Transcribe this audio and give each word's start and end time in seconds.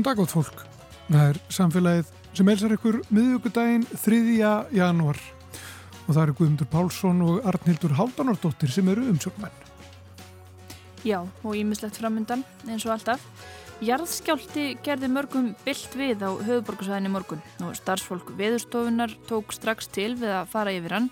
Góðan 0.00 0.16
dag 0.16 0.20
átt 0.24 0.32
fólk. 0.32 0.60
Það 1.10 1.22
er 1.28 1.38
samfélagið 1.52 2.10
sem 2.32 2.48
elsar 2.48 2.72
ykkur 2.72 2.96
miðugudaginn 3.12 3.82
3. 4.00 4.20
janúar 4.72 5.18
og 6.06 6.14
það 6.14 6.20
eru 6.22 6.34
Guðmundur 6.38 6.68
Pálsson 6.72 7.18
og 7.26 7.48
Arnhildur 7.50 7.92
Haldanardóttir 7.98 8.72
sem 8.72 8.88
eru 8.88 9.04
umsjókmenn. 9.10 9.58
Já, 11.04 11.18
og 11.20 11.52
ímislegt 11.52 12.00
framundan 12.00 12.46
eins 12.64 12.86
og 12.88 12.94
alltaf. 12.94 13.26
Jarðskjálti 13.84 14.78
gerði 14.86 15.10
mörgum 15.12 15.50
byllt 15.66 15.98
við 16.00 16.24
á 16.24 16.32
höfuborgarsæðinni 16.32 17.12
morgun 17.12 17.44
og 17.66 17.76
starfsfólk 17.76 18.32
veðurstofunar 18.40 19.12
tók 19.28 19.52
strax 19.52 19.90
til 19.92 20.14
við 20.14 20.32
að 20.38 20.48
fara 20.54 20.72
yfir 20.78 20.96
hann. 20.96 21.10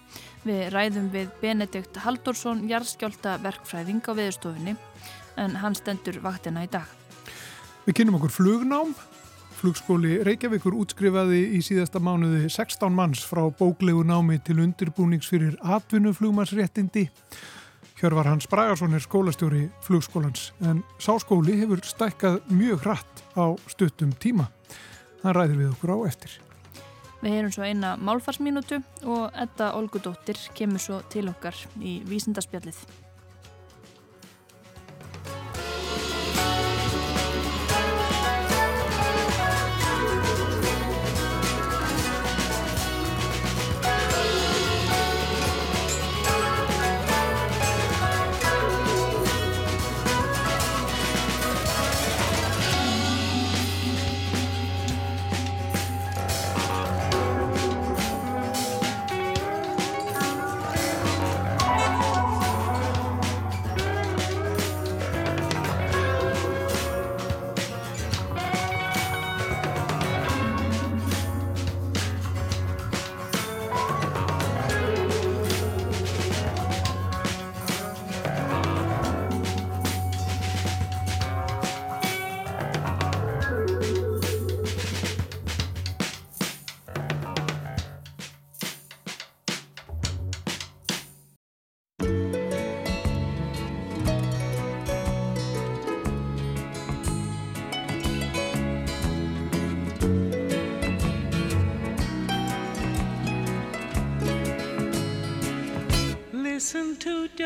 Við 0.48 0.70
ræðum 0.73 1.12
við 1.12 1.28
Benedikt 1.42 2.00
Haldursson, 2.06 2.64
jarðskjálta 2.73 3.36
verkfræðing 3.45 4.00
á 4.08 4.12
veðurstofunni 4.17 4.78
en 5.36 5.61
hann 5.61 5.77
stendur 5.77 6.23
vaktina 6.25 6.64
í 6.64 6.73
dag. 6.73 6.89
Við 7.89 8.03
kynum 8.03 8.19
okkur 8.19 8.33
flugnám. 8.34 8.91
Flugskóli 9.56 10.19
Reykjavíkur 10.20 10.75
útskrifaði 10.77 11.39
í 11.56 11.61
síðasta 11.64 12.03
mánuði 12.05 12.50
16 12.53 12.92
manns 12.92 13.22
frá 13.25 13.47
bóklegu 13.48 14.03
námi 14.05 14.36
til 14.45 14.58
undirbúnings 14.61 15.30
fyrir 15.33 15.55
atvinnuflugmannsréttindi. 15.64 17.06
Hjörvar 17.97 18.28
Hans 18.28 18.45
Bragarsson 18.53 18.92
er 18.92 19.06
skólastjóri 19.06 19.62
flugskólans 19.89 20.50
en 20.69 20.84
sáskóli 21.00 21.56
hefur 21.62 21.80
stækkað 21.80 22.39
mjög 22.53 22.84
hratt 22.84 23.25
á 23.41 23.56
stuttum 23.72 24.12
tíma. 24.20 24.50
Það 25.25 25.39
ræðir 25.41 25.61
við 25.64 25.73
okkur 25.73 25.97
á 25.97 25.98
eftir. 26.12 26.39
Við 27.25 27.39
heyrum 27.39 27.56
svo 27.56 27.64
eina 27.64 27.97
málfarsminútu 27.97 28.84
og 29.08 29.33
Edda 29.33 29.73
Olgudóttir 29.80 30.45
kemur 30.52 30.84
svo 30.84 31.00
til 31.08 31.30
okkar 31.33 31.56
í 31.80 32.02
vísindarspjallið. 32.05 33.08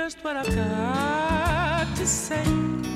Just 0.04 0.24
what 0.24 0.36
I've 0.36 0.52
got 0.56 1.96
to 1.96 2.04
say. 2.04 2.91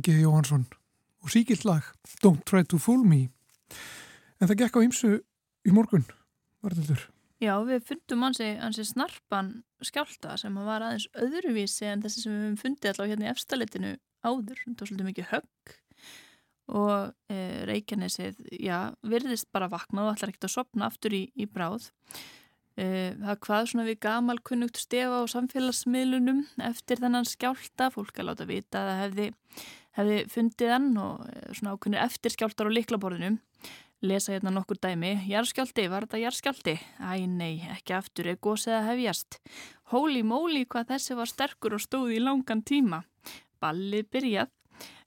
Jóhann 0.00 0.16
G. 0.16 0.22
Jóhansson 0.22 0.66
og 1.20 1.30
síkilt 1.30 1.64
lag 1.64 1.84
Don't 2.24 2.44
Try 2.48 2.64
to 2.64 2.78
Fool 2.78 3.02
Me 3.04 3.28
en 4.40 4.48
það 4.48 4.62
gekk 4.62 4.78
á 4.80 4.84
ymsu 4.86 5.10
í 5.68 5.72
morgun 5.76 6.06
varðildur. 6.64 7.02
Já, 7.40 7.58
við 7.68 7.82
fundum 7.84 8.24
hansi, 8.24 8.54
hansi 8.60 8.84
snarpan 8.88 9.62
skjálta 9.84 10.38
sem 10.40 10.56
var 10.56 10.84
aðeins 10.86 11.08
öðruvísi 11.12 11.88
en 11.90 12.04
þessi 12.04 12.24
sem 12.24 12.32
við 12.32 12.46
höfum 12.46 12.56
fundið 12.62 12.92
allavega 12.92 13.12
hérna 13.12 13.28
í 13.28 13.32
efstalitinu 13.34 13.92
áður. 14.24 14.62
Það 14.62 14.80
var 14.80 14.90
svolítið 14.90 15.08
mikið 15.10 15.28
högg 15.34 15.74
og 16.80 17.34
e, 17.34 17.38
Reykjanesið, 17.68 18.40
já, 18.56 18.78
virðist 19.04 19.50
bara 19.52 19.68
vaknað 19.72 20.06
og 20.06 20.14
allar 20.14 20.32
ekkert 20.32 20.48
að 20.48 20.54
sopna 20.54 20.88
aftur 20.88 21.16
í, 21.16 21.26
í 21.36 21.48
bráð. 21.50 21.90
E, 22.78 22.86
það 23.20 23.40
hvað 23.44 23.68
svona 23.72 23.88
við 23.90 24.00
gamal 24.06 24.38
kunnugt 24.46 24.80
stefa 24.80 25.20
á 25.20 25.24
samfélagsmiðlunum 25.34 26.44
eftir 26.70 27.02
þennan 27.02 27.28
skjálta, 27.28 27.90
fólk 27.92 28.20
að 28.20 28.30
láta 28.30 28.48
vita 28.48 28.84
að 28.84 28.92
það 28.92 29.02
hefði, 29.04 29.30
hefði 29.98 30.18
fundið 30.30 30.74
hann 30.74 30.90
og 31.00 31.24
e, 31.26 31.46
svona 31.56 31.76
ákunnir 31.76 32.04
eftir 32.04 32.34
skjáltar 32.34 32.70
á 32.70 32.76
liklaborðinum 32.76 33.40
lesa 34.00 34.32
hérna 34.32 34.52
nokkur 34.54 34.78
dæmi. 34.80 35.12
Jarskjálti, 35.28 35.86
var 35.92 36.06
þetta 36.06 36.22
jarskjálti? 36.22 36.76
Æ, 37.04 37.26
nei, 37.28 37.60
ekki 37.74 37.94
aftur, 37.96 38.30
er 38.32 38.40
gósið 38.40 38.78
að 38.78 38.88
hefjast. 38.90 39.40
Holy 39.92 40.22
moly, 40.24 40.64
hvað 40.64 40.94
þessi 40.94 41.18
var 41.18 41.30
sterkur 41.30 41.76
og 41.76 41.84
stóð 41.84 42.14
í 42.16 42.22
langan 42.22 42.64
tíma. 42.64 43.02
Ballið 43.60 44.08
byrjað. 44.14 44.54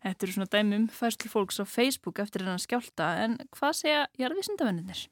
Þetta 0.03 0.25
eru 0.27 0.35
svona 0.35 0.51
dæmi 0.53 0.77
um 0.81 0.87
fæslu 0.91 1.31
fólks 1.31 1.61
á 1.63 1.65
Facebook 1.65 2.19
eftir 2.21 2.43
hennan 2.43 2.61
skjálta, 2.61 3.15
en 3.23 3.39
hvað 3.55 3.77
segja 3.79 4.05
jarðvísindavennir? 4.19 5.07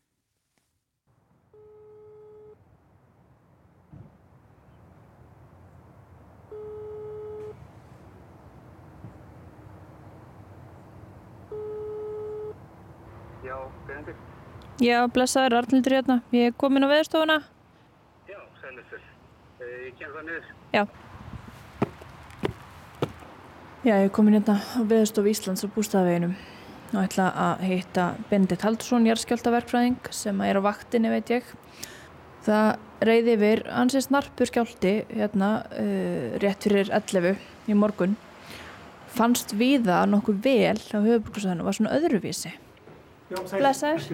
Já, 13.52 13.58
Benedikt. 13.88 14.20
Já, 14.80 14.98
blessaður, 15.12 15.58
Arnildur 15.60 15.94
hérna. 15.98 16.16
Ég 16.32 16.52
er 16.52 16.54
komin 16.56 16.86
á 16.88 16.88
veðurstofuna. 16.88 17.42
Já, 18.30 18.38
sælistur. 18.62 19.02
Ég 19.60 19.98
kem 20.00 20.14
það 20.14 20.24
niður. 20.30 20.46
Já. 20.72 20.84
Já, 23.84 23.92
ég 23.98 24.06
er 24.06 24.14
komin 24.16 24.38
hérna 24.38 24.56
á 24.56 24.80
veðurstof 24.88 25.28
Íslands 25.34 25.66
á 25.68 25.74
bústafveginum 25.76 26.38
og 26.94 27.02
ætla 27.02 27.28
að 27.44 27.66
heita 27.68 28.08
Benedikt 28.32 28.64
Haldursson, 28.64 29.10
jarðskjáltaverkfræðing 29.10 30.10
sem 30.16 30.42
er 30.48 30.62
á 30.64 30.68
vaktinni, 30.70 31.12
veit 31.12 31.36
ég. 31.36 31.52
Það 32.48 32.72
reyði 33.04 33.36
yfir 33.36 33.66
ansið 33.84 34.08
snarpur 34.08 34.48
skjálti 34.48 34.98
hérna 35.12 35.54
uh, 35.76 36.40
rétt 36.40 36.64
fyrir 36.64 36.88
11 36.88 37.36
í 37.68 37.76
morgun. 37.76 38.16
Fannst 39.12 39.58
viða 39.60 40.06
nokkuð 40.08 40.44
vel 40.48 40.78
á 40.80 41.00
höfuborgarsæðinu 41.04 41.66
og 41.66 41.74
var 41.74 41.82
svona 41.82 41.98
öðruvísi. 42.00 42.58
Blessaður. 43.32 44.08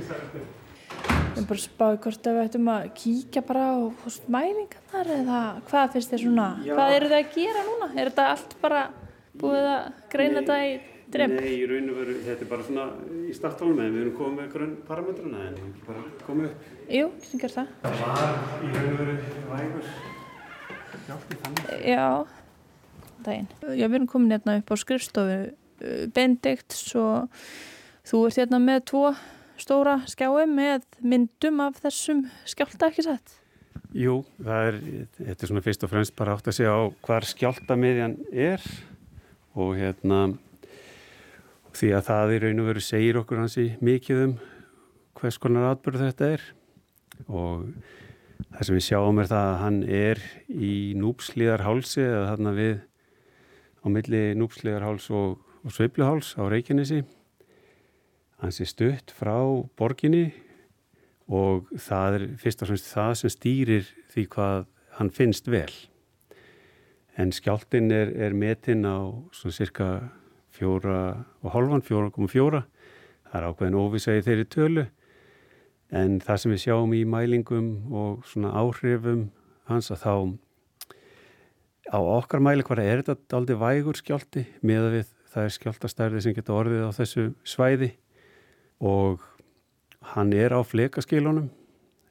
Ég 1.38 1.44
er 1.44 1.46
bara 1.46 1.60
að 1.60 1.64
spáði 1.64 1.98
hvort 2.04 2.28
að 2.28 2.36
við 2.38 2.48
ættum 2.48 2.70
að 2.74 2.86
kíkja 2.98 3.42
bara 3.46 3.66
á 3.70 3.76
mælingarnar 4.34 5.10
eða 5.14 5.40
hvað 5.70 5.92
finnst 5.94 6.14
þér 6.14 6.22
svona, 6.24 6.48
hvað 6.66 6.94
eru 6.98 7.10
þið 7.12 7.18
að 7.18 7.34
gera 7.36 7.66
núna? 7.68 7.90
Er 7.94 8.10
þetta 8.10 8.26
allt 8.34 8.56
bara 8.64 8.84
búið 9.38 9.68
að 9.70 9.84
greina 10.14 10.42
þetta 10.42 10.58
í 10.66 10.72
drepp? 11.14 11.36
Nei, 11.38 11.52
í 11.54 11.68
raun 11.70 11.92
og 11.94 12.00
veru, 12.02 12.18
þetta 12.26 12.46
er 12.48 12.52
bara 12.52 12.68
svona 12.68 12.88
í 13.22 13.36
startálum 13.38 13.84
en 13.84 13.94
við 13.94 14.02
erum 14.02 14.18
komið 14.18 14.42
með 14.42 14.50
grunn 14.56 14.76
parametruna 14.90 15.46
en 15.46 15.56
við 15.60 15.64
erum 15.68 15.78
bara 15.86 16.04
komið 16.26 16.50
upp. 16.50 16.68
Jú, 16.98 17.08
sem 17.30 17.44
ger 17.44 17.56
það. 17.60 17.72
Það 17.86 18.02
var 18.02 18.36
í 18.58 18.74
raun 18.74 18.90
og 18.90 19.00
veru 19.04 19.18
vægur 19.54 19.94
skjálti 21.08 21.40
þannig. 21.46 21.72
Já, 21.88 22.08
daginn. 23.26 23.50
Já, 23.62 23.86
við 23.86 23.98
erum 24.00 24.12
komin 24.12 24.36
hérna 24.36 24.60
upp 24.62 24.74
á 24.74 24.76
skrifstofu 24.82 25.40
uh, 25.48 26.06
Benedikt 26.16 26.76
svo 26.76 27.08
þú 28.08 28.24
ert 28.28 28.40
hérna 28.40 28.60
með 28.64 28.86
tvo 28.92 29.04
stóra 29.60 29.98
skjái 30.08 30.46
með 30.50 30.86
myndum 31.02 31.62
af 31.66 31.82
þessum 31.84 32.26
skjálta 32.48 32.92
ekki 32.92 33.06
sett. 33.08 33.38
Jú, 33.98 34.22
það 34.44 34.68
er, 34.70 34.78
þetta 35.18 35.38
er 35.46 35.52
svona 35.52 35.64
fyrst 35.66 35.86
og 35.86 35.92
fremst 35.92 36.16
bara 36.18 36.36
átt 36.38 36.50
að 36.50 36.58
segja 36.60 36.76
á 36.76 36.82
hvar 37.08 37.26
skjáltamiðjan 37.28 38.18
er 38.32 38.64
og 39.58 39.78
hérna 39.80 40.20
því 41.78 41.94
að 41.98 42.08
það 42.10 42.34
í 42.34 42.42
raun 42.44 42.62
og 42.62 42.70
veru 42.72 42.84
segir 42.84 43.20
okkur 43.22 43.42
hansi 43.42 43.68
mikið 43.86 44.24
um 44.26 44.36
hvers 45.18 45.40
konar 45.42 45.72
atbyrð 45.72 46.04
þetta 46.08 46.30
er 46.36 46.46
og 47.26 47.66
það 48.54 48.68
sem 48.68 48.78
við 48.78 48.86
sjáum 48.88 49.22
er 49.22 49.30
það 49.32 49.50
að 49.50 49.60
hann 49.64 49.80
er 49.98 50.24
í 50.48 50.74
núpslíðarhálsi 51.00 52.04
eða 52.06 52.26
þarna 52.32 52.56
við 52.58 52.76
á 53.82 53.86
milli 53.94 54.24
núpslíðarháls 54.38 55.10
og, 55.16 55.38
og 55.64 55.74
sveifluháls 55.74 56.34
á 56.38 56.44
Reykjanesi 56.50 57.02
hann 58.42 58.54
sé 58.54 58.68
stutt 58.70 59.14
frá 59.18 59.38
borginni 59.80 60.30
og 61.28 61.68
það 61.74 62.18
er 62.18 62.26
fyrst 62.42 62.64
og 62.64 62.72
fremst 62.72 62.90
það 62.94 63.14
sem 63.22 63.34
stýrir 63.34 63.88
því 64.14 64.26
hvað 64.34 64.68
hann 64.98 65.12
finnst 65.14 65.50
vel. 65.52 65.72
En 67.18 67.34
skjáltin 67.34 67.92
er, 67.92 68.14
er 68.14 68.38
metinn 68.38 68.86
á 68.86 69.10
svona 69.34 69.58
cirka 69.58 69.90
fjóra 70.54 71.26
og 71.42 71.52
hálfan, 71.54 71.86
fjóra 71.86 72.14
komum 72.14 72.30
fjóra. 72.32 72.64
Það 73.28 73.40
er 73.40 73.48
ákveðin 73.50 73.80
óvisa 73.82 74.16
í 74.16 74.24
þeirri 74.26 74.48
tölu. 74.54 74.86
En 75.92 76.20
það 76.22 76.42
sem 76.42 76.54
við 76.54 76.64
sjáum 76.66 76.94
í 76.94 77.04
mælingum 77.08 77.70
og 77.96 78.26
svona 78.28 78.54
áhrifum 78.60 79.30
hans 79.68 79.92
að 79.92 80.04
þá 80.04 80.14
á 81.88 82.00
okkar 82.00 82.44
mæli 82.44 82.66
hvað 82.68 82.84
er 82.84 83.04
þetta 83.08 83.38
aldrei 83.38 83.60
vægur 83.60 83.98
skjálti 83.98 84.44
með 84.62 84.90
við 84.94 85.14
það 85.32 85.46
er 85.46 85.56
skjáltastærði 85.56 86.24
sem 86.24 86.36
getur 86.36 86.60
orðið 86.62 86.84
á 86.88 86.92
þessu 86.98 87.26
svæði 87.48 87.94
og 88.84 89.24
hann 90.14 90.34
er 90.34 90.54
á 90.54 90.62
flekaskilunum 90.64 91.50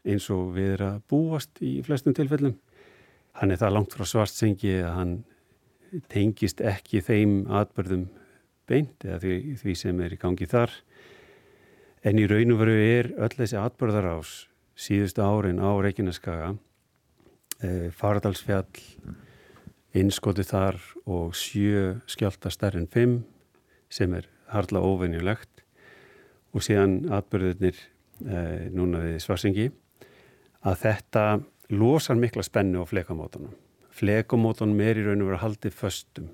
eins 0.07 0.29
og 0.31 0.55
við 0.55 0.77
erum 0.77 0.97
að 0.97 1.03
búast 1.11 1.63
í 1.65 1.79
flestum 1.87 2.15
tilfellum. 2.15 2.55
Hann 3.37 3.53
er 3.53 3.61
það 3.61 3.75
langt 3.75 3.97
frá 3.97 4.07
svartsengi 4.07 4.79
að 4.81 4.95
hann 4.97 5.15
tengist 6.13 6.63
ekki 6.65 7.03
þeim 7.05 7.45
atbyrðum 7.53 8.07
beint 8.67 9.05
eða 9.07 9.21
því, 9.23 9.35
því 9.63 9.75
sem 9.79 10.01
er 10.03 10.15
í 10.15 10.21
gangi 10.21 10.49
þar. 10.51 10.73
En 12.07 12.21
í 12.21 12.27
raun 12.31 12.55
og 12.55 12.63
veru 12.63 12.77
er 12.77 13.11
öll 13.17 13.35
þessi 13.35 13.59
atbyrðarás 13.61 14.35
síðustu 14.77 15.25
árin 15.25 15.63
á 15.63 15.73
Reykjaneskaga, 15.81 16.55
e, 17.65 17.91
Fardalsfjall, 17.97 18.69
innskoti 19.97 20.45
þar 20.45 20.79
og 21.09 21.35
sjö 21.39 21.97
skjálta 22.11 22.53
stærn 22.53 22.85
en 22.85 22.91
fimm 22.93 23.15
sem 23.89 24.13
er 24.15 24.29
harla 24.53 24.83
óvenjulegt 24.85 25.66
og 26.57 26.65
síðan 26.65 27.03
atbyrðirnir 27.13 27.77
e, 27.77 28.41
núna 28.73 29.03
við 29.05 29.21
svarsengi 29.25 29.69
að 30.67 30.81
þetta 30.83 31.25
losar 31.77 32.19
mikla 32.19 32.45
spennu 32.47 32.81
á 32.81 32.85
flekamótanum. 32.89 33.53
Flekamótanum 33.97 34.81
er 34.81 35.01
í 35.01 35.05
raun 35.05 35.25
og 35.25 35.31
veru 35.31 35.43
haldið 35.43 35.77
föstum 35.77 36.31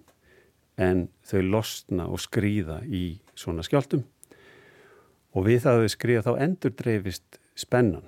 en 0.81 1.07
þau 1.27 1.43
losna 1.51 2.07
og 2.09 2.23
skrýða 2.23 2.81
í 2.87 3.19
svona 3.35 3.65
skjáltum 3.67 4.05
og 5.33 5.47
við 5.49 5.65
það 5.65 5.75
að 5.75 5.83
þau 5.83 5.95
skrýða 5.97 6.25
þá 6.27 6.33
endur 6.47 6.75
dreifist 6.79 7.41
spennan 7.59 8.07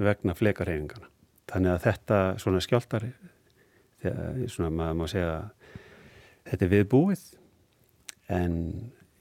vegna 0.00 0.34
flekarhefingana. 0.34 1.10
Þannig 1.50 1.70
að 1.70 1.84
þetta 1.84 2.18
svona 2.42 2.60
skjáltar, 2.64 3.04
þegar, 4.02 4.38
svona 4.50 4.72
maður 4.74 4.98
má 4.98 5.04
segja 5.10 5.34
þetta 6.48 6.66
er 6.66 6.72
viðbúið 6.72 7.24
en 8.34 8.56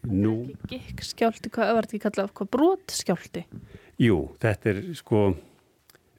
nú... 0.09 0.35
Gikk 0.71 1.03
skjálti, 1.05 1.51
hvað 1.53 1.73
var 1.77 1.87
þetta 1.87 1.97
ekki 1.97 2.03
kallað, 2.07 2.31
hvað 2.37 2.51
brot 2.55 2.93
skjálti? 2.93 3.43
Jú, 4.01 4.19
þetta 4.41 4.71
er 4.73 4.79
sko 4.97 5.25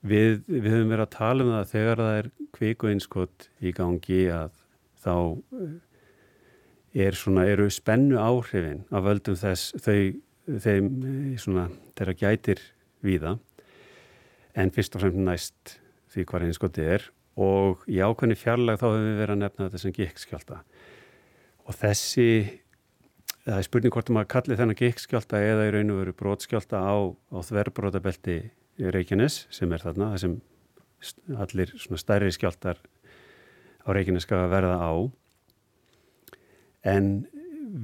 við, 0.05 0.45
við 0.49 0.69
höfum 0.71 0.93
verið 0.93 1.07
að 1.07 1.15
tala 1.17 1.47
um 1.47 1.53
það 1.55 1.73
þegar 1.73 2.03
það 2.03 2.19
er 2.21 2.31
kviku 2.55 2.91
einskott 2.91 3.49
í 3.61 3.73
gangi 3.77 4.21
að 4.33 4.61
þá 5.05 5.17
eh, 5.61 5.75
er 7.07 7.19
svona, 7.19 7.47
eru 7.51 7.69
spennu 7.73 8.21
áhrifin 8.21 8.85
af 8.95 9.05
völdum 9.09 9.39
þess 9.41 9.75
þau, 9.83 9.99
þeim 10.47 10.91
eh, 10.93 11.35
svona 11.41 11.69
þeirra 11.99 12.17
gætir 12.21 12.63
víða. 13.05 13.37
En 14.55 14.71
fyrst 14.71 14.95
og 14.95 15.03
fremst 15.03 15.25
næst 15.27 15.77
því 16.15 16.27
hvað 16.31 16.49
einskotti 16.49 16.85
er. 16.87 17.09
Og 17.35 17.83
í 17.91 17.99
ákveðni 17.99 18.37
fjarlag 18.39 18.79
þá 18.79 18.87
höfum 18.87 19.09
við 19.09 19.17
verið 19.19 19.35
að 19.35 19.41
nefna 19.41 19.67
þetta 19.67 19.81
sem 19.83 19.95
gikkskjálta 19.97 20.61
og 21.65 21.77
þessi 21.81 22.29
það 23.45 23.59
er 23.59 23.67
spurning 23.67 23.95
hvort 23.95 24.11
maður 24.15 24.31
kalli 24.33 24.57
þennan 24.59 24.79
gikkskjálta 24.79 25.41
eða 25.45 25.69
í 25.69 25.73
raun 25.75 25.93
og 25.93 26.01
veru 26.01 26.17
brotskjálta 26.17 26.81
á, 26.81 26.97
á 27.13 27.39
þverbrotabelti 27.45 28.39
Reykjanes 28.81 29.45
sem 29.55 29.73
er 29.73 29.85
þarna, 29.85 30.15
það 30.15 30.23
sem 30.25 30.37
allir 31.39 31.75
svona 31.77 32.01
stærri 32.01 32.33
skjáltar 32.35 32.81
á 33.85 33.89
Reykjanes 33.93 34.25
skal 34.25 34.49
verða 34.53 34.79
á 34.81 34.93
en 36.95 37.11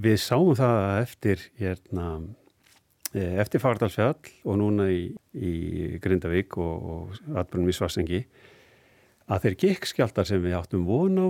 við 0.00 0.20
sáum 0.22 0.56
það 0.56 0.76
að 0.80 1.00
eftir 1.04 1.44
hérna 1.60 2.06
eftir 3.12 3.60
Fardalsfjall 3.60 4.32
og 4.46 4.58
núna 4.60 4.86
í, 4.92 5.10
í 5.34 5.52
Grindavík 6.02 6.56
og, 6.62 6.90
og 6.94 7.36
atbyrnum 7.42 7.72
í 7.72 7.74
Svarsengi 7.74 8.20
að 9.30 9.44
þeir 9.44 9.56
gikkskjáltar 9.64 10.28
sem 10.28 10.42
við 10.42 10.56
áttum 10.58 10.86
von 10.88 11.18
á 11.18 11.28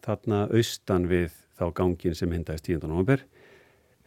þarna 0.00 0.46
austan 0.48 1.06
við 1.10 1.36
þá 1.60 1.66
gangin 1.76 2.16
sem 2.16 2.30
myndaðist 2.32 2.70
10. 2.72 2.88
november 2.88 3.22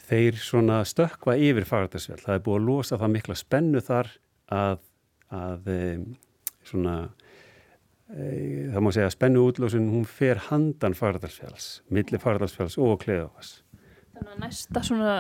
þeir 0.08 0.40
svona 0.42 0.82
stökkva 0.88 1.36
yfir 1.40 1.68
Fagradalsfjall. 1.68 2.22
Það 2.24 2.36
er 2.38 2.46
búið 2.46 2.60
að 2.60 2.68
losa 2.70 3.00
það 3.02 3.14
mikla 3.16 3.38
spennu 3.40 3.84
þar 3.84 4.10
að, 4.54 4.82
að 5.34 5.70
svona 6.68 6.98
e, 8.12 8.26
það 8.74 8.84
má 8.84 8.92
segja 8.96 9.08
að 9.10 9.16
spennu 9.16 9.48
útlósun 9.48 9.90
hún 9.94 10.06
fer 10.10 10.44
handan 10.50 10.98
Fagradalsfjalls 10.98 11.72
milli 11.94 12.20
Fagradalsfjalls 12.22 12.78
og 12.82 13.00
Kleðavas. 13.06 13.56
Þannig 14.14 14.36
að 14.36 14.46
næsta 14.46 14.86
svona 14.86 15.18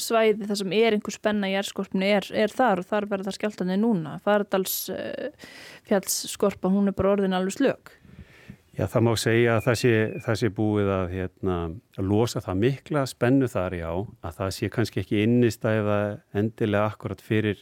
svæði 0.00 0.48
þar 0.48 0.58
sem 0.58 0.72
er 0.74 0.96
einhver 0.96 1.14
spenna 1.14 1.50
í 1.50 1.56
erskorpni 1.58 2.08
er, 2.16 2.26
er 2.34 2.52
þar 2.52 2.82
og 2.82 2.88
þar 2.90 3.06
verður 3.10 3.28
það 3.28 3.36
skjáltandi 3.38 3.76
núna. 3.78 4.16
Faradals 4.24 4.78
uh, 4.90 5.50
fjallsskorpa, 5.86 6.70
hún 6.72 6.90
er 6.90 6.96
bara 6.98 7.14
orðin 7.14 7.36
alveg 7.36 7.58
slök. 7.58 7.94
Já, 8.74 8.88
það 8.90 9.04
má 9.06 9.10
segja 9.22 9.52
að 9.54 9.66
það 9.68 9.76
sé, 9.78 9.90
það 10.24 10.36
sé 10.40 10.48
búið 10.54 10.88
að, 10.90 11.04
hérna, 11.14 11.56
að 11.94 12.06
losa 12.10 12.40
það 12.42 12.62
mikla 12.64 13.04
spennu 13.06 13.48
þar 13.52 13.76
já, 13.78 13.90
að 14.02 14.38
það 14.40 14.48
sé 14.56 14.70
kannski 14.74 15.02
ekki 15.04 15.20
innistæða 15.22 15.98
endilega 16.34 16.88
akkurat 16.90 17.22
fyrir, 17.22 17.60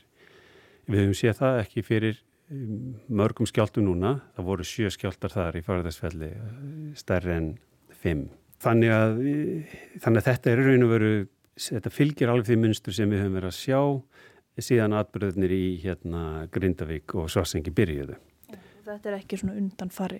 við 0.89 1.03
höfum 1.03 1.19
séð 1.19 1.37
það 1.43 1.59
ekki 1.67 1.85
fyrir 1.85 2.23
um, 2.49 2.95
mörgum 3.21 3.51
skjáltum 3.51 3.91
núna, 3.91 4.15
það 4.39 4.49
voru 4.49 4.69
sjö 4.71 4.93
skjáltar 4.95 5.35
þar 5.35 5.61
í 5.61 5.65
farðarsfelli, 5.67 6.31
stærri 6.97 7.37
en 7.37 7.53
fimm. 8.01 8.25
Þannig 8.63 8.97
að, 8.97 9.23
þannig 10.01 10.23
að 10.23 10.29
þetta 10.31 10.53
er 10.55 10.65
raun 10.65 10.87
og 10.87 10.93
veru, 10.95 11.15
þetta 11.61 11.93
fylgir 11.93 12.33
alveg 12.33 12.49
því 12.49 12.61
munstur 12.65 12.97
sem 12.97 13.13
við 13.13 13.27
höfum 13.27 13.37
verið 13.37 13.53
að 13.53 13.61
sjá 13.61 14.65
síðan 14.65 14.97
atbyrðunir 14.97 15.53
í 15.61 15.65
hérna, 15.85 16.25
Grindavík 16.53 17.19
og 17.21 17.29
Svarsengi 17.33 17.73
byrjuðu. 17.75 18.17
Þetta 18.83 19.13
er 19.13 19.21
ekki 19.21 19.39
svona 19.39 19.55
undanfari 19.61 20.19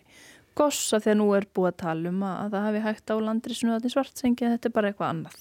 gossa 0.59 1.01
þegar 1.03 1.19
nú 1.21 1.29
er 1.37 1.47
búið 1.55 1.71
að 1.71 1.79
tala 1.83 2.13
um 2.13 2.23
að, 2.27 2.37
að 2.43 2.53
það 2.55 2.67
hafi 2.67 2.83
hægt 2.87 3.13
á 3.13 3.17
landrisinu 3.27 3.75
að 3.77 3.89
svartsengi 3.93 4.51
þetta 4.55 4.69
er 4.69 4.75
bara 4.77 4.93
eitthvað 4.93 5.13
annað. 5.15 5.39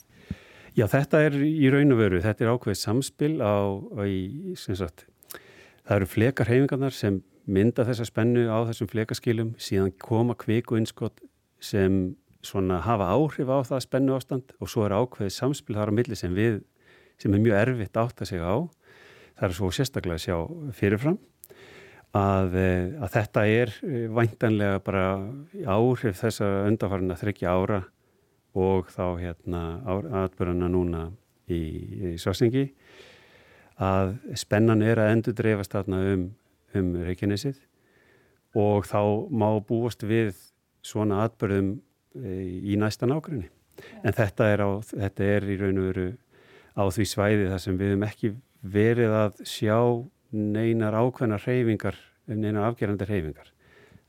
Já, 0.71 0.85
þetta 0.87 1.19
er 1.27 1.35
í 1.43 1.67
raun 1.73 1.91
og 1.91 1.99
veru, 1.99 2.21
þetta 2.23 2.45
er 2.45 2.53
ákveðið 2.53 2.79
samspil 2.79 3.33
á, 3.43 3.55
í, 4.07 4.55
sem 4.55 4.77
sagt, 4.79 5.03
það 5.83 5.97
eru 5.97 6.07
flekar 6.07 6.51
heifingarnar 6.51 6.95
sem 6.95 7.19
mynda 7.51 7.83
þessa 7.87 8.07
spennu 8.07 8.45
á 8.47 8.63
þessum 8.69 8.89
flekaskilum, 8.91 9.53
síðan 9.59 9.91
koma 9.99 10.37
kviku 10.39 10.77
innskott 10.79 11.19
sem 11.59 12.15
svona 12.41 12.79
hafa 12.85 13.09
áhrif 13.11 13.51
á 13.51 13.59
það 13.67 13.83
spennu 13.85 14.15
ástand 14.15 14.55
og 14.59 14.71
svo 14.71 14.85
er 14.87 14.95
ákveðið 14.95 15.35
samspil 15.35 15.75
þar 15.75 15.91
á 15.91 15.97
milli 15.99 16.17
sem 16.17 16.31
við, 16.37 16.61
sem 17.19 17.35
er 17.35 17.43
mjög 17.43 17.59
erfitt 17.59 17.99
átt 17.99 18.23
að 18.23 18.31
segja 18.31 18.47
á. 18.47 18.57
Það 19.41 19.47
er 19.49 19.57
svo 19.57 19.73
sérstaklega 19.75 20.17
að 20.17 20.23
sjá 20.23 20.37
fyrirfram 20.77 21.19
að, 22.17 22.55
eh, 22.59 22.91
að 22.99 23.13
þetta 23.15 23.45
er 23.47 23.73
eh, 23.87 24.07
væntanlega 24.11 24.83
bara 24.83 25.05
áhrif 25.65 26.19
þess 26.19 26.43
að 26.43 26.57
undarfarina 26.71 27.17
þryggja 27.19 27.55
ára 27.55 27.81
og 28.51 28.91
þá 28.91 29.05
hérna 29.21 29.61
aðböruna 29.87 30.67
núna 30.67 31.05
í, 31.47 31.61
í 32.11 32.15
Svarsengi 32.19 32.67
að 33.81 34.17
spennan 34.37 34.83
er 34.83 34.99
að 34.99 35.13
endur 35.15 35.37
dreifast 35.37 35.73
þarna 35.73 36.01
um, 36.11 36.25
um 36.77 36.91
Reykjanesið 37.05 37.61
og 38.59 38.85
þá 38.89 39.31
má 39.31 39.47
búast 39.63 40.03
við 40.03 40.35
svona 40.83 41.23
aðbörðum 41.25 41.73
eh, 42.19 42.59
í 42.73 42.77
næsta 42.79 43.07
nákvæmni. 43.07 43.47
En 44.03 44.13
þetta 44.13 44.49
er, 44.51 44.63
á, 44.67 44.69
þetta 44.83 45.29
er 45.37 45.47
í 45.47 45.57
raun 45.61 45.79
og 45.79 45.87
veru 45.89 46.07
á 46.75 46.83
því 46.91 47.05
svæði 47.07 47.47
þar 47.53 47.61
sem 47.63 47.77
við 47.79 47.93
hefum 47.93 48.07
ekki 48.09 48.33
verið 48.61 49.15
að 49.15 49.39
sjá 49.47 49.77
neinar 50.31 50.95
ákveðnar 50.95 51.43
reyfingar, 51.45 51.97
neinar 52.31 52.69
afgerandi 52.69 53.07
reyfingar. 53.09 53.51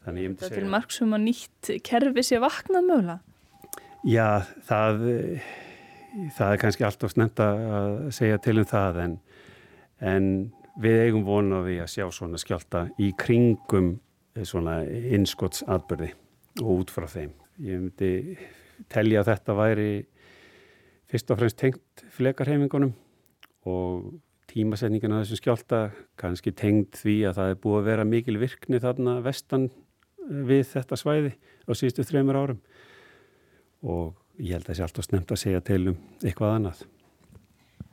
Þannig 0.02 0.24
ég 0.24 0.32
myndi 0.32 0.42
segja... 0.42 0.48
Það 0.48 0.56
er 0.56 0.64
til 0.64 0.72
margsum 0.72 1.16
að 1.16 1.24
nýtt 1.26 1.70
kerfi 1.86 2.24
sé 2.26 2.40
vaknað 2.42 2.88
mögulega? 2.88 3.20
Já, 4.02 4.28
það, 4.66 5.04
það 6.38 6.54
er 6.54 6.62
kannski 6.64 6.86
allt 6.86 7.04
of 7.06 7.12
snemt 7.14 7.42
að 7.42 7.92
segja 8.14 8.40
til 8.42 8.56
um 8.58 8.66
það 8.66 8.98
en, 9.04 9.14
en 10.02 10.32
við 10.82 11.04
eigum 11.04 11.26
vonaði 11.26 11.78
að 11.82 11.92
sjá 11.92 12.08
svona 12.14 12.40
skjálta 12.40 12.88
í 13.02 13.12
kringum 13.18 13.94
svona 14.48 14.80
innskottsatbyrði 14.88 16.10
og 16.62 16.72
út 16.80 16.92
frá 16.92 17.06
þeim. 17.10 17.32
Ég 17.62 17.84
myndi 17.84 18.12
telja 18.90 19.22
að 19.22 19.30
þetta 19.30 19.56
væri 19.58 19.90
fyrst 21.12 21.30
og 21.30 21.38
fremst 21.38 21.60
tengt 21.60 22.04
flekarhefingunum 22.16 22.94
og 23.68 24.12
tímasetningin 24.52 25.14
að 25.14 25.24
þessum 25.24 25.40
skjálta 25.40 25.80
kannski 26.20 26.52
tengd 26.56 26.96
því 27.00 27.16
að 27.28 27.38
það 27.38 27.52
er 27.52 27.60
búið 27.62 27.78
að 27.78 27.88
vera 27.90 28.08
mikil 28.08 28.38
virkni 28.40 28.80
þarna 28.82 29.18
vestan 29.24 29.68
eh, 29.68 30.42
við 30.52 30.64
þetta 30.74 30.98
svæði 31.00 31.34
á 31.66 31.70
síðustu 31.72 32.06
þreymur 32.08 32.40
árum 32.40 32.64
og 33.82 34.12
ég 34.38 34.56
held 34.56 34.66
að 34.66 34.70
það 34.70 34.78
sé 34.78 34.86
alltaf 34.86 35.08
snemt 35.08 35.34
að 35.34 35.42
segja 35.42 35.62
til 35.66 35.82
um 35.92 36.00
eitthvað 36.22 36.56
annað. 36.56 36.84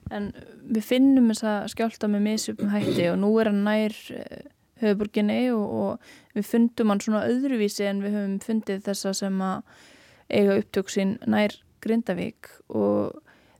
En 0.10 0.32
við 0.66 0.86
finnum 0.86 1.30
þessa 1.32 1.56
skjálta 1.70 2.10
með 2.10 2.26
misupum 2.26 2.72
hætti 2.74 3.10
og 3.12 3.20
nú 3.22 3.30
er 3.42 3.52
hann 3.52 3.64
nær 3.66 3.96
eh, 4.16 4.44
höfuburginni 4.84 5.42
og, 5.54 5.66
og 5.70 6.36
við 6.38 6.50
fundum 6.50 6.94
hann 6.94 7.04
svona 7.04 7.26
öðruvísi 7.30 7.88
en 7.90 8.04
við 8.04 8.18
höfum 8.18 8.38
fundið 8.44 8.86
þessa 8.88 9.16
sem 9.18 9.42
að 9.44 9.88
eiga 10.30 10.60
upptöksinn 10.62 11.18
nær 11.30 11.56
Grindavík 11.84 12.50
og 12.76 13.18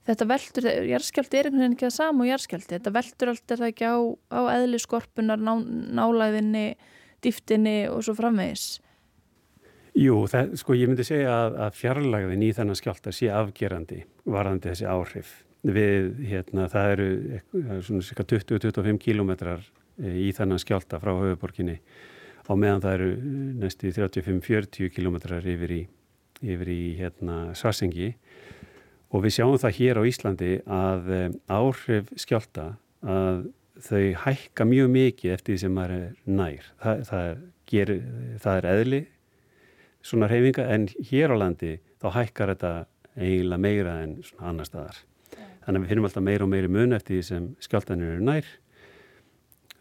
þetta 0.10 0.28
veldur, 0.30 0.68
jærskjálti 0.90 1.40
er 1.40 1.50
einhvern 1.50 1.64
veginn 1.64 1.76
ekki 1.78 1.88
það 1.88 1.96
sama 1.96 2.26
og 2.26 2.30
jærskjálti, 2.30 2.76
þetta 2.76 2.94
veldur 2.96 3.32
allt 3.34 3.54
er 3.54 3.62
það 3.62 3.74
ekki 3.74 3.90
á, 3.90 3.98
á 4.34 4.42
eðli 4.56 4.80
skorpunar, 4.82 5.42
ná, 5.42 5.52
nálæðinni, 6.00 6.68
dýftinni 7.24 7.76
og 7.92 8.02
svo 8.08 8.16
framvegis. 8.18 8.68
Jú, 10.00 10.22
það, 10.32 10.56
sko 10.62 10.78
ég 10.78 10.90
myndi 10.90 11.06
segja 11.06 11.34
að, 11.34 11.60
að 11.66 11.78
fjarlægðin 11.80 12.46
í 12.46 12.50
þennan 12.56 12.78
skjálta 12.80 13.14
sé 13.16 13.30
afgerandi 13.34 14.04
varðandi 14.30 14.72
þessi 14.72 14.88
áhrif. 14.90 15.34
Við, 15.60 16.14
hérna, 16.30 16.70
það 16.72 16.94
eru 16.94 17.08
svona 17.84 18.06
cirka 18.08 18.24
20-25 18.32 19.02
kílometrar 19.04 19.66
í 20.00 20.30
þennan 20.36 20.62
skjálta 20.62 21.02
frá 21.02 21.12
höfuborginni 21.18 21.76
og 22.50 22.58
meðan 22.58 22.82
það 22.82 22.96
eru 22.96 23.10
næstu 23.62 23.92
35-40 23.94 24.94
kílometrar 24.96 25.46
yfir 25.46 25.74
í, 25.76 25.82
yfir 26.42 26.72
í 26.74 26.80
hérna, 26.98 27.42
Svarsengi 27.58 28.14
og 29.10 29.24
við 29.26 29.36
sjáum 29.38 29.58
það 29.62 29.78
hér 29.80 30.00
á 30.00 30.04
Íslandi 30.10 30.52
að 30.66 31.10
eh, 31.16 31.30
áhrif 31.50 32.12
skjálta 32.20 32.68
að 33.02 33.48
þau 33.80 34.06
hækka 34.26 34.68
mjög 34.68 34.90
mikið 34.94 35.36
eftir 35.36 35.56
því 35.56 35.62
sem 35.62 35.76
maður 35.76 35.96
er 35.96 36.14
nær. 36.28 36.70
Það, 36.84 37.04
það, 37.10 37.28
er, 37.30 37.44
ger, 37.72 37.92
það 38.44 38.60
er 38.60 38.70
eðli 38.74 39.02
svona 40.10 40.30
reyfinga 40.32 40.66
en 40.76 40.88
hér 41.10 41.36
á 41.36 41.38
landi 41.40 41.76
þá 42.00 42.10
hækkar 42.16 42.54
þetta 42.54 42.74
eiginlega 43.20 43.64
meira 43.64 43.96
en 44.04 44.18
svona 44.24 44.52
annar 44.52 44.68
staðar. 44.68 45.00
Þannig 45.66 45.80
að 45.80 45.84
við 45.84 45.94
finnum 45.94 46.10
alltaf 46.10 46.26
meira 46.26 46.46
og 46.46 46.52
meiri 46.52 46.72
mun 46.72 46.98
eftir 46.98 47.18
því 47.18 47.24
sem 47.28 47.48
skjáltanir 47.64 48.16
eru 48.16 48.26
nær. 48.26 48.52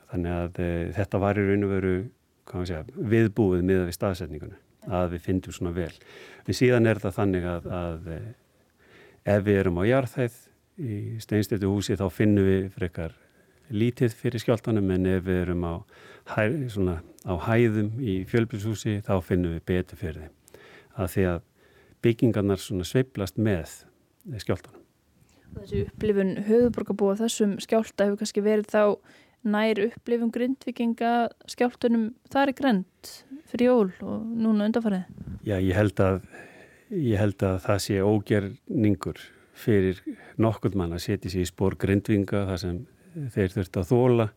Þannig 0.09 0.35
að 0.35 0.63
e, 0.65 0.71
þetta 0.97 1.21
var 1.23 1.39
í 1.39 1.45
raun 1.47 1.67
og 1.67 1.75
veru 1.75 1.95
segja, 2.49 2.83
viðbúið 2.97 3.65
miða 3.67 3.87
við 3.89 3.97
staðsetningunum 3.99 4.93
að 4.99 5.15
við 5.15 5.25
finnum 5.27 5.55
svona 5.55 5.75
vel. 5.77 5.93
En 6.49 6.57
síðan 6.57 6.89
er 6.89 7.01
það 7.03 7.17
þannig 7.19 7.47
að, 7.49 7.67
að 7.79 8.13
eh, 8.15 8.29
Ef 9.29 9.43
við 9.45 9.59
erum 9.61 9.81
á 9.81 9.85
jarðhæð 9.85 10.37
í 10.81 10.99
steinstötu 11.21 11.69
húsi 11.69 11.97
þá 11.99 12.07
finnum 12.15 12.47
við 12.47 12.69
frekar 12.79 13.17
lítið 13.69 14.15
fyrir 14.17 14.41
skjáltanum 14.41 14.89
en 14.95 15.07
ef 15.11 15.27
við 15.27 15.43
erum 15.43 15.67
á, 15.69 15.75
hæ, 16.33 16.43
svona, 16.73 16.95
á 17.29 17.35
hæðum 17.45 17.91
í 18.01 18.23
fjölbilshúsi 18.31 19.03
þá 19.05 19.19
finnum 19.27 19.59
við 19.59 19.67
betur 19.69 20.01
fyrir 20.01 20.23
þeim. 20.23 20.65
Það 20.97 21.13
því 21.15 21.27
að 21.35 21.39
byggingarnar 22.07 22.65
sveiplast 22.89 23.37
með 23.37 23.75
skjáltanum. 24.41 24.85
Þessi 25.59 25.85
upplifun 25.89 26.35
höfuborgarbúa 26.49 27.17
þessum 27.21 27.57
skjálta 27.61 28.09
hefur 28.09 28.23
kannski 28.23 28.45
verið 28.45 28.73
þá 28.73 28.83
nær 29.49 29.81
upplifun 29.85 30.33
grindvikinga 30.35 31.13
skjáltunum 31.49 32.11
þar 32.33 32.53
er 32.53 32.59
grend 32.59 33.13
fyrir 33.49 33.71
jól 33.71 33.91
og 34.05 34.25
núna 34.25 34.69
undanfarið? 34.69 35.05
Já, 35.45 35.57
ég 35.61 35.77
held 35.77 36.01
að 36.05 36.23
ég 36.95 37.19
held 37.21 37.43
að 37.45 37.59
það 37.67 37.83
sé 37.85 37.99
ógerningur 38.05 39.21
fyrir 39.59 40.01
nokkur 40.41 40.77
mann 40.79 40.95
að 40.95 41.05
setja 41.09 41.33
sér 41.33 41.45
í 41.45 41.51
spór 41.51 41.77
grindvinga 41.81 42.47
þar 42.49 42.63
sem 42.63 42.81
þeir 43.35 43.55
þurft 43.57 43.79
að 43.81 43.93
þóla 43.93 44.29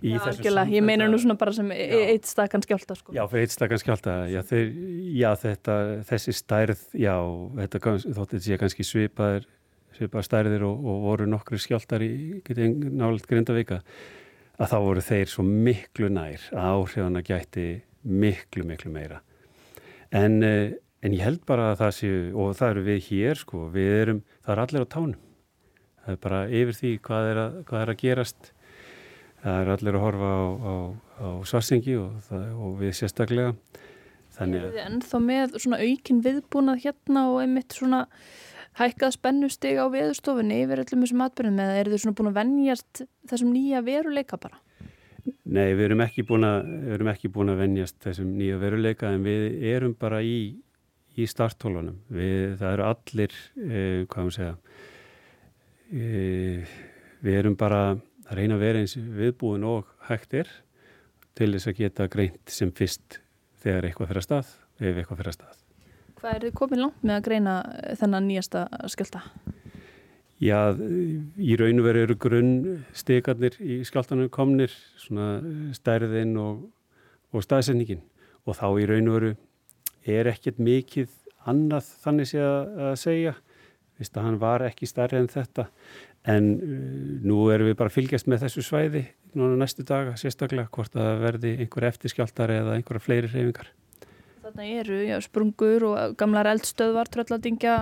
Já, 0.00 0.16
algjörlega, 0.30 0.72
ég 0.72 0.84
meina 0.84 1.06
nú 1.12 1.18
svona 1.20 1.36
bara 1.36 1.52
sem 1.52 1.66
já. 1.76 1.98
eitt 2.08 2.24
stakkan 2.24 2.62
skjálta 2.64 2.94
sko. 2.96 3.12
Já, 3.12 3.20
fyrir 3.28 3.44
eitt 3.44 3.52
stakkan 3.52 3.80
skjálta 3.82 4.14
já, 4.32 4.40
þeir, 4.48 4.70
já 5.12 5.28
þetta, 5.42 5.74
þessi 6.08 6.34
stærð 6.38 6.84
já, 6.96 7.14
þetta 7.58 7.82
þótt 8.06 8.32
þetta 8.32 8.44
sé 8.46 8.58
kannski 8.62 8.86
svipaðir 8.88 9.44
svipaðar 9.98 10.24
stærðir 10.24 10.64
og, 10.64 10.86
og 10.88 11.04
voru 11.04 11.28
nokkru 11.28 11.60
skjáltar 11.60 12.04
í 12.06 12.40
nálega 12.48 13.28
Grindavíka 13.28 13.82
að 14.60 14.72
þá 14.72 14.76
voru 14.86 15.04
þeir 15.04 15.32
svo 15.34 15.44
miklu 15.44 16.08
nær 16.12 16.48
að 16.54 16.70
áhrifana 16.78 17.24
gæti 17.26 17.66
miklu, 18.08 18.64
miklu 18.64 18.94
meira 18.94 19.20
en 20.16 20.40
en 20.40 20.72
En 21.00 21.16
ég 21.16 21.24
held 21.24 21.44
bara 21.48 21.70
að 21.72 21.80
það 21.80 21.92
séu, 21.96 22.22
og 22.36 22.56
það 22.58 22.72
eru 22.74 22.86
við 22.86 23.04
hér 23.08 23.40
sko, 23.40 23.66
við 23.72 23.92
erum, 24.02 24.22
það 24.44 24.54
er 24.54 24.62
allir 24.64 24.84
á 24.84 24.92
tánum. 24.94 25.20
Það 26.00 26.12
er 26.12 26.20
bara 26.24 26.40
yfir 26.60 26.76
því 26.80 26.90
hvað 27.06 27.28
er 27.30 27.40
að, 27.44 27.56
hvað 27.70 27.84
er 27.84 27.92
að 27.92 28.00
gerast. 28.02 28.50
Það 29.40 29.62
er 29.62 29.72
allir 29.74 29.96
að 29.96 30.04
horfa 30.04 30.30
á, 30.30 30.44
á, 30.44 30.74
á 31.24 31.28
svarsengi 31.48 31.96
og, 31.96 32.20
það, 32.28 32.46
og 32.60 32.76
við 32.82 32.94
sérstaklega. 32.98 33.54
Þannig 34.36 34.64
að 34.64 34.76
þið 34.76 34.84
ennþá 34.84 35.20
með 35.24 35.58
svona 35.64 35.80
aukin 35.80 36.22
viðbúnað 36.24 36.82
hérna 36.84 37.26
og 37.32 37.40
einmitt 37.42 37.76
svona 37.76 38.04
hækkað 38.78 39.14
spennustig 39.16 39.80
á 39.80 39.86
veðurstofunni 39.90 40.62
yfir 40.64 40.82
öllum 40.84 41.04
þessum 41.04 41.24
atbyrðum 41.24 41.62
eða 41.64 41.78
eru 41.80 41.92
þið 41.92 42.02
svona 42.04 42.18
búin 42.20 42.30
að 42.30 42.38
venjast 42.38 43.02
þessum 43.30 43.54
nýja 43.54 43.82
veruleika 43.86 44.38
bara? 44.40 44.60
Nei, 45.44 45.74
við 45.76 45.84
erum 45.88 46.02
ekki 46.04 46.24
búin 46.28 46.46
að, 46.46 46.70
erum 46.94 47.10
ekki 47.12 47.30
búin 47.32 47.52
að 47.52 47.62
venjast 47.64 47.98
þessum 48.04 48.30
nýja 48.38 48.60
veruleika 48.60 49.10
en 49.12 49.24
við 49.26 49.64
erum 49.72 49.96
bara 49.98 50.22
í, 50.24 50.60
í 51.18 51.26
starthólunum. 51.28 51.98
Við, 52.12 52.56
það 52.60 52.72
eru 52.74 52.86
allir, 52.86 53.36
eh, 53.64 54.06
hvað 54.10 54.26
maður 54.26 54.36
segja, 54.36 54.56
eh, 55.92 56.74
við 57.22 57.38
erum 57.40 57.56
bara 57.56 57.80
að 58.30 58.36
reyna 58.38 58.56
að 58.56 58.64
vera 58.64 58.78
eins 58.78 58.96
viðbúin 58.96 59.64
og 59.66 59.86
hægt 60.08 60.34
er 60.34 60.48
til 61.34 61.52
þess 61.52 61.70
að 61.70 61.80
geta 61.80 62.08
greint 62.08 62.52
sem 62.52 62.70
fyrst 62.72 63.20
þegar 63.62 63.88
eitthvað 63.88 64.10
fyrir 64.12 64.22
að 64.22 64.28
stað, 64.28 64.52
ef 64.80 64.96
eitthvað 64.96 65.20
fyrir 65.20 65.32
að 65.32 65.38
stað. 65.38 65.56
Hvað 66.20 66.34
er 66.34 66.44
þið 66.44 66.54
komið 66.60 66.82
langt 66.84 67.02
með 67.02 67.16
að 67.16 67.24
greina 67.24 67.54
þennan 67.96 68.28
nýjasta 68.28 68.66
skjölda? 68.92 69.22
Já, 70.40 70.72
í 70.72 71.56
raun 71.60 71.80
og 71.82 71.84
veru 71.84 72.02
eru 72.06 72.16
grunnstekarnir 72.16 73.58
í 73.60 73.82
skjáltanum 73.84 74.30
komnir, 74.32 74.72
svona 74.96 75.40
stærðin 75.76 76.32
og, 76.40 76.62
og 77.32 77.44
staðsendingin 77.44 78.00
og 78.48 78.56
þá 78.56 78.66
í 78.80 78.86
raun 78.88 79.10
og 79.10 79.16
veru 79.18 79.32
er 80.06 80.30
ekkert 80.30 80.60
mikið 80.62 81.12
annað 81.50 81.88
þannig 82.04 82.30
sé 82.32 82.42
að, 82.44 82.92
segja, 83.00 83.34
Vist 84.00 84.16
að 84.16 84.30
hann 84.30 84.38
var 84.40 84.62
ekki 84.64 84.88
stærri 84.88 85.18
en 85.20 85.28
þetta 85.28 85.66
en 86.30 86.46
uh, 86.56 86.76
nú 87.24 87.42
erum 87.52 87.68
við 87.68 87.76
bara 87.80 87.92
fylgjast 87.92 88.30
með 88.32 88.46
þessu 88.46 88.64
svæði 88.64 89.02
núna 89.36 89.58
næstu 89.60 89.84
daga 89.86 90.16
sérstaklega 90.20 90.70
hvort 90.72 90.96
að 90.98 91.20
verði 91.24 91.52
einhver 91.60 91.86
eftirskjáltar 91.90 92.52
eða 92.54 92.78
einhverja 92.78 93.04
fleiri 93.04 93.30
reyfingar. 93.30 93.68
Þarna 94.40 94.70
eru 94.80 94.96
já, 95.06 95.16
sprungur 95.22 95.86
og 95.90 96.16
gamlar 96.18 96.48
eldstöðvar, 96.50 97.10
trölladingja, 97.12 97.76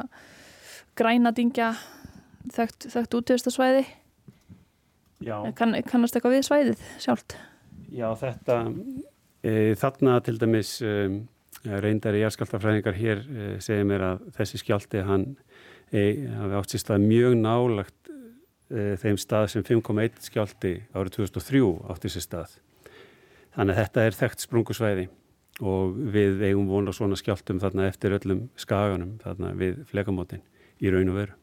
grænadingja, 0.98 1.70
þekkt, 2.52 2.90
þekkt 2.92 3.16
útíðastasvæði. 3.20 3.86
Já. 5.24 5.36
Kann, 5.58 5.78
kannast 5.88 6.18
eitthvað 6.18 6.36
við 6.36 6.44
svæðið 6.50 6.84
sjálft? 7.00 7.38
Já, 7.94 8.10
þetta, 8.20 8.58
e, 9.40 9.54
þarna 9.80 10.18
til 10.26 10.36
dæmis 10.42 10.74
e, 10.84 10.92
reyndari 11.64 12.22
jarðskjáltafræðingar 12.22 12.98
hér 12.98 13.24
e, 13.24 13.48
segir 13.64 13.88
mér 13.88 14.06
að 14.12 14.28
þessi 14.38 14.62
skjálti 14.62 15.02
hann 15.06 15.26
e, 15.90 16.28
hafi 16.38 16.58
átt 16.60 16.74
sér 16.74 16.84
stað 16.84 17.06
mjög 17.08 17.38
nálagt 17.40 18.14
þeim 18.68 19.16
stað 19.16 19.46
sem 19.48 19.62
5,1 19.64 20.18
skjálti 20.26 20.74
árið 20.92 21.14
2003 21.22 21.60
átti 21.88 22.10
sér 22.12 22.24
stað. 22.26 22.58
Þannig 23.56 23.72
að 23.72 23.78
þetta 23.80 24.02
er 24.04 24.16
þekkt 24.18 24.44
sprungusvæði 24.44 25.06
og 25.64 25.96
við 26.14 26.44
eigum 26.50 26.68
vona 26.70 26.92
svona 26.94 27.16
skjáltum 27.18 27.60
þarna 27.62 27.88
eftir 27.88 28.14
öllum 28.18 28.46
skaganum 28.60 29.16
þarna 29.22 29.54
við 29.58 29.80
flekamótin 29.88 30.44
í 30.78 30.92
raun 30.92 31.12
og 31.14 31.20
veru. 31.22 31.36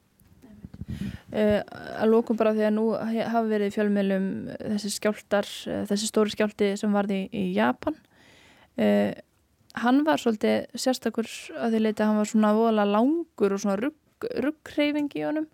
Uh, 1.34 1.62
að 1.98 2.12
lókum 2.12 2.38
bara 2.38 2.54
því 2.56 2.66
að 2.68 2.76
nú 2.76 2.86
hafa 2.96 3.44
verið 3.50 3.72
í 3.72 3.74
fjölmiðlum 3.74 4.28
þessi 4.76 4.92
skjáltar, 4.96 5.50
þessi 5.90 6.10
stóri 6.10 6.34
skjálti 6.34 6.72
sem 6.80 6.94
varði 6.94 7.24
í 7.34 7.46
Japan 7.56 7.98
uh, 7.98 9.12
hann 9.84 10.04
var 10.08 10.22
svolítið 10.22 10.68
sérstakur 10.80 11.30
að 11.60 11.76
því 11.76 11.82
leiti 11.82 12.04
að 12.04 12.12
hann 12.12 12.22
var 12.22 12.32
svona 12.32 12.54
vola 12.58 12.86
langur 12.90 13.56
og 13.56 13.64
svona 13.64 13.78
rugghreyfing 14.46 15.10
í 15.16 15.26
honum 15.26 15.48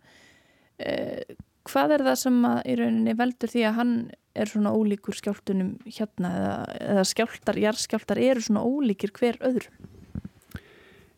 hvað 1.69 1.95
er 1.97 2.03
það 2.07 2.19
sem 2.23 2.41
að 2.49 2.59
í 2.65 2.75
rauninni 2.79 3.15
veldur 3.17 3.51
því 3.53 3.65
að 3.69 3.77
hann 3.77 3.95
er 4.31 4.49
svona 4.49 4.71
ólíkur 4.73 5.17
skjáltunum 5.17 5.73
hérna 5.85 6.31
eða, 6.39 6.53
eða 6.93 7.07
skjáltar, 7.09 7.59
jarðskjáltar 7.61 8.21
eru 8.23 8.45
svona 8.45 8.63
ólíkir 8.65 9.13
hver 9.17 9.37
öðrum 9.45 9.89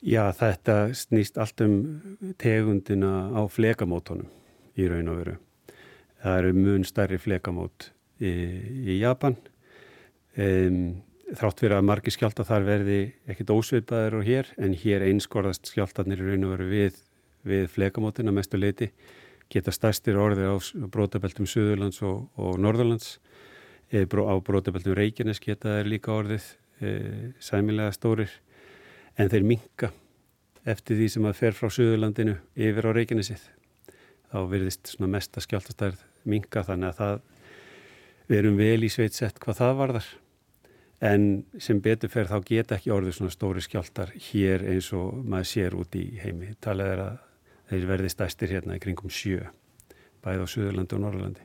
Já, 0.03 0.33
þetta 0.35 0.91
snýst 0.99 1.37
allt 1.39 1.61
um 1.63 1.75
tegundina 2.35 3.31
á 3.31 3.47
flekamótonum 3.47 4.27
í 4.75 4.87
raun 4.91 5.07
og 5.13 5.19
veru. 5.21 5.35
Það 6.19 6.39
eru 6.41 6.51
mun 6.57 6.83
stærri 6.87 7.19
flekamót 7.23 7.87
í, 8.19 8.33
í 8.83 8.97
Japan. 8.99 9.37
Um, 10.35 10.99
þrátt 11.33 11.63
fyrir 11.63 11.77
að 11.77 11.87
margi 11.87 12.13
skjálta 12.13 12.45
þar 12.45 12.67
verði 12.67 12.99
ekkit 13.29 13.51
ósveipaður 13.53 14.19
og 14.19 14.27
hér, 14.27 14.49
en 14.61 14.75
hér 14.77 15.05
einskorðast 15.07 15.71
skjáltarnir 15.71 16.21
í 16.21 16.27
raun 16.27 16.47
og 16.47 16.53
veru 16.55 16.67
við, 16.69 16.99
við 17.47 17.67
flekamótina 17.73 18.33
mestu 18.35 18.59
leiti. 18.59 18.91
Geta 19.51 19.73
stærstir 19.73 20.17
orðir 20.21 20.53
á 20.53 20.57
brótabeltum 20.93 21.47
Suðurlands 21.49 22.01
og, 22.05 22.27
og 22.37 22.59
Norðurlands. 22.61 23.17
E, 23.93 24.05
á 24.05 24.35
brótabeltum 24.45 24.97
Reykjanes 24.97 25.41
geta 25.43 25.77
þeir 25.77 25.91
líka 25.91 26.13
orðið 26.13 26.47
e, 26.81 26.93
sæmilega 27.43 27.93
stórir 27.93 28.31
en 29.17 29.29
þeir 29.29 29.45
minka 29.45 29.91
eftir 30.69 30.97
því 30.97 31.11
sem 31.11 31.27
að 31.29 31.37
fer 31.41 31.57
frá 31.57 31.69
Suðurlandinu 31.73 32.37
yfir 32.55 32.89
á 32.89 32.91
Reykjanesið. 32.95 33.45
Þá 34.33 34.39
verðist 34.49 34.95
svona 34.95 35.11
mesta 35.17 35.43
skjáltastærð 35.43 36.01
minka 36.29 36.63
þannig 36.65 36.93
að 36.93 36.99
það 37.01 37.21
við 38.29 38.39
erum 38.39 38.59
vel 38.61 38.85
í 38.87 38.91
sveitsett 38.91 39.41
hvað 39.43 39.59
það 39.59 39.79
varðar. 39.81 40.13
En 41.03 41.23
sem 41.59 41.81
betur 41.83 42.11
fer 42.11 42.29
þá 42.29 42.37
geta 42.47 42.77
ekki 42.77 42.93
orðið 42.95 43.17
svona 43.17 43.33
stóri 43.33 43.61
skjáltar 43.63 44.13
hér 44.29 44.63
eins 44.71 44.87
og 44.95 45.17
maður 45.27 45.49
sér 45.49 45.75
út 45.75 45.97
í 45.99 46.03
heimi. 46.21 46.53
Talið 46.63 46.91
er 46.93 47.01
að 47.03 47.17
þeir 47.71 47.87
verði 47.89 48.11
stæstir 48.13 48.53
hérna 48.53 48.77
í 48.77 48.83
kringum 48.83 49.11
sjö, 49.11 49.49
bæð 50.23 50.45
á 50.45 50.47
Suðurlandi 50.47 50.95
og 50.95 51.03
Norrlandi. 51.03 51.43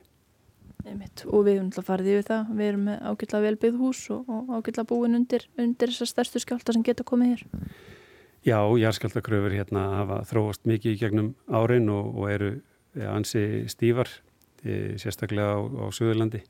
Einmitt. 0.87 1.25
Og 1.27 1.43
við 1.43 1.57
höfum 1.57 1.67
alltaf 1.67 1.89
farið 1.89 2.11
yfir 2.13 2.27
það. 2.29 2.51
Við 2.55 2.69
erum 2.69 2.87
með 2.87 3.01
ágætla 3.09 3.43
velbyggð 3.43 3.79
hús 3.83 4.03
og, 4.15 4.31
og 4.31 4.53
ágætla 4.55 4.85
búin 4.87 5.19
undir, 5.19 5.45
undir 5.59 5.91
þessar 5.91 6.13
stærstu 6.13 6.41
skjálta 6.45 6.75
sem 6.75 6.85
geta 6.87 7.03
komið 7.07 7.33
hér. 7.33 7.43
Já, 8.47 8.59
jarðskjáltakröfur 8.63 9.57
hérna 9.57 9.83
hafa 9.97 10.21
þróast 10.29 10.63
mikið 10.69 10.95
í 10.95 10.99
gegnum 11.01 11.33
árin 11.51 11.91
og, 11.91 12.13
og 12.15 12.31
eru 12.31 12.51
ja, 12.95 13.11
ansi 13.11 13.65
stífar, 13.67 14.07
e, 14.63 14.95
sérstaklega 15.01 15.59
á, 15.59 15.59
á 15.59 15.85
Suðurlandi 15.91 16.45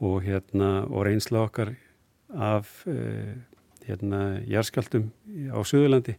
og, 0.00 0.22
hérna, 0.24 0.86
og 0.88 1.04
reynsla 1.04 1.44
okkar 1.44 1.74
af 2.34 2.82
e, 2.90 3.36
hérna, 3.86 4.40
jarðskjáltum 4.48 5.10
á 5.54 5.60
Suðurlandi 5.62 6.16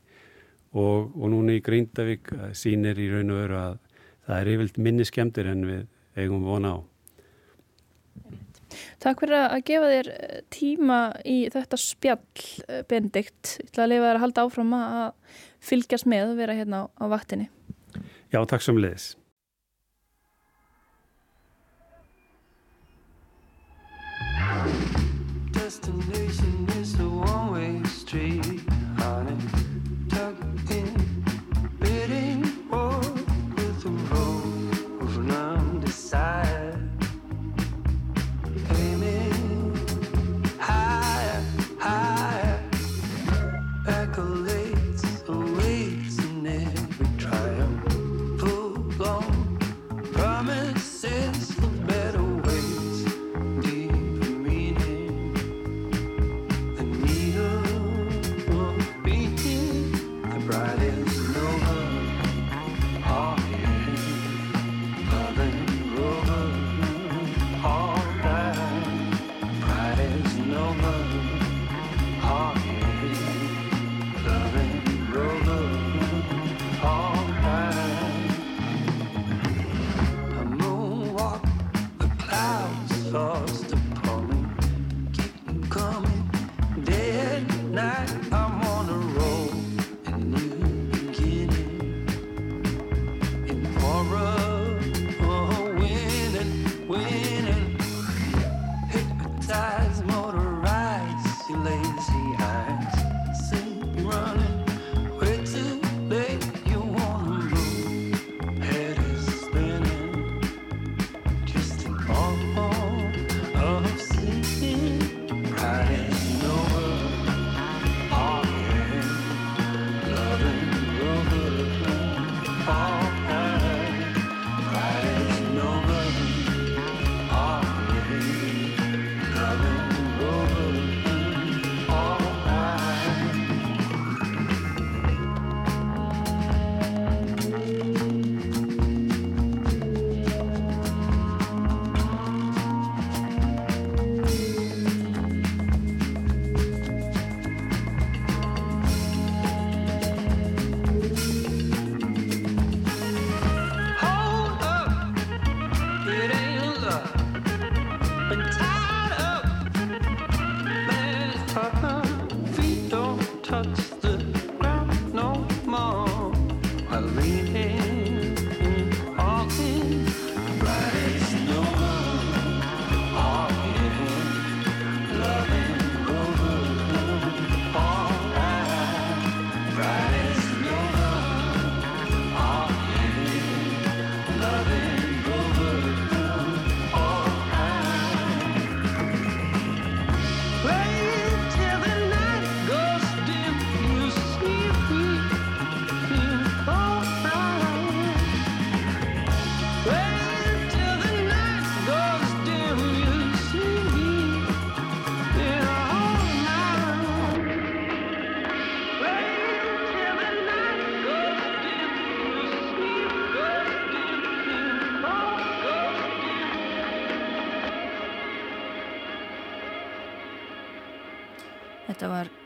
og, 0.78 1.12
og 1.16 1.28
núna 1.34 1.58
í 1.58 1.64
Grindavík 1.64 2.32
sínir 2.58 3.00
í 3.00 3.10
raun 3.12 3.34
og 3.34 3.42
veru 3.42 3.60
að 3.60 3.80
það 4.28 4.40
er 4.40 4.52
yfirlt 4.54 4.80
minni 4.84 5.08
skemmtir 5.08 5.50
en 5.52 5.66
við 5.68 5.84
eigum 6.20 6.46
vona 6.48 6.78
á. 6.78 6.78
Takk 9.02 9.22
fyrir 9.24 9.38
að 9.40 9.62
gefa 9.68 9.92
þér 9.92 10.10
tíma 10.54 10.98
í 11.28 11.38
þetta 11.54 11.80
spjall, 11.80 12.48
Benedikt. 12.90 13.54
Ég 13.62 13.70
ætla 13.70 13.86
að 13.86 13.94
lifa 13.94 14.08
þér 14.08 14.18
að 14.18 14.24
halda 14.26 14.48
áfram 14.48 14.74
að 14.78 15.38
fylgjast 15.70 16.10
með 16.10 16.34
og 16.34 16.42
vera 16.42 16.58
hérna 16.58 16.84
á, 16.84 16.86
á 17.00 17.06
vaktinni. 17.14 17.48
Já, 18.34 18.42
takk 18.44 18.66
sem 18.66 18.80
leiðis. 18.80 19.14
Destination 25.82 26.47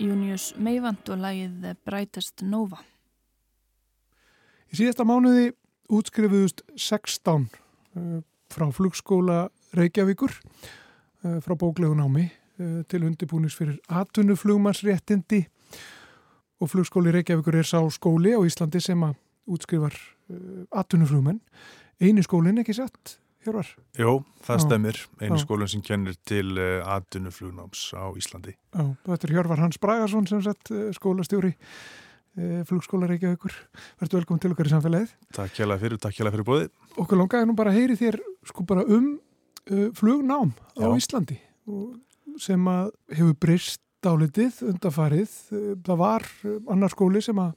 Junius 0.01 0.51
Meivand 0.57 1.09
og 1.13 1.19
lagið 1.21 1.71
Brightest 1.85 2.41
Nova. 2.47 2.79
Í 4.71 4.79
síðasta 4.79 5.05
mánuði 5.05 5.51
útskrifuðust 5.91 6.63
16 6.79 7.45
uh, 7.45 8.21
frá 8.51 8.67
flugskóla 8.73 9.43
Reykjavíkur 9.77 10.33
uh, 10.33 11.37
frá 11.43 11.55
bóklegu 11.59 11.97
námi 11.97 12.29
uh, 12.29 12.81
til 12.89 13.03
undirbúnings 13.05 13.57
fyrir 13.57 13.77
atvinnuflugmannsréttindi 13.91 15.43
og 16.61 16.71
flugskóli 16.71 17.13
Reykjavíkur 17.13 17.59
er 17.59 17.67
sá 17.67 17.81
skóli 17.93 18.33
á 18.33 18.41
Íslandi 18.41 18.81
sem 18.81 19.03
að 19.05 19.17
útskrifar 19.51 19.95
atvinnuflugmenn. 20.77 21.41
Einu 21.99 22.21
skólinn 22.23 22.61
ekki 22.61 22.75
satt, 22.77 23.17
Hjörvar? 23.41 23.69
Jó, 23.97 24.11
það 24.45 24.57
Já. 24.59 24.63
stemmir. 24.65 24.97
Einu 25.21 25.37
Já. 25.37 25.41
skólinn 25.41 25.71
sem 25.71 25.81
kennir 25.85 26.17
til 26.29 26.51
uh, 26.59 26.83
atvinnuflugnáms 26.93 27.81
á 27.97 28.05
Íslandi. 28.19 28.53
Já, 28.75 28.83
þetta 29.07 29.27
er 29.27 29.33
Hjörvar 29.35 29.61
Hans 29.63 29.79
Bragarsson 29.81 30.27
sem 30.29 30.43
sagt 30.45 30.69
uh, 30.73 30.89
skólastjóri 30.93 31.55
uh, 31.55 32.61
flugskóla 32.69 33.09
Reykjavíkur. 33.09 33.55
Verður 34.01 34.21
velkomin 34.21 34.43
til 34.45 34.53
okkar 34.53 34.69
í 34.69 34.73
samfélagið. 34.75 35.15
Takk 35.33 35.57
hérlega 35.57 35.83
fyrir, 35.85 36.01
takk 36.05 36.19
hérlega 36.19 36.37
fyrir 36.37 36.47
bóði. 36.51 36.69
Okkur 37.01 37.21
langaði 37.23 37.49
nú 37.49 37.57
bara 37.57 37.73
að 37.73 37.79
heyri 37.81 37.97
þér 37.99 38.19
sko 38.51 38.65
bara 38.69 38.85
um 38.85 39.13
flugnám 39.97 40.53
á 40.77 40.85
Já. 40.85 40.93
Íslandi 40.97 41.37
sem 42.41 42.69
að 42.71 42.87
hefur 43.13 43.35
breyst 43.37 43.81
dálitið 44.01 44.61
undarfarið. 44.71 45.33
Uh, 45.53 45.73
Það 45.85 45.99
var 46.01 46.25
annar 46.73 46.93
skóli 46.93 47.21
sem 47.25 47.37
að 47.41 47.53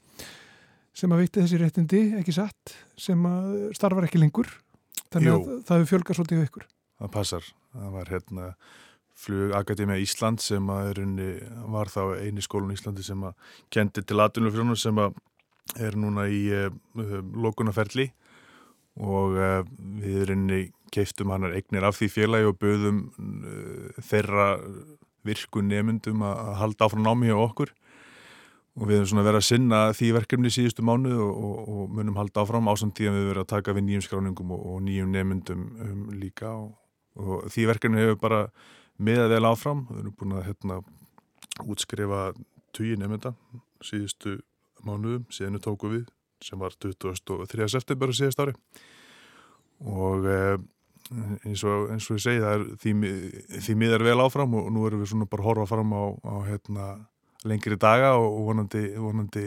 sem 0.94 1.10
að 1.10 1.24
veitti 1.24 1.42
þessi 1.42 1.58
réttindi, 1.58 2.00
ekki 2.20 2.32
satt, 2.36 2.74
sem 3.00 3.18
að 3.26 3.72
starfar 3.74 4.06
ekki 4.06 4.20
lengur. 4.22 4.46
Þannig 5.12 5.30
að 5.32 5.36
Jú. 5.36 5.58
það 5.66 5.76
hefur 5.76 5.90
fjölgað 5.92 6.18
svolítið 6.18 6.40
við 6.40 6.48
ykkur. 6.48 6.66
Það 7.02 7.12
passar. 7.18 7.52
Það 7.74 7.94
var 7.98 8.10
hérna 8.14 8.48
flugakademia 9.24 10.00
Ísland 10.02 10.42
sem 10.42 10.70
unni, 10.70 11.28
var 11.70 11.90
þá 11.92 12.02
eini 12.18 12.42
skólinn 12.42 12.74
í 12.74 12.78
Íslandi 12.78 13.04
sem 13.06 13.22
að 13.26 13.34
kendi 13.72 14.02
til 14.02 14.18
atvinnuflugnáms 14.22 14.82
sem 14.86 14.98
að 14.98 15.14
er 15.80 15.96
núna 15.96 16.26
í 16.28 16.42
uh, 16.52 16.66
uh, 16.98 17.20
lokunaferli 17.44 18.10
og 19.00 19.38
uh, 19.38 19.62
við 20.02 20.24
erum 20.26 20.50
keiftum 20.94 21.32
hannar 21.34 21.54
eignir 21.56 21.86
af 21.86 21.96
því 21.98 22.10
félagi 22.12 22.50
og 22.50 22.58
böðum 22.60 23.00
uh, 23.18 24.02
þeirra 24.10 24.48
virku 25.24 25.62
nemyndum 25.64 26.22
að 26.26 26.42
að 26.44 26.58
halda 26.60 26.88
áfram 26.88 27.06
námi 27.06 27.30
hjá 27.30 27.38
okkur 27.38 27.72
og 28.74 28.88
við 28.88 28.96
erum 28.98 29.10
svona 29.10 29.24
verið 29.26 29.40
að 29.40 29.46
sinna 29.48 29.80
því 29.94 30.08
verkefni 30.16 30.50
síðustu 30.50 30.84
mánu 30.86 31.12
og, 31.14 31.34
og, 31.34 31.58
og 31.74 31.92
munum 31.94 32.16
halda 32.18 32.42
áfram 32.42 32.70
ásamt 32.72 32.96
því 32.98 33.10
að 33.10 33.18
við 33.18 33.28
verðum 33.28 33.44
að 33.44 33.52
taka 33.52 33.74
við 33.76 33.86
nýjum 33.88 34.06
skráningum 34.06 34.54
og, 34.56 34.64
og 34.72 34.80
nýjum 34.86 35.12
nemyndum 35.14 35.62
um, 35.84 36.00
líka 36.18 36.50
og, 36.54 37.46
því 37.54 37.68
verkefni 37.70 38.02
hefur 38.02 38.18
bara 38.24 38.40
miðað 38.98 39.36
vel 39.36 39.44
áfram 39.46 39.86
við 39.90 40.02
erum 40.02 40.16
búin 40.18 40.34
að 40.34 40.48
hérna, 40.48 40.80
útskrifa 41.62 42.24
tugi 42.74 42.98
nemynda 42.98 43.34
síðustu 43.84 44.40
mánuðum 44.84 45.28
síðan 45.30 45.58
við 45.58 45.66
tóku 45.68 45.92
við 45.92 46.04
sem 46.44 46.60
var 46.60 46.74
23. 46.74 47.70
september 47.70 48.10
á 48.10 48.14
síðast 48.18 48.42
ári 48.42 48.56
og 49.84 50.26
eh, 50.28 50.58
eins 51.44 51.62
og, 51.68 51.90
eins 51.92 52.06
og 52.08 52.18
ég 52.18 52.24
segi 52.24 52.42
það 52.42 52.54
er 52.56 52.64
því, 52.82 52.92
því 53.66 53.76
miðar 53.80 54.04
vel 54.06 54.20
áfram 54.24 54.54
og 54.58 54.70
nú 54.72 54.86
erum 54.88 55.02
við 55.02 55.12
svona 55.12 55.28
bara 55.30 55.44
að 55.44 55.50
horfa 55.50 55.70
fram 55.74 55.92
á, 55.94 56.04
á 56.24 56.34
hérna, 56.48 56.86
lengri 57.44 57.78
daga 57.80 58.14
og 58.20 58.40
vonandi, 58.48 58.84
vonandi 59.00 59.46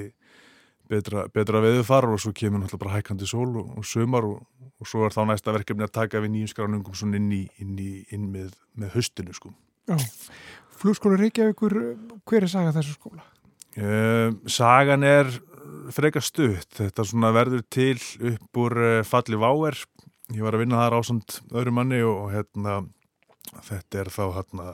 betra, 0.89 1.25
betra 1.33 1.62
veðufar 1.63 2.07
og 2.12 2.21
svo 2.21 2.33
kemur 2.36 2.62
náttúrulega 2.62 2.83
bara 2.83 2.97
hækandi 2.97 3.27
sól 3.29 3.49
og, 3.62 3.71
og 3.79 3.88
sömar 3.88 4.27
og, 4.27 4.43
og 4.79 4.89
svo 4.89 5.05
er 5.07 5.15
þá 5.15 5.23
næsta 5.31 5.55
verkefni 5.55 5.88
að 5.88 5.95
taka 5.99 6.21
við 6.23 6.36
nýjum 6.36 6.53
skránungum 6.53 6.97
svona 6.97 7.19
inn, 7.19 7.31
í, 7.33 7.43
inn, 7.63 7.75
í, 7.81 7.91
inn 8.15 8.29
með, 8.33 8.53
með 8.77 8.93
höstinu 8.97 9.36
sko. 9.36 9.53
Já. 9.88 9.97
Flugskóla 10.77 11.17
Reykjavíkur, 11.17 11.73
hver 12.27 12.45
er 12.45 12.51
saga 12.51 12.73
þessu 12.75 12.97
skóla? 12.97 13.23
Uh, 13.77 14.33
sagan 14.49 15.05
er 15.05 15.29
frekar 15.93 16.25
stutt. 16.25 16.69
Þetta 16.77 17.05
svona 17.05 17.31
verður 17.36 17.63
til 17.73 17.97
upp 18.31 18.62
úr 18.62 18.77
uh, 18.77 18.99
falli 19.07 19.39
váer. 19.41 19.79
Ég 20.36 20.43
var 20.43 20.57
að 20.57 20.65
vinna 20.65 20.81
þar 20.83 20.97
ásand 20.99 21.39
öðru 21.55 21.73
manni 21.73 22.01
og 22.05 22.29
hérna, 22.33 22.81
þetta 23.67 24.01
er 24.01 24.12
þá 24.13 24.23
hérna 24.38 24.67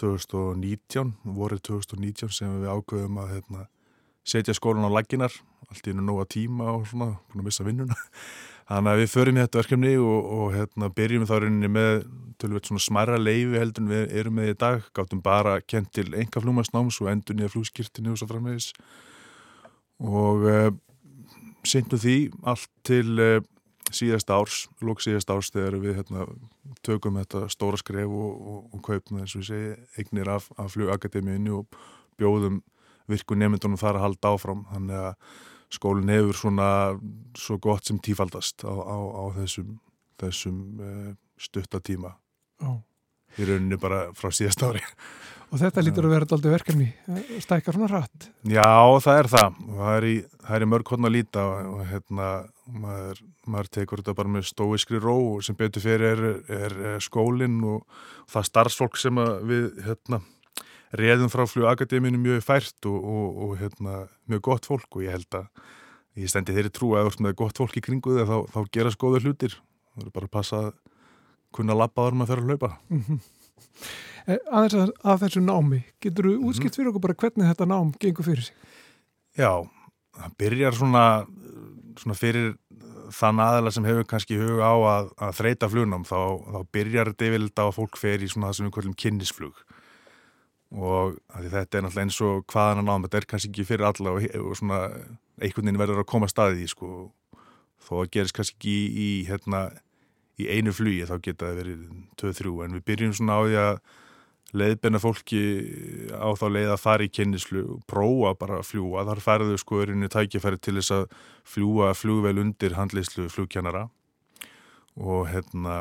2019, 0.00 1.14
vorið 1.36 1.62
2019 1.70 2.34
sem 2.34 2.58
við 2.62 2.72
ákveðum 2.72 3.20
að 3.22 3.32
hérna, 3.36 3.66
setja 4.24 4.56
skólan 4.56 4.88
á 4.88 4.90
laginar, 4.92 5.34
allt 5.70 5.88
í 5.88 5.94
nóga 5.96 6.26
tíma 6.30 6.72
og 6.74 6.88
svona, 6.90 7.14
búin 7.30 7.44
að 7.44 7.48
missa 7.48 7.66
vinnuna. 7.66 7.96
Þannig 8.68 8.94
að 8.94 9.00
við 9.02 9.10
förum 9.12 9.36
í 9.36 9.42
þetta 9.42 9.60
verkefni 9.60 9.94
og, 10.00 10.28
og 10.38 10.54
hérna, 10.54 10.90
byrjum 10.96 11.26
þá 11.28 11.34
rauninni 11.36 11.68
með 11.68 12.04
tölvöld 12.40 12.68
svona 12.68 12.84
smæra 12.84 13.18
leifi 13.20 13.60
heldur 13.60 13.84
en 13.84 13.90
við 13.92 14.14
erum 14.20 14.38
með 14.38 14.52
í 14.52 14.54
dag, 14.64 14.86
gáttum 14.96 15.20
bara 15.24 15.58
kent 15.60 15.92
til 15.96 16.06
enga 16.16 16.40
flugmarsnáms 16.40 17.00
og 17.04 17.10
endur 17.12 17.36
nýja 17.36 17.52
flugskirtinu 17.52 18.14
og 18.14 18.20
svo 18.20 18.30
framvegis 18.30 18.70
og 20.04 20.46
uh, 20.48 20.70
syndu 21.68 22.00
því 22.00 22.16
allt 22.50 22.70
til 22.88 23.12
uh, 23.20 23.44
síðast 23.96 24.30
árs, 24.34 24.58
lók 24.84 25.02
síðast 25.04 25.30
árs 25.32 25.50
þegar 25.54 25.78
við 25.82 25.98
hérna, 26.00 26.26
tökum 26.86 27.18
þetta 27.20 27.46
stóra 27.52 27.80
skref 27.80 28.10
og, 28.10 28.36
og, 28.52 28.60
og 28.74 28.84
kaupum 28.84 29.22
eins 29.22 29.34
og 29.34 29.44
ég 29.44 29.48
segi 29.48 30.02
eignir 30.02 30.30
af, 30.34 30.50
af 30.58 30.74
flugakademíinu 30.74 31.60
og 31.62 31.80
bjóðum 32.20 32.62
virku 33.10 33.36
nefndunum 33.36 33.80
þar 33.80 33.98
að 33.98 34.06
halda 34.08 34.32
áfram 34.34 34.64
þannig 34.70 35.02
að 35.10 35.34
skólinn 35.74 36.12
hefur 36.12 36.38
svona 36.38 36.68
svo 37.38 37.58
gott 37.62 37.88
sem 37.88 37.98
tífaldast 38.02 38.64
á, 38.66 38.72
á, 38.72 38.96
á 38.98 39.24
þessum, 39.40 39.78
þessum 40.20 40.58
uh, 40.78 41.12
stuttatíma 41.40 42.14
Já. 42.62 42.70
í 43.38 43.48
rauninni 43.48 43.78
bara 43.80 44.06
frá 44.16 44.30
síðast 44.34 44.62
ári. 44.64 44.84
Og 45.52 45.60
þetta 45.60 45.84
lítur 45.84 46.08
að 46.08 46.14
vera 46.16 46.28
daldið 46.30 46.54
verkefni, 46.56 46.88
uh, 47.10 47.20
stækkar 47.42 47.76
svona 47.76 47.90
rætt. 47.90 48.28
Já, 48.50 48.70
það 49.04 49.20
er 49.20 49.30
það. 49.34 49.60
Og 49.66 49.80
Það 49.80 49.98
er 49.98 50.08
í, 50.08 50.14
það 50.44 50.56
er 50.56 50.68
mörg 50.70 50.92
hodna 50.92 51.10
að 51.10 51.16
líta 51.16 51.44
og, 51.48 51.70
og 51.74 51.88
hérna, 51.90 52.28
maður, 52.84 53.22
maður 53.50 53.70
tekur 53.78 54.02
þetta 54.02 54.16
bara 54.18 54.32
með 54.36 54.46
stóiskri 54.50 55.00
ró 55.02 55.14
og 55.16 55.44
sem 55.46 55.56
betur 55.58 55.84
fyrir 55.84 56.06
er, 56.12 56.22
er, 56.52 56.76
er 56.94 57.04
skólinn 57.04 57.58
og 57.68 57.84
það 58.32 58.48
starfsfólk 58.50 59.00
sem 59.00 59.20
við 59.48 59.68
hérna, 59.86 60.20
reðum 60.94 61.32
frá 61.32 61.44
flugakademinu 61.50 62.20
mjög 62.22 62.44
fært 62.46 62.90
og, 62.90 62.98
og, 62.98 63.42
og 63.46 63.54
hérna, 63.62 64.04
mjög 64.30 64.44
gott 64.50 64.68
fólk 64.70 64.98
og 64.98 65.06
ég 65.06 65.16
held 65.16 65.40
að 65.40 65.48
ég 66.22 66.30
stendi 66.30 66.54
þeirri 66.54 66.72
trú 66.74 66.94
að 66.94 67.08
þú 67.08 67.12
ert 67.12 67.24
með 67.26 67.38
gott 67.42 67.62
fólk 67.62 67.78
í 67.80 67.84
kringu 67.84 68.18
þig 68.18 68.28
þá, 68.30 68.36
þá 68.54 68.60
gerast 68.76 69.00
góður 69.02 69.28
hlutir. 69.28 69.56
Það 69.94 70.06
er 70.06 70.14
bara 70.14 70.28
að 70.28 70.34
passa 70.36 70.60
að 70.68 70.74
kunna 71.54 71.74
labba 71.78 72.06
þar 72.06 72.18
maður 72.18 72.30
fyrir 72.34 72.44
að 72.44 72.52
hlaupa. 72.52 72.76
Mm 72.90 73.22
Aðeins 74.24 74.76
að, 74.78 74.90
að 75.04 75.22
þessu 75.26 75.40
námi, 75.44 75.80
getur 76.00 76.30
þú 76.30 76.34
útskipt 76.48 76.78
fyrir 76.78 76.90
okkur 76.90 77.02
bara 77.04 77.16
hvernig 77.20 77.50
þetta 77.50 77.66
nám 77.68 77.90
gengur 78.00 78.24
fyrir 78.24 78.46
sig? 78.46 78.54
Já, 79.36 79.50
það 80.18 80.36
byrjar 80.42 80.76
svona, 80.78 81.04
svona 82.00 82.18
fyrir 82.18 82.52
þann 83.14 83.40
aðala 83.44 83.72
sem 83.74 83.86
hefur 83.86 84.06
kannski 84.08 84.38
hug 84.40 84.60
á 84.64 84.74
að, 84.74 85.10
að 85.22 85.38
þreita 85.38 85.70
flugnám 85.70 86.06
þá, 86.08 86.18
þá 86.54 86.58
byrjar 86.74 87.10
þetta 87.12 87.28
yfirleitt 87.28 87.62
á 87.62 87.64
að 87.66 87.74
fólk 87.78 87.98
fer 88.00 88.24
í 88.24 88.30
svona 88.30 88.50
það 88.50 88.58
sem 88.58 88.68
við 88.68 88.74
kvöldum 88.76 88.96
kynnisflug. 89.04 89.64
Og 90.74 91.18
þetta 91.30 91.78
er 91.78 91.84
náttúrulega 91.84 92.06
eins 92.06 92.20
og 92.24 92.46
hvaðan 92.50 92.82
að 92.82 92.88
náma, 92.88 93.06
þetta 93.06 93.20
er 93.20 93.28
kannski 93.30 93.50
ekki 93.52 93.66
fyrir 93.68 93.88
alla 93.90 94.14
og, 94.16 94.24
og 94.40 94.56
svona 94.58 94.80
einhvern 95.38 95.68
veginn 95.68 95.82
verður 95.82 96.02
að 96.02 96.10
koma 96.10 96.30
staðið 96.30 96.64
í 96.64 96.70
sko. 96.72 96.90
Þó 97.84 97.92
að 98.00 98.10
gerist 98.16 98.36
kannski 98.38 98.56
ekki 98.56 98.74
í, 98.74 98.86
í, 99.04 99.10
hérna, 99.28 99.66
í 100.40 100.48
einu 100.50 100.72
flugi 100.74 101.04
þá 101.06 101.18
geta 101.22 101.50
það 101.50 101.60
verið 101.60 101.84
2-3 102.22 102.54
en 102.64 102.78
við 102.78 102.86
byrjum 102.90 103.14
svona 103.18 103.38
á 103.38 103.40
því 103.44 103.60
að 103.62 103.76
leiðbenna 104.54 105.00
fólki 105.02 105.42
á 106.14 106.30
þá 106.38 106.46
leið 106.54 106.72
að 106.74 106.82
fara 106.82 107.06
í 107.06 107.10
kynnisflug 107.10 107.72
og 107.76 107.84
prófa 107.90 108.34
bara 108.38 108.60
að 108.60 108.68
fljúa. 108.70 109.04
Þar 109.08 109.22
færðu 109.24 109.58
sko 109.60 109.82
erinni 109.82 110.10
tækifæri 110.12 110.60
til 110.62 110.76
þess 110.78 110.94
að 110.94 111.04
fljúa 111.54 111.92
flugvel 111.98 112.38
undir 112.42 112.76
handleyslu 112.78 113.26
flugkennara 113.32 113.88
og 114.94 115.26
hérna 115.26 115.78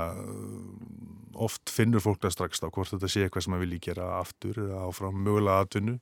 oft 1.33 1.69
finnur 1.69 2.01
fólk 2.01 2.21
það 2.23 2.35
strax 2.35 2.61
þá 2.61 2.69
hvort 2.73 2.93
þetta 2.93 3.09
sé 3.09 3.25
eitthvað 3.25 3.45
sem 3.45 3.53
maður 3.53 3.65
vilji 3.67 3.83
gera 3.87 4.07
aftur 4.19 4.57
eða 4.65 4.85
áfram 4.87 5.19
mögulega 5.21 5.65
atvinnu 5.65 5.99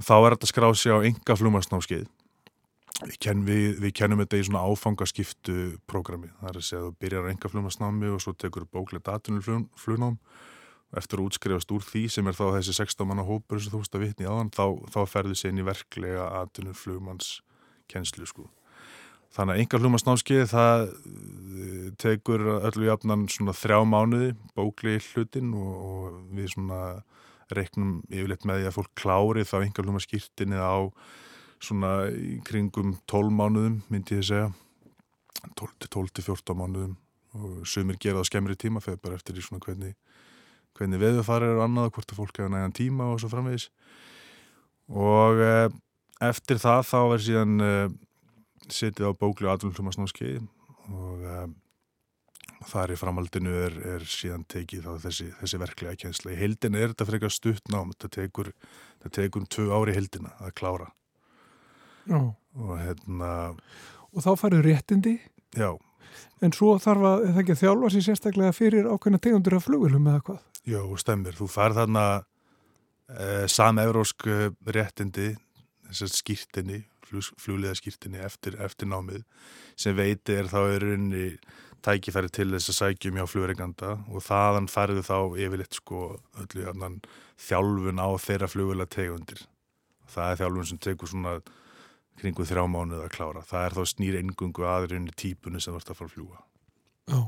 og 0.00 0.06
þá 0.06 0.14
er 0.16 0.34
þetta 0.34 0.48
að 0.48 0.52
skrá 0.52 0.68
sig 0.74 0.94
á 0.94 0.98
enga 1.06 1.36
flugmarsnámskeið. 1.36 2.06
Við, 3.00 3.16
ken, 3.22 3.42
við, 3.46 3.78
við 3.80 3.92
kennum 3.96 4.20
þetta 4.20 4.40
í 4.40 4.44
svona 4.44 4.62
áfangaskiptu 4.68 5.56
prógrami. 5.88 6.28
Það 6.40 6.50
er 6.50 6.58
að 6.58 6.64
segja 6.66 6.80
að 6.80 6.86
þú 6.86 6.94
byrjar 7.04 7.28
á 7.28 7.30
enga 7.30 7.50
flugmarsnámi 7.52 8.10
og 8.12 8.22
svo 8.24 8.34
tekur 8.36 8.66
bóklegt 8.68 9.08
atvinnuflugnám 9.12 10.18
eftir 10.96 11.20
að 11.20 11.28
útskrifast 11.28 11.74
úr 11.74 11.84
því 11.86 12.04
sem 12.10 12.26
er 12.26 12.36
þá 12.36 12.46
þessi 12.56 12.74
16 12.80 13.06
manna 13.06 13.26
hópur 13.26 13.60
sem 13.62 13.72
þú 13.72 13.82
veist 13.82 13.94
að 13.94 14.06
vitni 14.06 14.26
áðan 14.26 14.50
þá, 14.54 14.64
þá 14.90 15.00
ferðu 15.10 15.36
sér 15.38 15.52
inn 15.52 15.62
í 15.62 15.66
verklega 15.66 16.24
atvinnur 16.40 16.78
flugmanns 16.78 17.36
kennslu 17.90 18.26
sko. 18.26 18.48
Þannig 19.30 19.54
að 19.54 19.62
enga 19.62 19.78
flugmannsnámskeið 19.78 20.48
það 20.50 20.80
eh, 20.82 21.88
tekur 22.02 22.46
öllu 22.56 22.88
jafnan 22.88 23.28
svona 23.30 23.54
þrjá 23.54 23.78
mánuði 23.86 24.32
bókli 24.58 24.96
hlutin 25.12 25.52
og, 25.54 25.74
og 25.90 26.16
við 26.34 26.50
svona 26.56 26.80
reknum 27.54 28.00
yfirleitt 28.10 28.46
með 28.46 28.60
því 28.62 28.70
að 28.70 28.76
fólk 28.78 28.90
klári 28.98 29.46
þá 29.46 29.56
enga 29.60 29.84
flugmannskýrtinni 29.84 30.58
á 30.58 30.90
svona 31.60 31.92
kringum 32.46 32.96
12 33.10 33.30
mánuðum 33.36 33.78
myndi 33.92 34.18
ég 34.18 34.26
segja 34.26 34.50
12 35.58 36.12
til 36.16 36.26
14 36.26 36.58
mánuðum 36.58 36.96
og 37.38 37.66
sumir 37.68 37.98
gera 38.00 38.20
það 38.20 38.30
skemmri 38.30 38.56
tíma 38.58 38.82
fyrir 38.82 39.00
bara 39.02 39.18
eftir 39.18 39.38
í 39.38 39.44
svona 39.44 39.62
hvernig 39.62 39.94
hvernig 40.78 41.00
veðurfarið 41.02 41.54
er 41.54 41.60
og 41.60 41.64
annað, 41.66 41.90
hvort 41.94 42.12
að 42.12 42.20
fólk 42.20 42.38
hefur 42.40 42.52
nægan 42.54 42.76
tíma 42.76 43.08
og 43.12 43.20
svo 43.22 43.30
framvegis 43.32 43.68
og 44.90 45.42
uh, 45.44 45.66
eftir 46.24 46.60
það 46.62 46.84
þá 46.90 47.00
er 47.00 47.24
síðan 47.26 47.64
uh, 47.64 47.90
setið 48.70 49.10
á 49.10 49.18
bóklu 49.18 49.50
aðlunlumasnáski 49.52 50.38
og 50.90 51.26
uh, 51.26 51.44
þar 52.70 52.94
í 52.94 52.98
framhaldinu 53.00 53.52
er, 53.56 53.76
er 53.96 54.06
síðan 54.08 54.44
tekið 54.50 54.86
þá 54.86 55.04
þessi, 55.06 55.28
þessi 55.40 55.60
verklega 55.62 56.00
kjensla. 56.02 56.34
Í 56.34 56.40
heildin 56.40 56.76
er 56.76 56.90
þetta 56.92 57.06
frekar 57.08 57.32
stutt 57.32 57.70
nám, 57.72 57.94
þetta 57.94 58.10
tekur, 58.18 58.50
þetta 59.00 59.14
tekur 59.16 59.44
um 59.44 59.48
tvö 59.54 59.70
ári 59.78 59.94
heildina 59.96 60.34
að 60.42 60.52
klára 60.60 60.90
Já. 62.10 62.20
og 62.20 62.74
hérna, 62.80 63.30
Og 64.10 64.24
þá 64.24 64.30
farið 64.40 64.64
réttindi, 64.66 65.12
já, 65.54 65.68
en 66.42 66.54
svo 66.56 66.72
þarf 66.82 67.04
að, 67.06 67.20
það 67.28 67.42
ekki 67.42 67.54
að 67.54 67.60
þjálfa 67.60 67.90
sér 67.94 68.04
sérstaklega 68.08 68.54
fyrir 68.56 68.88
ákveðna 68.90 69.20
tegundur 69.22 69.54
af 69.54 69.66
flugulum 69.68 70.08
eða 70.10 70.22
hvað? 70.26 70.40
Já, 70.70 70.80
stemmir. 71.02 71.36
Þú 71.38 71.48
fær 71.50 71.74
þarna 71.76 72.04
eh, 73.10 73.46
samevrósk 73.50 74.26
eh, 74.30 74.46
réttindi, 74.76 75.32
þessar 75.90 76.12
skýrtinni, 76.14 76.84
flugliða 77.10 77.74
skýrtinni 77.78 78.20
eftir, 78.22 78.54
eftir 78.62 78.86
námið 78.90 79.24
sem 79.80 79.96
veiti 79.98 80.36
er 80.38 80.46
þá 80.50 80.60
er 80.76 80.84
unni 80.92 81.24
tækifæri 81.82 82.30
til 82.30 82.50
þess 82.52 82.70
að 82.70 82.76
sækjum 82.76 83.18
hjá 83.18 83.24
flugreikanda 83.30 83.94
og 84.12 84.22
þaðan 84.22 84.68
færðu 84.70 85.02
þá 85.06 85.16
yfirleitt 85.40 85.78
sko 85.80 86.02
öllu 86.42 86.68
annan 86.70 87.00
þjálfun 87.40 88.02
á 88.04 88.08
þeirra 88.20 88.50
flugvila 88.52 88.86
tegundir. 88.86 89.42
Það 90.10 90.30
er 90.30 90.40
þjálfun 90.42 90.70
sem 90.70 90.80
tekur 90.86 91.10
svona 91.10 91.34
kringu 92.20 92.44
þrjá 92.46 92.66
mánuð 92.68 93.04
að 93.06 93.12
klára. 93.16 93.44
Það 93.48 93.66
er 93.66 93.76
þá 93.78 93.94
snýr 93.94 94.18
engungu 94.20 94.66
aðrunni 94.68 95.14
típunni 95.16 95.62
sem 95.62 95.76
ert 95.76 95.90
að 95.90 96.02
fara 96.02 96.10
að 96.10 96.16
fljúa. 96.18 96.42
Já. 97.10 97.20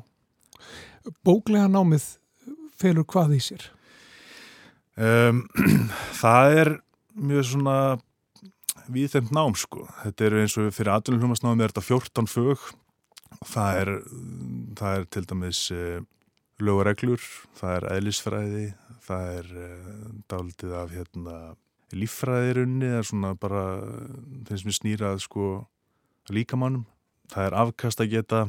Bóklega 1.27 1.71
námið 1.71 2.05
felur 2.83 3.07
hvað 3.09 3.37
í 3.39 3.43
sér? 3.43 3.69
Um, 4.97 5.47
það 6.23 6.59
er 6.63 6.71
mjög 7.17 7.47
svona 7.49 7.77
viðþemt 8.93 9.33
nám 9.35 9.57
sko. 9.59 9.87
Þetta 10.03 10.29
eru 10.29 10.41
eins 10.43 10.57
og 10.61 10.73
fyrir 10.75 10.95
atvinnulhumasnámið 10.97 11.67
er 11.67 11.75
þetta 11.75 11.87
14 11.89 12.31
fög. 12.31 12.71
Það 13.49 13.81
er, 13.81 13.91
það 14.79 14.97
er 14.99 15.07
til 15.15 15.25
dæmis 15.31 15.61
uh, 15.75 15.99
lögureglur, 16.63 17.23
það 17.59 17.77
er 17.79 17.87
eðlisfræði, 17.97 18.67
það 19.07 19.29
er 19.39 19.53
uh, 19.57 20.09
dálítið 20.31 20.75
af 20.79 20.93
hérna, 20.95 21.37
líffræðirunni, 21.97 22.91
það 22.93 23.01
er 23.01 23.09
svona 23.09 23.33
bara 23.41 23.65
þeim 24.49 24.61
sem 24.61 24.73
er 24.73 24.79
snýrað 24.79 25.23
sko 25.25 25.47
líkamannum. 26.33 26.85
Það 27.33 27.49
er 27.49 27.57
afkast 27.65 28.05
að 28.05 28.13
geta, 28.13 28.43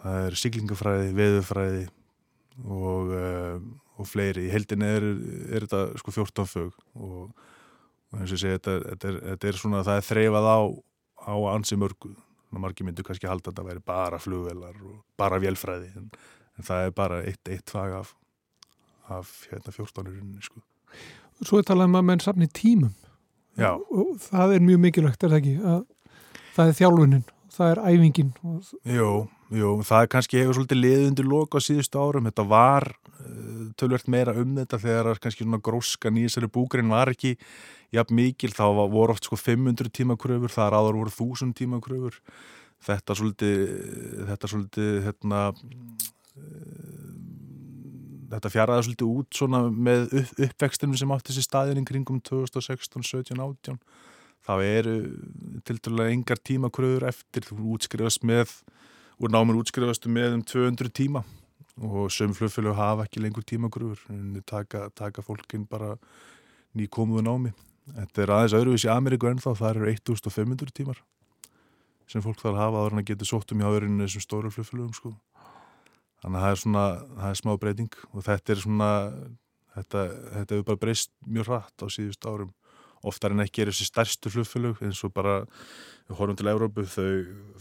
það 0.00 0.28
er 0.28 0.38
siglingafræði, 0.38 1.10
veðufræði 1.18 1.88
og, 2.64 3.12
uh, 3.14 4.00
og 4.00 4.08
fleiri. 4.08 4.46
Í 4.48 4.52
heldin 4.52 4.84
er, 4.86 5.06
er 5.50 5.66
þetta 5.66 6.00
sko 6.00 6.14
14 6.14 6.48
fög 6.50 6.72
og, 6.94 7.30
og 8.10 8.18
eins 8.20 8.32
og 8.32 8.36
ég 8.38 8.42
segi, 8.44 8.58
þetta, 8.58 8.76
þetta, 8.88 9.12
er, 9.12 9.20
þetta 9.32 9.50
er 9.50 9.60
svona, 9.62 9.84
það 9.86 10.00
er 10.00 10.08
þreifað 10.08 10.50
á, 10.50 10.60
á 11.30 11.34
ansi 11.54 11.80
mörgu. 11.80 12.14
Margi 12.50 12.82
myndu 12.82 13.04
kannski 13.06 13.28
halda 13.30 13.52
að 13.52 13.52
þetta 13.52 13.68
væri 13.68 13.84
bara 13.86 14.18
flugvelar 14.18 14.78
og 14.82 14.96
bara 15.20 15.38
vélfræði, 15.38 15.92
en, 16.00 16.08
en 16.58 16.66
það 16.66 16.88
er 16.88 16.96
bara 16.96 17.20
eitt, 17.22 17.44
eitt 17.46 17.70
fag 17.70 17.94
af, 18.00 18.10
af 19.06 19.30
hérna 19.52 19.74
14-urinni 19.76 20.42
sko. 20.42 20.64
Svo 21.46 21.60
er 21.60 21.68
talað 21.68 21.92
um 21.92 22.00
að 22.00 22.08
menn 22.08 22.22
safni 22.24 22.50
tímum 22.50 22.96
Já, 23.58 23.74
og 23.76 24.14
það 24.22 24.54
er 24.56 24.64
mjög 24.64 24.82
mikilvægt, 24.84 25.24
er 25.24 25.32
það 25.32 25.40
ekki? 25.40 25.54
Að 25.66 25.80
það 26.54 26.70
er 26.70 26.76
þjálfunin, 26.78 27.24
það 27.54 27.72
er 27.72 27.80
æfingin 27.90 28.30
jú, 28.40 29.10
jú, 29.54 29.70
það 29.86 30.04
er 30.04 30.10
kannski 30.14 30.40
hefur 30.40 30.58
svolítið 30.58 30.80
liðið 30.80 31.08
undir 31.10 31.28
loka 31.30 31.60
á 31.60 31.66
síðustu 31.66 32.00
árum. 32.00 32.28
Þetta 32.30 32.46
var 32.50 32.86
uh, 32.92 33.66
tölvert 33.80 34.10
meira 34.12 34.34
um 34.38 34.54
þetta 34.60 34.80
þegar 34.84 35.20
kannski 35.22 35.46
svona 35.46 35.62
gróskan 35.64 36.20
í 36.20 36.26
þessari 36.26 36.50
búgrein 36.52 36.92
var 36.92 37.12
ekki 37.12 37.34
jafn 37.94 38.16
mikil, 38.18 38.52
þá 38.54 38.64
voru 38.92 39.16
oft 39.16 39.26
sko 39.26 39.38
500 39.40 39.90
tíma 39.94 40.16
kröfur, 40.20 40.52
það 40.54 40.68
er 40.68 40.78
áður 40.78 41.00
voru 41.02 41.14
1000 41.16 41.56
tíma 41.58 41.82
kröfur. 41.82 42.20
Þetta 42.80 43.16
svolítið, 43.18 43.64
þetta 44.30 44.48
svolítið, 44.48 44.92
hérna, 45.04 45.40
þetta 48.30 48.52
fjaraði 48.54 48.86
svolítið 48.86 49.10
út 49.10 49.36
svona 49.36 49.60
með 49.68 50.06
upp, 50.22 50.30
uppvextinum 50.46 50.96
sem 50.96 51.12
átti 51.12 51.32
þessi 51.32 51.44
staðin 51.44 51.82
í 51.82 51.84
kringum 51.88 52.22
2016, 52.24 53.04
17, 53.10 53.42
18 53.42 53.80
þá 54.46 54.54
eru 54.64 54.94
til 55.66 55.78
dælulega 55.78 56.14
engar 56.14 56.40
tímakröður 56.40 57.08
eftir. 57.10 57.46
Þú 57.48 57.74
útskrifast 57.76 58.24
með 58.26 58.54
úr 59.20 59.32
námur 59.32 59.60
útskrifastu 59.60 60.12
með 60.12 60.38
um 60.38 60.44
200 60.46 60.92
tíma. 60.96 61.24
Og 61.80 62.10
söm 62.12 62.34
flugfélög 62.36 62.76
hafa 62.76 63.06
ekki 63.06 63.22
lengur 63.22 63.44
tímakröður 63.46 64.02
en 64.12 64.40
taka, 64.46 64.88
taka 64.96 65.24
fólkin 65.24 65.64
bara 65.68 65.94
nýkomuðu 66.76 67.24
námi. 67.24 67.54
Þetta 67.90 68.22
er 68.22 68.32
aðeins 68.34 68.56
öðruvísi 68.58 68.88
í 68.88 68.92
Ameríku 68.92 69.30
ennþá. 69.30 69.54
Það 69.56 69.70
eru 69.74 69.90
1500 69.94 70.76
tímar 70.76 71.00
sem 72.10 72.22
fólk 72.24 72.40
þarf 72.42 72.56
að 72.56 72.62
hafa 72.64 72.80
áður 72.82 72.96
en 72.96 73.00
að 73.02 73.10
geta 73.12 73.26
sótt 73.28 73.52
um 73.54 73.60
hjá 73.62 73.68
öðrunni 73.70 74.06
þessum 74.06 74.24
stóru 74.24 74.50
flugfélögum 74.50 74.94
sko. 74.96 75.12
Þannig 76.20 76.40
að 76.40 76.44
það 76.44 76.54
er 76.54 76.60
svona, 76.62 76.86
það 77.20 77.28
er 77.28 77.38
smá 77.38 77.52
breyting. 77.62 77.98
Og 78.10 78.24
þetta 78.26 78.52
er 78.52 78.62
svona, 78.64 78.88
þetta, 79.76 80.02
þetta 80.34 80.56
hefur 80.56 80.66
bara 80.70 80.80
breyst 80.84 81.12
mjög 81.24 81.50
hratt 81.52 81.84
á 81.84 81.86
síðust 81.94 82.26
árum. 82.26 82.50
Oftar 83.06 83.32
en 83.32 83.44
ekki 83.44 83.64
er 83.64 83.70
þessi 83.70 83.86
stærstu 83.88 84.32
flugfélög 84.32 84.82
eins 84.84 85.00
og 85.06 85.14
bara, 85.16 85.40
horfum 86.10 86.36
til 86.36 86.50
Európu, 86.52 86.84
þau, 86.84 87.12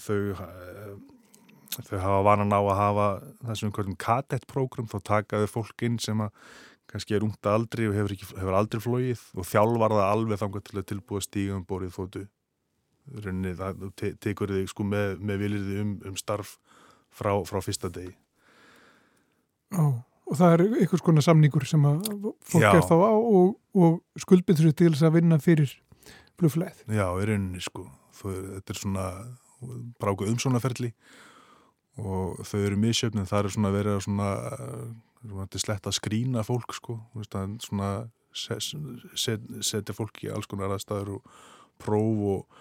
þau, 0.04 0.18
eh, 0.34 0.96
þau 1.88 2.00
hafa 2.04 2.24
vanan 2.28 2.56
á 2.56 2.60
að 2.60 2.80
hafa 2.80 3.08
við 3.48 3.76
kallum 3.78 4.00
kadett-prógram, 4.00 4.90
þá 4.92 5.00
taka 5.14 5.44
þau 5.46 5.54
fólk 5.60 5.86
inn 5.88 6.00
sem 6.00 6.20
að 6.20 6.34
kannski 6.90 7.16
er 7.16 7.24
ungt 7.24 7.46
að 7.46 7.60
aldri 7.60 7.88
og 7.88 7.96
hefur, 7.96 8.16
ekki, 8.16 8.28
hefur 8.34 8.58
aldrei 8.58 8.82
flóið 8.82 9.24
og 9.38 9.48
þjálfar 9.48 9.96
það 9.96 10.10
alveg 10.10 10.42
þangað 10.42 10.68
til 10.68 10.78
að 10.80 10.88
tilbúa 10.92 11.24
stíga 11.24 11.56
um 11.56 11.66
borið 11.70 11.96
þóttu. 11.96 12.26
Rauninni, 13.10 13.56
það 13.58 13.86
te 13.98 14.12
tekur 14.22 14.54
þig 14.54 14.70
sko 14.70 14.86
með, 14.86 15.16
með 15.22 15.44
vilirði 15.46 15.80
um, 15.84 15.94
um 16.10 16.18
starf 16.20 16.58
frá, 17.14 17.32
frá 17.46 17.62
fyrsta 17.64 17.92
degi. 17.94 18.16
Já, 19.70 19.86
og 20.30 20.38
það 20.38 20.56
er 20.56 20.64
einhvers 20.68 21.04
konar 21.06 21.26
samningur 21.26 21.66
sem 21.68 21.86
að 21.90 22.04
fólk 22.46 22.66
Já. 22.66 22.72
er 22.76 22.86
þá 22.86 22.96
á 23.02 23.14
og, 23.18 23.56
og 23.74 24.22
skuldbyndur 24.22 24.70
sér 24.70 24.78
til 24.78 24.92
þess 24.94 25.08
að 25.08 25.16
vinna 25.18 25.40
fyrir 25.42 25.74
flugflæð. 26.40 26.86
Já, 26.88 27.08
í 27.10 27.26
rauninni 27.30 27.64
sko. 27.64 27.88
Þau, 28.20 28.30
þetta 28.60 28.76
er 28.76 28.80
svona 28.80 29.08
bráku 30.00 30.28
umsónaferli 30.30 30.94
og 32.00 32.40
þau 32.48 32.60
eru 32.62 32.80
misjöfn 32.80 33.24
en 33.24 33.28
það 33.28 33.50
er 33.50 33.56
svona 33.56 33.74
verið 33.74 33.98
að 33.98 34.06
svona, 34.06 34.30
svona 35.24 35.50
til 35.52 35.64
slett 35.66 35.90
að 35.90 35.98
skrína 35.98 36.46
fólk 36.48 36.76
sko. 36.78 37.00
Svona 37.26 37.92
set, 38.32 38.72
set, 39.20 39.46
setja 39.66 39.96
fólk 39.96 40.24
í 40.24 40.32
alls 40.32 40.50
konar 40.50 40.76
aðstæður 40.76 41.18
og 41.18 41.40
próf 41.80 42.26
og 42.36 42.60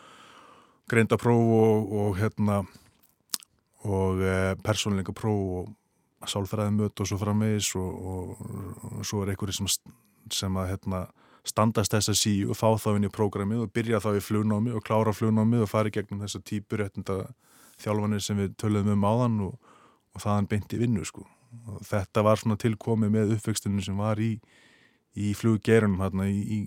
greinda 0.88 1.18
próf 1.20 1.52
og, 1.58 1.92
og 2.00 2.16
hérna 2.18 2.62
og 3.88 4.22
e, 4.24 4.38
persónleika 4.64 5.12
próf 5.14 5.60
og 5.60 5.74
sálfræðimöt 6.26 7.00
og 7.00 7.08
svo 7.08 7.18
framvegis 7.20 7.70
og, 7.78 8.10
og, 8.12 8.44
og 8.98 9.06
svo 9.06 9.22
er 9.22 9.32
einhverjir 9.32 9.60
sem, 9.60 9.70
sem 10.34 10.58
að 10.58 10.72
hérna, 10.72 11.04
standast 11.48 11.94
þessa 11.94 12.14
síu 12.16 12.50
og 12.52 12.58
fá 12.58 12.68
þá 12.80 12.90
inn 12.96 13.08
í 13.08 13.12
prógramið 13.14 13.64
og 13.64 13.72
byrja 13.74 14.02
þá 14.04 14.10
í 14.18 14.24
flugnámi 14.24 14.74
og 14.76 14.84
klára 14.84 15.14
flugnámið 15.14 15.64
og 15.64 15.70
fara 15.70 15.90
í 15.90 15.94
gegnum 15.94 16.22
þessa 16.24 16.42
típur 16.44 16.84
þjálfanir 17.78 18.22
sem 18.24 18.38
við 18.40 18.54
töluðum 18.58 18.96
um 18.96 19.06
áðan 19.06 19.40
og, 19.46 19.74
og 20.14 20.24
þaðan 20.24 20.48
beint 20.50 20.74
í 20.74 20.80
vinnu 20.80 21.04
sko. 21.06 21.24
Og 21.70 21.82
þetta 21.86 22.24
var 22.26 22.40
svona 22.40 22.58
tilkomið 22.60 23.12
með 23.14 23.36
uppvextinu 23.38 23.84
sem 23.84 23.96
var 23.96 24.20
í, 24.20 24.34
í 25.16 25.32
fluggerunum 25.38 26.02
hérna 26.02 26.26
í, 26.28 26.38
í, 26.42 26.58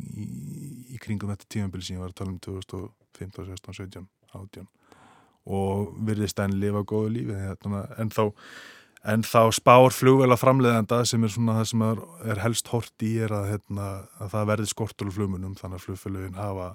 í, 0.96 1.00
kringum 1.04 1.34
þetta 1.34 1.50
tímabili 1.52 1.86
sem 1.86 1.98
ég 1.98 2.06
var 2.06 2.14
að 2.14 2.22
tala 2.22 2.34
um 2.34 2.40
2015, 2.48 3.52
16, 3.52 3.76
17, 3.84 4.08
18 4.32 4.70
og 5.52 5.96
virðist 6.06 6.40
enn 6.42 6.60
lifa 6.62 6.84
góðu 6.86 7.16
lífi 7.16 7.34
hérna, 7.34 7.86
en 7.98 8.12
þá 8.14 8.28
En 9.02 9.24
þá 9.26 9.50
spár 9.56 9.94
flugvela 9.96 10.38
framleiðanda 10.38 11.02
sem 11.10 11.24
er 11.26 11.32
svona 11.34 11.56
það 11.58 11.70
sem 11.72 11.84
er, 11.88 12.02
er 12.34 12.42
helst 12.44 12.68
hort 12.70 13.06
í 13.06 13.16
er 13.26 13.34
að, 13.34 13.48
hérna, 13.50 13.88
að 14.22 14.34
það 14.36 14.50
verði 14.52 14.70
skortur 14.70 15.10
á 15.10 15.16
flugmunum 15.16 15.56
þannig 15.58 15.80
að 15.80 15.86
flugfélögin 15.88 16.38
hafa, 16.38 16.68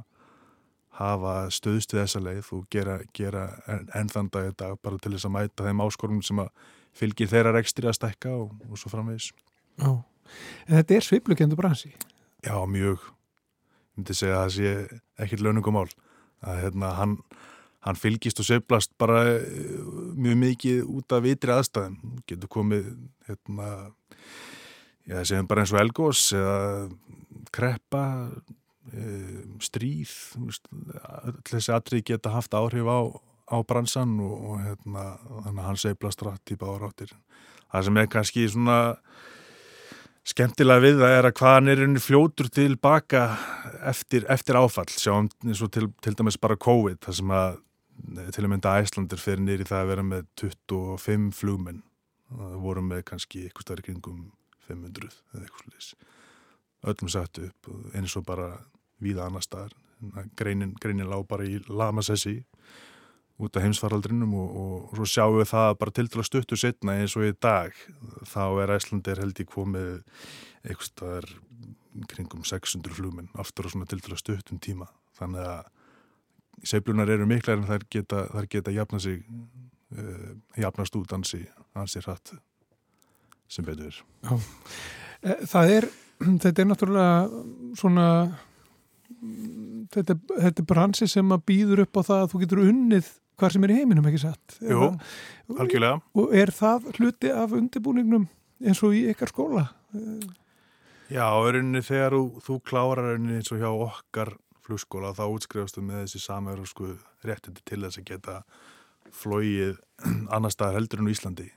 hafa 0.98 1.34
stöðst 1.54 1.94
við 1.94 2.02
þessa 2.02 2.22
leið 2.24 2.50
og 2.56 2.64
gera, 2.74 2.96
gera 3.14 3.44
enn 3.70 3.86
en 3.94 4.10
þann 4.10 4.32
dag 4.34 4.48
þetta 4.50 4.72
bara 4.82 4.98
til 4.98 5.14
þess 5.14 5.28
að 5.28 5.34
mæta 5.36 5.68
þeim 5.68 5.84
áskorunum 5.86 6.26
sem 6.26 6.42
að 6.42 6.50
fylgir 6.96 7.30
þeirra 7.30 7.54
rekstri 7.54 7.86
að 7.86 7.98
stekka 8.00 8.34
og, 8.34 8.56
og 8.66 8.80
svo 8.80 8.90
framvegis. 8.90 9.30
Já, 9.78 9.90
en 10.66 10.80
þetta 10.80 10.98
er 10.98 11.06
sveiflukendu 11.06 11.58
bransi. 11.58 11.92
Já, 12.42 12.56
mjög. 12.66 13.06
Ég 13.06 14.02
myndi 14.02 14.18
segja 14.18 14.40
að 14.40 14.48
það 14.48 14.56
sé 14.56 15.00
ekkit 15.22 15.46
launungumál 15.46 15.88
að 16.42 16.64
hérna, 16.64 16.90
hann 16.98 17.20
hann 17.86 17.98
fylgist 17.98 18.42
og 18.42 18.48
söflast 18.48 18.92
bara 18.98 19.22
eh, 19.36 19.78
mjög 20.18 20.40
mikið 20.42 20.80
út 20.90 21.14
af 21.14 21.24
vitri 21.24 21.54
aðstæðum. 21.54 22.18
Getur 22.26 22.50
komið 22.50 22.88
hérna, 23.28 23.70
já, 25.06 25.20
segjum 25.22 25.50
bara 25.50 25.62
eins 25.62 25.74
og 25.74 25.82
elgós 25.82 26.24
eða 26.34 26.56
kreppa 27.54 28.02
e, 28.90 29.04
stríð 29.62 30.12
öll 30.42 31.38
þessi 31.46 31.72
atrið 31.74 32.04
geta 32.10 32.34
haft 32.34 32.56
áhrif 32.58 32.90
á, 32.90 33.00
á 33.54 33.56
bransan 33.66 34.18
og, 34.22 34.34
og 34.34 34.64
hérna, 34.64 35.06
þannig 35.46 35.62
að 35.62 35.68
hann 35.70 35.80
söflast 35.82 36.26
rætt 36.26 36.54
í 36.54 36.58
bára 36.60 36.90
áttir. 36.90 37.14
Það 37.70 37.88
sem 37.88 38.00
er 38.02 38.10
kannski 38.10 38.46
svona 38.50 38.80
skemmtilega 40.26 40.82
við 40.82 40.98
það 41.02 41.16
er 41.16 41.28
að 41.28 41.36
hvaðan 41.38 41.70
er 41.70 41.84
henni 41.84 42.02
fljótur 42.02 42.50
tilbaka 42.50 43.28
eftir, 43.86 44.26
eftir 44.32 44.58
áfall, 44.58 44.88
sjáum 44.90 45.30
eins 45.46 45.62
og 45.62 45.70
til, 45.74 45.86
til 46.02 46.16
dæmis 46.18 46.38
bara 46.42 46.58
COVID, 46.58 46.98
það 47.06 47.18
sem 47.20 47.34
að 47.36 47.54
eh, 47.54 47.65
til 48.34 48.44
að 48.44 48.50
mynda 48.52 48.76
Æslandir 48.82 49.22
fyrir 49.22 49.44
nýri 49.44 49.66
það 49.68 49.82
að 49.82 49.92
vera 49.92 50.04
með 50.06 50.26
25 50.42 51.30
flugmenn. 51.36 51.82
Það 52.26 52.58
voru 52.64 52.82
með 52.82 53.06
kannski 53.06 53.46
eitthvað 53.46 53.68
stærri 53.68 53.86
kringum 53.86 54.22
500 54.66 55.10
eða 55.34 55.44
eitthvað 55.44 55.66
slúðis 55.66 55.90
öllum 56.86 57.10
satt 57.10 57.40
upp 57.42 57.70
eins 57.96 58.14
og 58.18 58.26
bara 58.26 58.50
víða 59.02 59.26
annar 59.26 59.44
staðar. 59.44 59.74
Greinin, 60.36 60.74
greinin 60.80 61.08
lág 61.08 61.24
bara 61.28 61.46
í 61.46 61.58
lamasessi 61.68 62.40
út 63.40 63.56
af 63.56 63.64
heimsfaraldrinum 63.64 64.32
og, 64.36 64.52
og, 64.56 64.92
svo 64.96 65.06
sjáum 65.08 65.38
við 65.40 65.50
það 65.50 65.70
bara 65.80 65.94
til 65.96 66.06
til 66.08 66.20
að 66.22 66.28
stuttu 66.28 66.58
setna 66.60 66.96
eins 67.00 67.16
og 67.16 67.26
í 67.28 67.32
dag. 67.32 67.72
Þá 68.28 68.44
er 68.62 68.74
Æslandir 68.76 69.20
held 69.20 69.40
ég 69.40 69.50
komið 69.52 69.90
eitthvað 70.64 70.90
staðar 70.90 71.30
kringum 72.12 72.44
600 72.44 72.96
flugmenn 72.96 73.32
aftur 73.40 73.68
á 73.68 73.72
svona 73.72 73.88
til 73.88 74.00
til 74.04 74.14
að 74.14 74.22
stuttum 74.22 74.60
tíma. 74.60 74.88
Þannig 75.16 75.48
að 75.48 75.72
seiflunar 76.64 77.10
eru 77.12 77.26
miklar 77.28 77.58
en 77.60 77.68
þær 77.68 77.84
geta, 77.90 78.24
þær 78.32 78.48
geta 78.52 78.74
jafna 78.74 79.00
sig 79.02 79.22
uh, 79.96 80.32
jafnast 80.56 80.96
út 80.96 81.12
ansi, 81.16 81.42
ansi 81.76 82.02
hratt 82.04 82.34
sem 83.48 83.64
betur 83.66 83.92
er. 83.92 84.00
Eh, 85.22 85.44
Það 85.46 85.72
er, 85.76 85.88
þetta 86.42 86.62
er 86.62 86.70
náttúrulega 86.70 87.44
svona 87.78 88.06
þetta, 89.94 90.16
þetta 90.16 90.62
er 90.62 90.68
bransi 90.68 91.08
sem 91.10 91.34
að 91.34 91.44
býður 91.50 91.84
upp 91.86 92.00
á 92.00 92.02
það 92.08 92.22
að 92.24 92.32
þú 92.32 92.42
getur 92.42 92.64
unnið 92.66 93.12
hvar 93.36 93.52
sem 93.52 93.66
er 93.66 93.72
í 93.74 93.76
heiminum, 93.76 94.06
ekki 94.08 94.22
satt? 94.22 94.56
Jú, 94.64 94.88
algjörlega. 95.60 96.00
Og 96.16 96.32
er 96.36 96.52
það 96.56 96.86
hluti 96.96 97.32
af 97.36 97.52
undirbúningnum 97.56 98.24
eins 98.64 98.80
og 98.86 98.96
í 98.96 99.02
ykkar 99.12 99.28
skóla? 99.32 99.66
Já, 101.12 101.26
í 101.28 101.52
rauninni 101.52 101.82
þegar 101.84 102.16
þú, 102.16 102.22
þú 102.46 102.56
klárar 102.66 103.10
rauninni 103.12 103.40
eins 103.40 103.52
og 103.52 103.60
hjá 103.60 103.68
okkar 103.70 104.32
flugskóla 104.66 105.14
þá 105.16 105.24
útskrifastu 105.28 105.84
með 105.84 106.04
þessi 106.04 106.22
samverðarsku 106.24 106.90
réttindi 107.26 107.64
til 107.66 107.82
þess 107.84 108.00
að 108.00 108.08
geta 108.10 108.36
flóið 109.14 109.78
annar 110.34 110.54
staðar 110.54 110.80
heldur 110.80 111.02
en 111.02 111.10
á 111.10 111.14
Íslandi. 111.14 111.48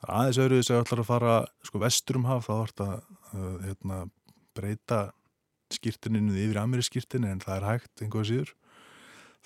Það 0.00 0.08
er 0.08 0.14
aðeins 0.16 0.40
öðru 0.40 0.60
þess 0.60 0.72
að 0.72 0.82
ætlar 0.84 1.02
að 1.02 1.10
fara 1.10 1.34
sko 1.68 1.82
vestur 1.82 2.20
um 2.20 2.28
haf 2.30 2.46
þá 2.48 2.52
vart 2.54 2.84
að 2.86 2.94
uh, 2.96 3.56
hérna, 3.66 3.98
breyta 4.56 5.00
skýrtininu 5.70 6.34
yfir 6.40 6.58
ameri 6.62 6.84
skýrtinu 6.84 7.28
en 7.30 7.42
það 7.44 7.58
er 7.58 7.68
hægt 7.68 8.04
einhvað 8.04 8.30
síður. 8.30 8.54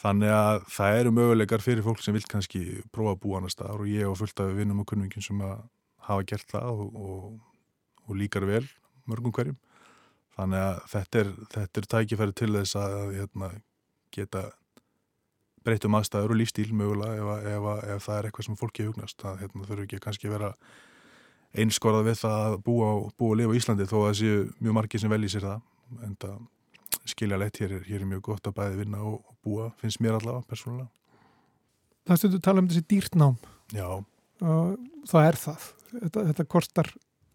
Þannig 0.00 0.32
að 0.34 0.64
það 0.74 1.00
eru 1.00 1.12
möguleikar 1.14 1.62
fyrir 1.62 1.84
fólk 1.86 2.00
sem 2.02 2.16
vil 2.16 2.24
kannski 2.30 2.62
prófa 2.94 3.14
að 3.14 3.20
búa 3.22 3.38
annar 3.38 3.52
staðar 3.52 3.84
og 3.84 3.90
ég 3.90 4.08
og 4.10 4.16
fullt 4.18 4.40
af 4.42 4.54
vinnum 4.56 4.82
og 4.82 4.88
kunningin 4.90 5.22
sem 5.22 5.42
hafa 6.08 6.26
gert 6.26 6.48
það 6.50 6.80
og, 6.82 6.96
og, 6.98 7.28
og 8.08 8.18
líkar 8.18 8.46
vel 8.48 8.64
mörgum 9.10 9.34
hverjum. 9.34 9.58
Þannig 10.34 10.60
að 10.66 10.78
þetta 10.90 11.20
er, 11.22 11.28
þetta 11.54 11.80
er 11.82 11.88
tækifæri 11.94 12.34
til 12.40 12.50
þess 12.56 12.76
að 12.80 12.94
hérna, 13.14 13.50
geta 14.14 14.44
breytum 15.64 15.94
aðstæður 15.96 16.34
og 16.34 16.40
lífstíl 16.40 16.72
mögulega 16.76 17.20
ef, 17.20 17.28
að- 17.34 17.46
ef, 17.52 17.68
að- 17.74 17.84
ef 17.94 18.06
það 18.08 18.18
er 18.18 18.26
eitthvað 18.28 18.44
sem 18.48 18.56
fólki 18.60 18.86
hugnast. 18.88 19.16
Það 19.22 19.38
hérna, 19.44 19.68
þurfi 19.68 19.86
ekki 19.86 20.00
kannski 20.04 20.28
vera 20.32 20.50
einskorðað 21.54 22.08
við 22.10 22.18
það 22.24 22.40
að 22.48 22.56
búa, 22.66 22.88
búa 23.18 23.30
og 23.30 23.38
lifa 23.38 23.54
í 23.54 23.60
Íslandi 23.60 23.86
þó 23.86 23.94
að 24.00 24.08
það 24.08 24.18
séu 24.20 24.42
mjög 24.60 24.74
margir 24.80 25.00
sem 25.04 25.10
velji 25.14 25.30
sér 25.36 25.46
það. 25.46 25.62
En 26.02 26.16
það 26.24 26.34
skilja 27.14 27.38
leitt 27.38 27.60
hér, 27.62 27.74
hér 27.86 28.00
er 28.02 28.08
mjög 28.10 28.22
gott 28.30 28.48
að 28.50 28.54
bæði 28.58 28.78
vinna 28.82 29.00
og, 29.04 29.20
og 29.28 29.36
búa, 29.44 29.70
finnst 29.80 30.00
mér 30.02 30.16
allavega 30.18 30.48
persónulega. 30.50 30.88
Það 32.08 32.20
stundur 32.20 32.42
tala 32.44 32.60
um 32.64 32.68
þessi 32.68 32.84
dýrtnám 32.90 33.36
Já, 33.72 33.86
það 35.08 35.28
er 35.30 35.38
það. 35.40 35.68
Þetta, 35.94 36.24
þetta 36.32 36.44
kostar 36.52 36.90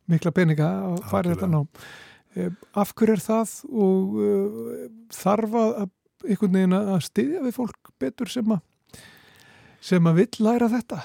mikla 0.09 0.31
peninga 0.35 0.67
að 0.89 0.99
fara 1.09 1.31
þetta 1.33 1.47
nám. 1.49 1.67
Eh, 2.37 2.51
Af 2.77 2.93
hverju 2.93 3.15
er 3.15 3.23
það 3.23 3.53
og 3.69 4.17
uh, 4.19 4.83
þarf 5.15 5.55
að 5.57 5.87
einhvern 6.27 6.57
veginn 6.57 6.75
að 6.77 7.05
styðja 7.07 7.45
við 7.45 7.55
fólk 7.55 7.93
betur 8.01 8.29
sem 8.29 8.51
að 8.53 8.65
sem 9.79 10.09
að 10.09 10.19
vill 10.19 10.43
læra 10.43 10.67
þetta? 10.69 10.99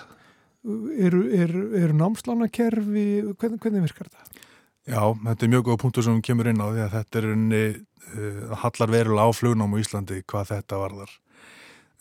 Eru, 0.65 1.21
eru, 1.37 1.63
eru 1.77 1.95
námslánakerfi, 1.95 3.05
hvernig, 3.39 3.61
hvernig 3.61 3.85
virkar 3.85 4.09
þetta? 4.09 4.47
Já, 4.89 5.01
þetta 5.13 5.47
er 5.47 5.53
mjög 5.53 5.67
góð 5.69 5.79
punktur 5.83 6.07
sem 6.07 6.23
kemur 6.25 6.49
inn 6.51 6.61
á 6.61 6.69
því 6.69 6.83
að 6.85 6.97
þetta 6.99 7.21
er 7.21 7.29
unni 7.31 7.63
uh, 7.71 8.57
hallar 8.65 8.93
verulega 8.93 9.29
á 9.29 9.37
flugnám 9.37 9.77
á 9.77 9.81
Íslandi 9.81 10.21
hvað 10.29 10.51
þetta 10.51 10.81
varðar. 10.83 11.15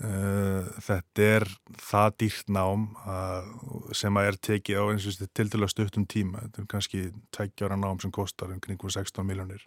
Uh, 0.01 0.65
þetta 0.83 1.27
er 1.37 1.43
það 1.79 2.15
dýrt 2.23 2.49
nám 2.51 2.87
að, 3.07 3.51
sem 3.95 4.17
að 4.17 4.29
er 4.31 4.39
tekið 4.49 4.79
á 4.81 4.83
eins 4.89 5.05
og 5.07 5.19
þetta 5.19 5.45
til 5.53 5.61
að 5.61 5.71
stuttum 5.71 6.07
tíma. 6.09 6.41
Þetta 6.47 6.63
er 6.63 6.71
kannski 6.73 7.03
tveggjára 7.35 7.77
nám 7.79 8.01
sem 8.01 8.11
kostar 8.11 8.51
um 8.51 8.63
kringum 8.63 8.91
16 8.91 9.23
miljónir. 9.27 9.61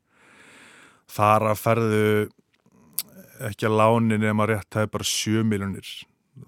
Þar 1.07 1.53
að 1.53 1.63
ferðu 1.63 2.11
ekki 3.47 3.69
að 3.69 3.79
láni 3.79 4.19
nema 4.21 4.49
rétt 4.49 4.69
það 4.73 4.87
er 4.87 4.93
bara 4.97 5.09
7 5.09 5.47
miljónir. 5.47 5.89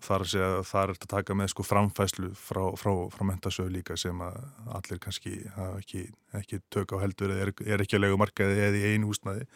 Þar 0.04 0.24
það 0.68 0.82
er 0.82 0.90
að 0.92 1.06
taka 1.08 1.34
með 1.38 1.50
sko 1.54 1.64
framfæslu 1.64 2.28
frá, 2.36 2.60
frá, 2.76 2.90
frá 3.14 3.22
mentasögu 3.24 3.72
líka 3.72 3.96
sem 3.96 4.18
að 4.20 4.36
allir 4.76 5.00
kannski 5.00 5.32
ekki, 5.78 6.02
ekki 6.36 6.60
tök 6.68 6.92
á 6.92 6.96
heldur 7.00 7.32
eða 7.32 7.46
er, 7.46 7.52
er 7.64 7.84
ekki 7.84 7.96
að 7.96 8.04
lega 8.04 8.18
markaði 8.20 8.58
eða 8.66 8.78
í 8.82 8.92
einu 8.92 9.08
húsnaði. 9.08 9.46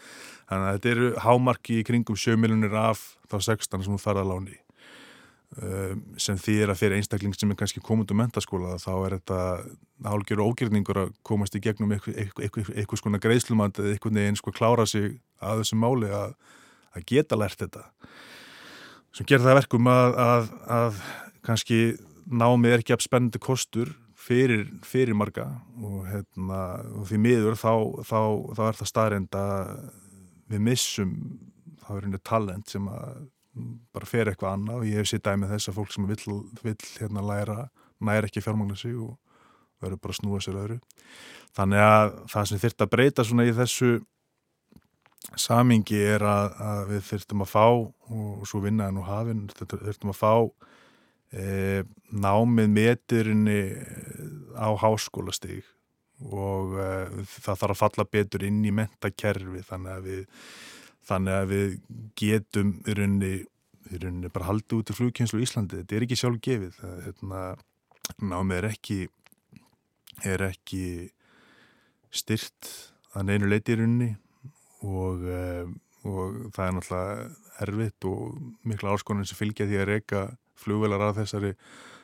Þannig 0.49 0.68
að 0.70 0.78
þetta 0.78 0.93
eru 0.95 1.11
hámarki 1.26 1.78
í 1.80 1.87
kringum 1.89 2.18
7 2.24 2.41
miljonir 2.41 2.76
af 2.80 3.05
þá 3.28 3.37
16 3.53 3.85
sem 3.85 4.01
farið 4.01 4.24
að 4.24 4.33
láni. 4.33 4.59
Um, 5.53 5.99
sem 6.16 6.39
því 6.41 6.55
er 6.64 6.70
að 6.72 6.78
fyrir 6.80 6.97
einstakling 6.97 7.35
sem 7.37 7.51
er 7.53 7.59
kannski 7.61 7.83
komund 7.85 8.09
um 8.09 8.16
mentaskóla 8.16 8.78
þá 8.80 8.93
er 8.95 9.18
þetta 9.18 9.41
hálgjör 10.09 10.41
og 10.41 10.55
ógjörningur 10.55 11.01
að 11.03 11.11
komast 11.28 11.59
í 11.59 11.61
gegnum 11.61 11.93
eitthvað, 11.93 12.97
skona 12.97 13.20
greiðslumand 13.20 13.76
eða 13.83 13.93
eitthvað 13.93 14.16
neginn 14.16 14.41
sko 14.41 14.55
klára 14.57 14.87
sig 14.89 15.18
að 15.45 15.61
þessu 15.61 15.76
máli 15.76 16.09
að, 16.09 16.33
að 16.97 17.05
geta 17.12 17.37
lært 17.37 17.61
þetta 17.61 17.85
sem 19.12 19.28
gerir 19.28 19.44
það 19.44 19.52
að 19.52 19.60
verkum 19.60 19.90
að, 19.92 20.16
að, 20.26 20.48
að 20.76 21.02
kannski 21.46 21.80
námið 22.32 22.74
er 22.74 22.84
ekki 22.84 22.96
af 22.96 23.04
spennandi 23.04 23.40
kostur 23.42 23.92
fyrir, 24.22 24.66
fyrir 24.86 25.16
marga 25.18 25.48
og, 25.82 26.04
hérna, 26.08 26.60
og 26.96 27.06
því 27.10 27.20
miður 27.24 27.58
þá, 27.58 27.72
þá, 28.06 28.20
þá 28.56 28.62
er 28.68 28.78
það 28.80 28.90
staðrind 28.92 29.38
að 29.38 29.72
við 30.52 30.64
missum 30.68 31.14
þá 31.82 31.94
er 31.96 32.06
henni 32.06 32.22
talent 32.22 32.72
sem 32.72 32.88
bara 33.92 34.08
fer 34.08 34.30
eitthvað 34.30 34.56
annað 34.56 34.80
og 34.80 34.88
ég 34.88 35.02
hef 35.02 35.10
sér 35.10 35.24
dæmið 35.26 35.52
þess 35.56 35.70
að 35.70 35.78
fólk 35.80 35.92
sem 35.92 36.08
vill, 36.08 36.38
vill 36.62 36.78
hérna 37.00 37.24
læra 37.26 37.58
næri 38.02 38.30
ekki 38.30 38.42
fjármagna 38.44 38.78
sig 38.78 38.96
og 38.96 39.18
verður 39.82 40.00
bara 40.00 40.14
að 40.14 40.20
snúa 40.20 40.40
sér 40.42 40.58
öðru. 40.62 40.78
Þannig 41.56 41.84
að 41.84 42.12
það 42.32 42.48
sem 42.48 42.62
þyrft 42.62 42.84
að 42.84 42.92
breyta 42.94 43.26
svona 43.26 43.46
í 43.48 43.54
þessu 43.56 43.90
samingi 45.39 45.99
er 46.14 46.25
að, 46.27 46.57
að 46.62 46.83
við 46.93 47.05
þyrftum 47.11 47.45
að 47.45 47.53
fá 47.53 47.66
og 47.68 48.47
svo 48.49 48.62
vinnaði 48.64 48.97
nú 48.97 49.05
hafinn 49.07 49.45
þyrftum 49.59 50.12
að 50.12 50.18
fá 50.18 50.33
e, 51.33 51.85
námið 52.11 52.75
meturinni 52.75 53.61
á 54.59 54.68
háskólastig. 54.83 55.64
Og 56.23 56.77
e, 56.79 56.91
það 57.27 57.62
þarf 57.62 57.70
að 57.70 57.81
falla 57.81 58.09
betur 58.18 58.45
inn 58.47 58.61
í 58.66 58.75
mentakerfi 58.75 59.64
þannig 59.68 59.97
að 59.97 60.07
við 60.11 60.29
þannig 61.09 61.35
að 61.35 61.49
við 61.51 61.73
getum 62.18 62.77
í 62.87 62.95
rauninni, 62.95 63.33
í 63.91 63.99
rauninni 63.99 64.31
bara 64.33 64.51
haldið 64.53 64.79
út 64.79 64.93
í 64.93 64.97
flugkjenslu 64.97 65.41
í 65.41 65.47
Íslandi, 65.47 65.81
þetta 65.81 65.97
er 65.97 66.07
ekki 66.07 66.18
sjálf 66.20 66.39
gefið. 66.47 66.79
Hérna, 67.07 67.41
námið 68.23 68.59
er 68.61 68.68
ekki 68.70 68.99
er 70.29 70.45
ekki 70.47 70.85
styrt 72.12 72.70
að 73.16 73.31
neinu 73.31 73.49
leiti 73.51 73.75
í 73.75 73.81
rauninni 73.81 74.12
og, 74.83 75.22
um, 75.22 75.72
og 76.09 76.37
það 76.55 76.66
er 76.66 76.76
náttúrulega 76.76 77.30
erfitt 77.62 78.09
og 78.09 78.37
mikla 78.66 78.97
áskonin 78.97 79.28
sem 79.28 79.39
fylgja 79.39 79.68
því 79.68 79.80
að 79.80 79.91
reyka 79.93 80.22
flugvelar 80.62 81.09
að 81.09 81.22
þessari 81.22 81.53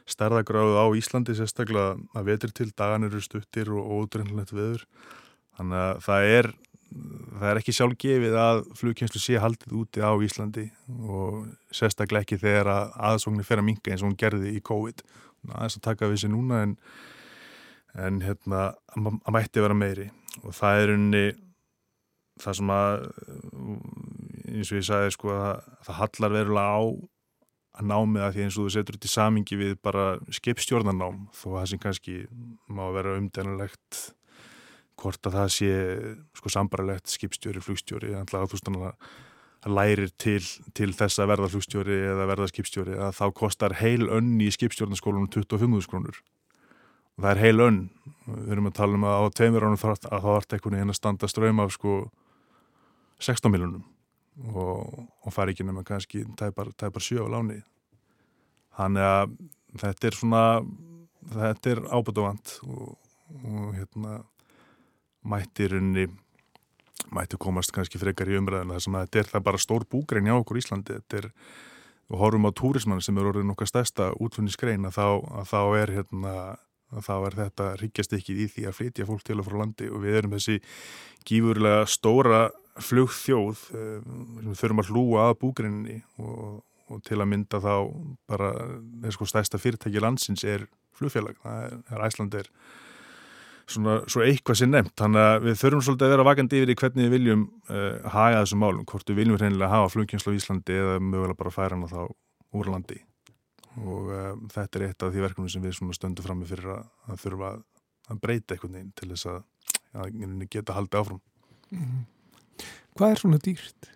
stærðagráðu 0.08 0.78
á 0.80 0.86
Íslandi 0.96 1.34
sérstaklega 1.36 1.98
að 2.16 2.30
vetur 2.30 2.54
til 2.54 2.70
dagan 2.72 3.04
eru 3.08 3.20
stuttir 3.22 3.68
og 3.74 3.90
ódrennilegt 3.98 4.54
veður. 4.54 4.86
Þannig 5.58 5.82
að 5.82 6.00
það 6.06 6.30
er 6.38 6.50
það 6.88 7.50
er 7.50 7.60
ekki 7.60 7.74
sjálf 7.76 7.96
gefið 8.00 8.36
að 8.40 8.60
flugkjenslu 8.78 9.20
sé 9.20 9.40
haldið 9.42 9.74
úti 9.76 10.00
á 10.00 10.12
Íslandi 10.24 10.64
og 11.04 11.48
sérstaklega 11.74 12.24
ekki 12.24 12.40
þegar 12.40 12.70
að 12.72 12.94
aðsóknir 13.10 13.46
fer 13.46 13.60
að 13.60 13.68
minka 13.68 13.92
eins 13.92 14.04
og 14.04 14.10
hún 14.10 14.20
gerði 14.20 14.54
í 14.56 14.62
COVID. 14.64 15.04
Aðeins 15.52 15.78
að 15.78 15.84
taka 15.84 16.08
við 16.08 16.22
sér 16.22 16.32
núna 16.32 16.62
en, 16.64 16.72
en 18.06 18.22
hérna 18.24 18.62
að 18.96 19.34
mætti 19.36 19.64
vera 19.64 19.76
meiri. 19.76 20.08
Og 20.44 20.56
það 20.56 20.82
er 20.82 20.94
unni 20.94 21.24
það 22.42 22.58
sem 22.58 22.72
að 22.74 23.06
eins 24.48 24.72
og 24.72 24.80
ég 24.80 24.88
sagði 24.88 25.14
sko 25.14 25.32
að 25.34 25.70
það 25.86 26.00
hallar 26.02 26.36
verulega 26.36 26.74
á 26.74 26.80
að 27.78 27.88
námið 27.92 28.24
að 28.24 28.34
því 28.34 28.44
eins 28.44 28.58
og 28.58 28.66
þú 28.66 28.74
setur 28.74 28.96
þetta 28.98 29.08
í 29.08 29.14
samingi 29.14 29.58
við 29.58 29.74
bara 29.84 30.06
skipstjórnarnám 30.34 31.18
þó 31.36 31.46
að 31.50 31.58
það 31.58 31.68
sem 31.72 31.82
kannski 31.84 32.16
má 32.66 32.84
vera 32.96 33.16
umdænulegt 33.20 34.00
hvort 34.98 35.28
að 35.28 35.36
það 35.38 35.52
sé 35.54 35.72
sko 36.40 36.50
sambarlegt 36.50 37.12
skipstjóri, 37.12 37.62
flugstjóri 37.62 38.16
að 38.18 38.34
þú 38.50 38.58
stannar 38.58 38.96
að 39.66 39.74
lærir 39.74 40.10
til, 40.18 40.40
til 40.74 40.90
þess 40.94 41.18
að 41.18 41.30
verða 41.32 41.50
flugstjóri 41.52 42.00
eða 42.12 42.26
verða 42.30 42.48
skipstjóri 42.50 42.98
að 42.98 43.14
þá 43.18 43.24
kostar 43.36 43.76
heil 43.80 44.08
önni 44.14 44.48
í 44.48 44.54
skipstjórnarskólunum 44.54 45.30
25.000 45.34 45.90
krónur. 45.90 46.20
Það 47.18 47.30
er 47.32 47.40
heil 47.42 47.64
önn. 47.64 47.80
Við 48.28 48.52
erum 48.54 48.68
að 48.70 48.76
tala 48.78 48.98
um 48.98 49.06
að 49.08 49.18
á 49.18 49.34
tveimur 49.34 49.66
ánum 49.66 49.80
þarf 49.80 50.04
að 50.06 50.22
það 50.22 50.36
vart 50.36 50.54
einhvern 50.54 50.76
veginn 50.78 50.94
að 50.94 50.98
standa 51.00 51.30
ströym 51.30 51.62
af 51.64 51.74
sko 51.74 51.94
16 53.18 53.50
miljonum 53.52 53.84
og, 54.54 55.06
og 55.26 55.34
fari 55.34 55.54
ekki 55.54 55.66
nema 55.66 55.84
kannski 55.86 56.22
tæpar, 56.38 56.70
tæpar 56.78 57.02
sjö 57.02 57.26
á 57.26 57.28
láni. 57.32 57.58
Þannig 58.78 59.06
að 59.08 59.34
þetta 59.82 60.08
er 60.08 60.16
svona 60.18 60.42
þetta 61.34 61.72
er 61.72 61.82
ábútuvant 61.90 62.54
og, 62.66 62.94
og 63.42 63.72
hérna 63.76 64.20
mætti 65.28 65.66
í 65.66 65.72
rauninni 65.72 66.06
mætti 67.14 67.40
komast 67.40 67.72
kannski 67.74 68.00
frekar 68.00 68.30
í 68.30 68.38
umræðinu 68.38 68.76
þess 68.76 68.90
að 68.90 69.00
þetta 69.00 69.20
er 69.20 69.32
það 69.32 69.44
bara 69.48 69.64
stór 69.64 69.88
búgrein 69.90 70.28
hjá 70.28 70.36
okkur 70.36 70.58
í 70.58 70.62
Íslandi. 70.62 71.00
Þetta 71.00 71.20
er, 71.22 71.28
og 72.08 72.22
horfum 72.22 72.48
á 72.48 72.52
túrismann 72.56 73.04
sem 73.04 73.18
er 73.18 73.28
orðin 73.30 73.52
okkar 73.52 73.70
stærsta 73.70 74.12
útfunnisgrein 74.22 74.86
að 74.88 75.02
að 75.02 75.50
þá 75.50 75.60
er 75.82 75.94
hérna 75.98 76.34
að 76.88 77.04
þá 77.04 77.14
er 77.16 77.34
þetta 77.36 77.66
ríkjast 77.82 78.14
ekki 78.16 78.36
í 78.44 78.46
því 78.48 78.64
að 78.68 78.76
flytja 78.78 79.06
fólk 79.08 79.24
til 79.26 79.38
og 79.40 79.48
frá 79.48 79.58
landi 79.60 79.90
og 79.92 80.00
við 80.04 80.20
erum 80.20 80.36
þessi 80.36 80.56
gífurlega 81.28 81.82
stóra 81.90 82.46
flugþjóð 82.84 83.62
eh, 83.74 84.00
sem 84.02 84.50
við 84.50 84.58
þurfum 84.62 84.82
að 84.82 84.90
hlúa 84.92 85.28
að 85.28 85.38
búgrinni 85.42 86.00
og, 86.22 86.60
og 86.88 87.00
til 87.06 87.20
að 87.20 87.30
mynda 87.32 87.62
þá 87.62 87.72
bara 88.30 88.52
þess 89.04 89.18
sko 89.18 89.28
stærsta 89.28 89.60
fyrirtæki 89.62 90.02
landsins 90.02 90.44
er 90.46 90.68
flugfélag, 90.98 91.38
það 91.42 91.64
er, 91.68 92.04
Æslandir 92.08 92.52
svona 93.68 93.98
svo 94.08 94.24
eitthvað 94.24 94.60
sér 94.62 94.70
nefnt. 94.72 94.94
Þannig 94.98 95.24
að 95.24 95.44
við 95.44 95.58
þurfum 95.60 95.84
svolítið 95.84 96.06
að 96.06 96.14
vera 96.14 96.26
vakandi 96.28 96.60
yfir 96.60 96.72
í 96.72 96.76
hvernig 96.80 97.04
við 97.04 97.14
viljum 97.16 97.44
uh, 97.68 98.08
haga 98.14 98.40
þessum 98.42 98.62
málum, 98.64 98.86
hvort 98.88 99.12
við 99.12 99.20
viljum 99.20 99.40
reynilega 99.40 99.72
hafa 99.74 99.92
flugkjenslu 99.92 100.32
á 100.32 100.38
Íslandi 100.38 100.78
eða 100.78 100.96
mögulega 101.04 101.38
bara 101.42 101.52
færa 101.54 101.76
hana 101.76 101.90
þá 101.90 102.00
úr 102.58 102.70
landi. 102.72 103.00
Og 103.84 104.08
uh, 104.08 104.30
þetta 104.54 104.80
er 104.80 104.86
eitt 104.88 105.04
af 105.04 105.12
því 105.12 105.24
verkefni 105.26 105.52
sem 105.52 105.66
við 105.66 105.76
stöndum 105.98 106.24
fram 106.24 106.40
með 106.42 106.54
fyrir 106.54 106.72
að, 106.78 106.86
að 107.08 107.24
þurfa 107.26 107.50
að, 107.52 108.22
breyta 108.24 108.60
veginn 108.62 108.94
til 108.96 109.10
þess 109.12 109.28
að, 109.34 109.42
að 110.00 110.46
geta 110.48 110.78
haldið 110.78 111.02
áfram. 111.02 111.26
Hvað 112.98 113.12
er 113.14 113.22
svona 113.22 113.38
dýrt? 113.42 113.90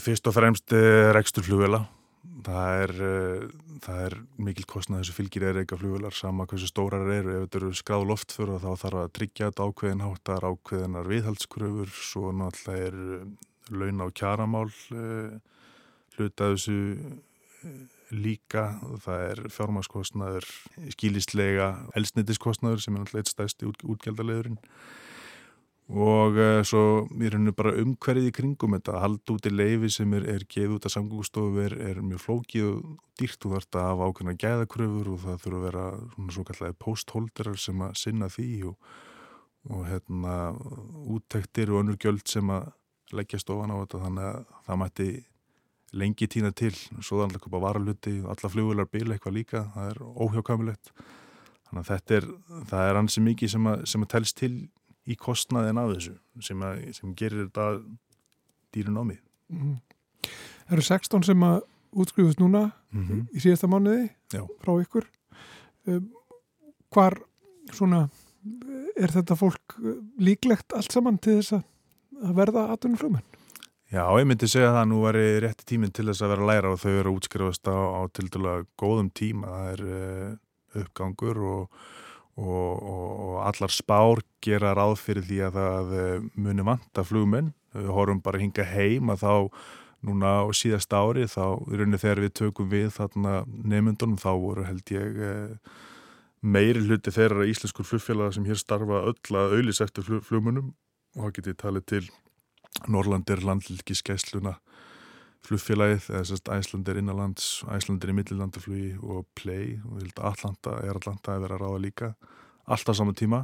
Fyrst 0.00 0.30
og 0.30 0.34
fremst 0.34 0.74
uh, 0.74 1.10
rekstur 1.14 1.46
flugvela. 1.46 1.84
Það 2.44 2.82
er, 2.84 2.92
uh, 3.04 3.74
það 3.84 4.00
er 4.06 4.16
mikil 4.48 4.64
kostnað 4.70 5.02
þessu 5.04 5.16
fylgir 5.18 5.46
er 5.48 5.60
eitthvað 5.60 5.84
flugvelar 5.84 6.16
sama 6.16 6.48
hversu 6.50 6.70
stórar 6.70 7.10
eru. 7.14 7.34
Ef 7.34 7.46
þetta 7.46 7.60
eru 7.60 7.72
skráð 7.78 8.06
loftföru 8.10 8.60
þá 8.62 8.70
þarf 8.84 9.02
að 9.02 9.12
tryggja 9.18 9.50
þetta 9.50 9.68
ákveðin 9.68 10.06
háttar, 10.06 10.48
ákveðinar 10.48 11.12
viðhaldskröfur, 11.12 11.94
svo 12.10 12.32
náttúrulega 12.34 12.88
er 12.88 12.98
uh, 13.20 13.28
launa 13.74 14.08
og 14.08 14.16
kjaramál 14.18 14.66
hluta 16.14 16.50
þessu 16.52 16.76
líka, 18.14 18.66
það 19.02 19.22
er 19.30 19.40
fjármagskostnaður, 19.52 20.46
skýlistlega 20.92 21.70
elsnitiskostnaður 21.96 22.82
sem 22.84 22.94
er 22.94 23.02
náttúrulega 23.02 23.24
eitt 23.24 23.32
stæsti 23.32 23.68
út, 23.70 23.84
útgjaldaleðurinn 23.94 24.60
og 25.84 26.38
uh, 26.40 26.62
svo 26.64 27.04
er 27.20 27.34
henni 27.36 27.52
bara 27.52 27.74
umhverfið 27.76 28.30
í 28.30 28.32
kringum 28.32 28.72
þetta, 28.72 28.94
að 28.96 29.02
halda 29.02 29.34
út 29.34 29.48
í 29.48 29.52
leifi 29.52 29.90
sem 29.92 30.14
er, 30.16 30.24
er 30.32 30.44
geð 30.48 30.78
út 30.78 30.86
af 30.88 30.94
samgóðstofu 30.94 31.60
er, 31.60 31.74
er 31.90 31.98
mjög 32.00 32.22
flókið 32.22 32.68
og 32.70 32.94
dýrt. 33.20 33.44
Og 33.44 33.52
þarf 33.52 33.76
að 33.76 33.88
hafa 33.90 34.06
ákveðna 34.08 34.36
gæðakröfur 34.40 35.10
og 35.12 35.18
það 35.26 35.42
þurfa 35.42 35.58
að 35.58 35.66
vera 35.68 35.82
svona 36.14 36.36
svo 36.36 36.44
kallega 36.48 36.78
postholderar 36.86 37.60
sem 37.60 37.84
að 37.84 37.98
sinna 38.00 38.30
því 38.32 38.48
og, 38.70 38.94
og 39.74 39.82
hérna 39.90 40.36
úttektir 41.16 41.72
og 41.74 41.82
önnur 41.82 42.00
gjöld 42.00 42.24
sem 42.32 42.54
að 42.54 42.70
leggja 43.12 43.42
stofan 43.42 43.74
á 43.74 43.80
þetta. 43.82 44.00
Þannig 44.06 44.30
að 44.30 44.38
það 44.64 44.80
mætti 44.80 45.10
lengi 45.94 46.30
tína 46.32 46.50
til, 46.56 46.72
svo 47.04 47.20
það 47.20 47.26
alltaf 47.26 47.50
bara 47.52 47.66
varaluti 47.68 48.14
alla 48.24 48.50
fljóðular 48.50 48.88
bila 48.88 49.18
eitthvað 49.18 49.36
líka. 49.36 49.66
Það 49.76 49.92
er 49.92 50.00
óhjákamilegt 50.24 50.94
þannig 51.68 51.84
að 51.84 51.90
þetta 51.92 52.16
er, 52.16 52.26
það 52.70 52.88
er 52.88 53.00
ansi 53.02 53.22
mikið 53.24 53.52
sem 53.52 53.68
að, 53.68 53.84
sem 53.90 54.04
að 54.06 54.10
telst 54.14 54.40
til 54.40 54.54
í 55.04 55.16
kostnaðin 55.20 55.78
af 55.78 55.92
þessu 55.94 56.16
sem, 56.40 56.62
að, 56.64 56.84
sem 56.96 57.14
gerir 57.18 57.46
þetta 57.46 57.68
dýrun 58.74 59.00
á 59.00 59.04
mig 59.04 59.20
Mm. 59.52 59.76
Það 60.64 60.76
eru 60.76 60.86
16 60.88 61.26
sem 61.28 61.46
að 61.46 61.56
útskrifast 61.94 62.40
núna 62.40 62.64
mm 62.90 63.04
-hmm. 63.04 63.22
í 63.36 63.42
síðasta 63.42 63.68
mánuði 63.70 64.08
Já. 64.32 64.42
frá 64.62 64.72
ykkur. 64.80 65.06
Um, 65.86 66.10
hvar 66.90 67.18
svona 67.72 68.08
er 68.96 69.10
þetta 69.10 69.36
fólk 69.36 69.76
uh, 69.78 70.00
líklegt 70.18 70.72
allt 70.72 70.92
saman 70.92 71.18
til 71.18 71.38
þess 71.38 71.52
að 71.52 72.34
verða 72.34 72.72
atvinnum 72.72 72.98
flugmenn? 72.98 73.26
Já, 73.92 74.10
ég 74.18 74.26
myndi 74.26 74.48
segja 74.48 74.72
það 74.72 74.82
að 74.82 74.88
nú 74.90 75.00
var 75.02 75.14
rétti 75.14 75.64
tíminn 75.64 75.92
til 75.92 76.06
þess 76.06 76.22
að 76.22 76.32
vera 76.34 76.46
læra 76.46 76.72
og 76.72 76.80
þau 76.80 76.90
eru 76.90 77.14
útskrifast 77.14 77.68
á, 77.68 77.78
á 77.78 78.00
til 78.10 78.28
dæla 78.28 78.64
góðum 78.80 79.10
tíma 79.12 79.46
það 79.46 79.72
er 79.72 79.80
uh, 79.84 80.80
uppgangur 80.80 81.38
og, 81.38 81.68
og, 82.40 82.82
og, 82.82 83.12
og 83.26 83.38
allar 83.48 83.72
spár 83.72 84.22
gera 84.44 84.74
ráð 84.76 84.98
fyrir 85.02 85.26
því 85.28 85.40
að 85.46 85.58
það 85.60 85.94
uh, 86.00 86.26
muni 86.34 86.66
vanta 86.66 87.06
flugmenn. 87.06 87.52
Við 87.74 87.90
horfum 87.94 88.22
bara 88.22 88.38
að 88.38 88.46
hinga 88.46 88.68
heim 88.70 89.10
að 89.14 89.24
þá 89.24 89.34
núna 90.04 90.34
á 90.44 90.48
síðast 90.54 90.92
ári 90.92 91.24
þá 91.30 91.56
í 91.70 91.78
rauninni 91.78 92.00
þegar 92.00 92.22
við 92.26 92.34
tökum 92.40 92.70
við 92.70 92.90
þarna 92.98 93.42
nefndunum 93.46 94.20
þá 94.20 94.30
voru 94.42 94.66
held 94.68 94.92
ég 94.92 95.20
uh, 95.24 95.76
meiri 96.44 96.82
hluti 96.84 97.14
þeirra 97.14 97.46
íslenskur 97.48 97.88
flugfélaga 97.88 98.34
sem 98.36 98.44
hér 98.48 98.60
starfa 98.60 99.00
öll 99.08 99.38
að 99.38 99.56
auðlis 99.56 99.80
eftir 99.84 100.04
flug, 100.04 100.24
flugmunum 100.26 100.74
og 101.16 101.30
þá 101.30 101.38
getið 101.38 101.58
talið 101.62 101.88
til 101.94 102.04
Norrlandir 102.90 103.40
landlíkiskeisluna 103.46 104.58
flugfélagið, 105.44 106.06
eða 106.12 106.28
sérst 106.28 106.50
Æslandir 106.52 107.00
innanlands, 107.00 107.48
Æslandir 107.72 108.12
í 108.12 108.16
millilandaflugi 108.18 108.92
og 109.02 109.26
Play, 109.36 109.74
og 109.84 109.98
ég 109.98 110.06
held 110.06 110.20
að 110.20 110.30
Atlanta 110.30 110.76
er 110.84 111.00
Atlanta 111.00 111.34
að 111.34 111.44
vera 111.46 111.58
að 111.58 111.64
ráða 111.64 111.82
líka 111.84 112.14
alltaf 112.64 112.98
saman 112.98 113.18
tíma. 113.18 113.42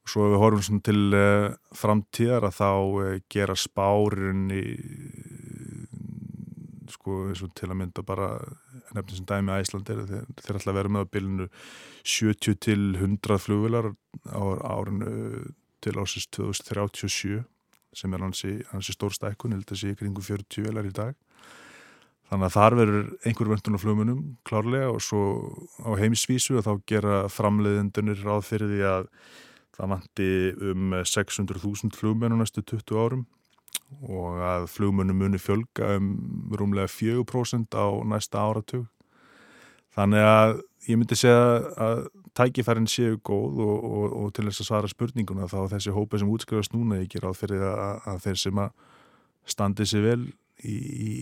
Og 0.00 0.10
svo 0.10 0.26
ef 0.26 0.34
við 0.34 0.42
horfum 0.42 0.80
til 0.84 1.00
uh, 1.14 1.50
framtíðar 1.76 2.48
að 2.48 2.56
þá 2.56 2.70
uh, 2.72 3.14
gera 3.30 3.56
spárin 3.58 4.48
í 4.54 4.64
sko 6.90 7.30
til 7.56 7.70
að 7.70 7.78
mynda 7.78 8.02
bara 8.06 8.32
nefnir 8.94 9.20
sem 9.20 9.28
dæmi 9.28 9.54
Æslandir 9.54 10.02
þeir, 10.08 10.26
þeir 10.40 10.58
ætla 10.58 10.72
að 10.72 10.78
vera 10.80 10.92
með 10.92 11.06
á 11.06 11.12
bylunu 11.14 11.46
70 12.02 12.58
til 12.66 12.82
100 12.98 13.38
flugvilar 13.44 13.92
á 14.26 14.42
árinu 14.66 15.12
til 15.80 15.96
ásins 16.00 16.26
2037 16.34 17.44
sem 17.96 18.14
er 18.14 18.22
hansi, 18.24 18.54
hansi 18.70 18.94
stór 18.94 19.14
stækkun, 19.14 19.56
held 19.56 19.70
að 19.70 19.82
sé 19.82 19.96
kringu 19.98 20.22
40 20.24 20.68
velar 20.68 20.86
í 20.88 20.94
dag. 20.94 21.16
Þannig 22.30 22.46
að 22.46 22.54
þar 22.54 22.76
verður 22.78 23.06
einhver 23.26 23.48
vöndun 23.50 23.74
á 23.74 23.82
flumunum 23.82 24.18
klárlega 24.46 24.92
og 24.92 25.00
svo 25.02 25.22
á 25.82 25.90
heimsvísu 25.98 26.60
að 26.60 26.68
þá 26.68 26.72
gera 26.92 27.16
framleiðendunir 27.32 28.22
ráð 28.22 28.44
fyrir 28.46 28.70
því 28.70 28.84
að 28.86 29.08
það 29.74 29.92
vanti 29.96 30.30
um 30.70 30.94
600.000 31.02 31.98
flugmenn 31.98 32.36
á 32.38 32.40
næstu 32.40 32.62
20 32.62 33.00
árum 33.02 33.26
og 34.06 34.38
að 34.46 34.68
flugmunum 34.70 35.18
muni 35.18 35.40
fjölga 35.42 35.96
um 35.98 36.12
rúmlega 36.54 36.86
4% 36.92 37.74
á 37.74 37.86
næsta 38.06 38.44
áratug. 38.46 38.86
Þannig 39.96 40.26
að 40.26 40.56
ég 40.88 40.98
myndi 40.98 41.18
segja 41.18 41.60
að 41.82 42.04
tækifærin 42.38 42.88
séu 42.90 43.18
góð 43.26 43.60
og, 43.64 43.84
og, 43.84 44.16
og 44.20 44.32
til 44.36 44.46
þess 44.46 44.62
að 44.62 44.68
svara 44.70 44.90
spurninguna 44.90 45.48
þá 45.50 45.58
þessi 45.74 45.94
hópa 45.94 46.20
sem 46.20 46.30
útskrifast 46.30 46.74
núna 46.74 47.00
ekki 47.02 47.22
ráð 47.22 47.40
fyrir 47.42 47.64
að, 47.66 48.02
að 48.12 48.20
þeir 48.26 48.42
sem 48.44 48.60
að 48.62 48.70
standi 49.50 49.86
sér 49.88 50.06
vel 50.06 50.20
í, 50.62 50.76
í, 50.76 51.12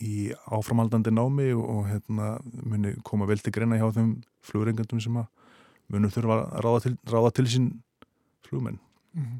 í 0.00 0.14
áframhaldandi 0.48 1.12
námi 1.14 1.50
og, 1.54 1.64
og 1.74 1.90
hérna, 1.90 2.30
muni 2.64 2.94
koma 3.06 3.28
vel 3.28 3.38
til 3.42 3.52
greina 3.54 3.78
hjá 3.80 3.90
þeim 3.98 4.16
flugurengandum 4.46 5.02
sem 5.02 5.20
að 5.20 5.28
munum 5.92 6.14
þurfa 6.14 6.40
að 6.40 6.64
ráða 6.66 6.82
til, 6.86 6.94
ráða 7.12 7.34
til 7.36 7.46
sín 7.52 7.68
flugmenn. 8.48 8.80
Mm. 9.16 9.38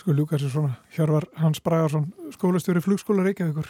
Sko 0.00 0.14
ljúka 0.16 0.38
sér 0.40 0.52
svona 0.52 0.78
Hjörvar 0.94 1.26
Hans 1.40 1.60
Bragarsson, 1.64 2.08
skólastjóri 2.36 2.80
flugskóla 2.84 3.26
Reykjavíkur. 3.26 3.68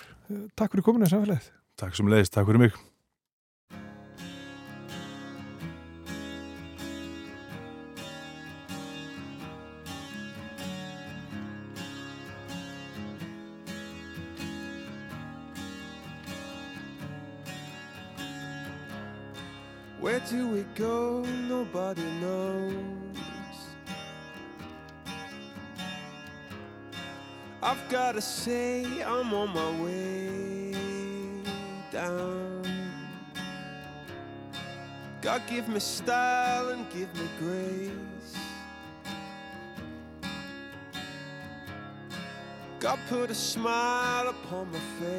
Takk 0.59 0.77
fyrir 0.77 0.87
kominu 0.87 1.11
samfélagið. 1.11 1.51
Takk 1.81 1.97
sem 1.97 2.11
leiðist, 2.13 2.37
takk 2.37 2.51
fyrir 2.51 2.69
mig. 2.69 2.81
Where 20.21 20.29
do 20.29 20.49
we 20.49 20.63
go? 20.75 21.25
Nobody 21.49 22.03
knows. 22.21 22.75
I've 27.63 27.89
gotta 27.89 28.21
say, 28.21 28.85
I'm 29.03 29.33
on 29.33 29.51
my 29.51 29.83
way 29.83 30.75
down. 31.91 32.63
God 35.21 35.43
give 35.47 35.69
me 35.69 35.81
style 35.81 36.71
and 36.71 36.89
give 36.91 37.15
me 37.15 37.29
grace. 37.39 38.37
God 42.79 42.99
put 43.09 43.31
a 43.31 43.35
smile 43.35 44.29
upon 44.29 44.71
my 44.73 44.79
face. 45.01 45.10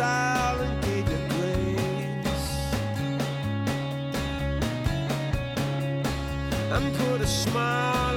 Style 0.00 0.58
and 0.62 0.82
gave 0.82 1.06
you 1.10 1.18
grace 1.28 2.48
and 6.72 6.96
put 6.96 7.20
a 7.20 7.26
smile 7.26 8.09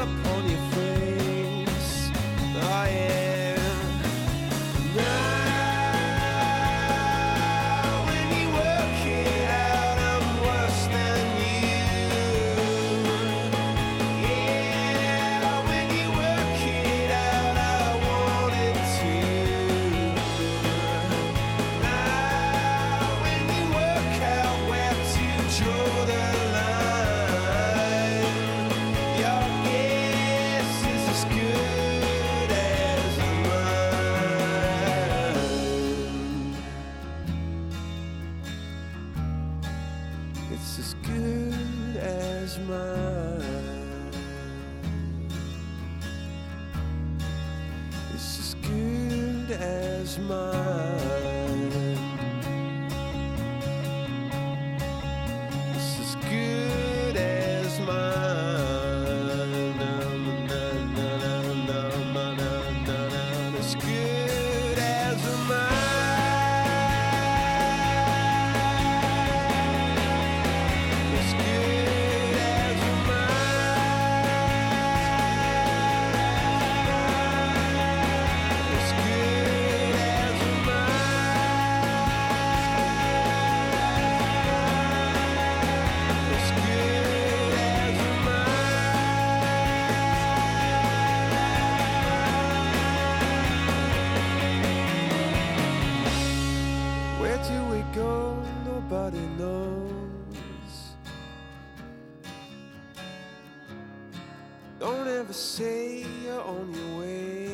Don't 104.84 105.08
ever 105.08 105.32
say 105.32 106.04
you're 106.26 106.42
on 106.42 106.68
your 106.74 107.00
way 107.00 107.48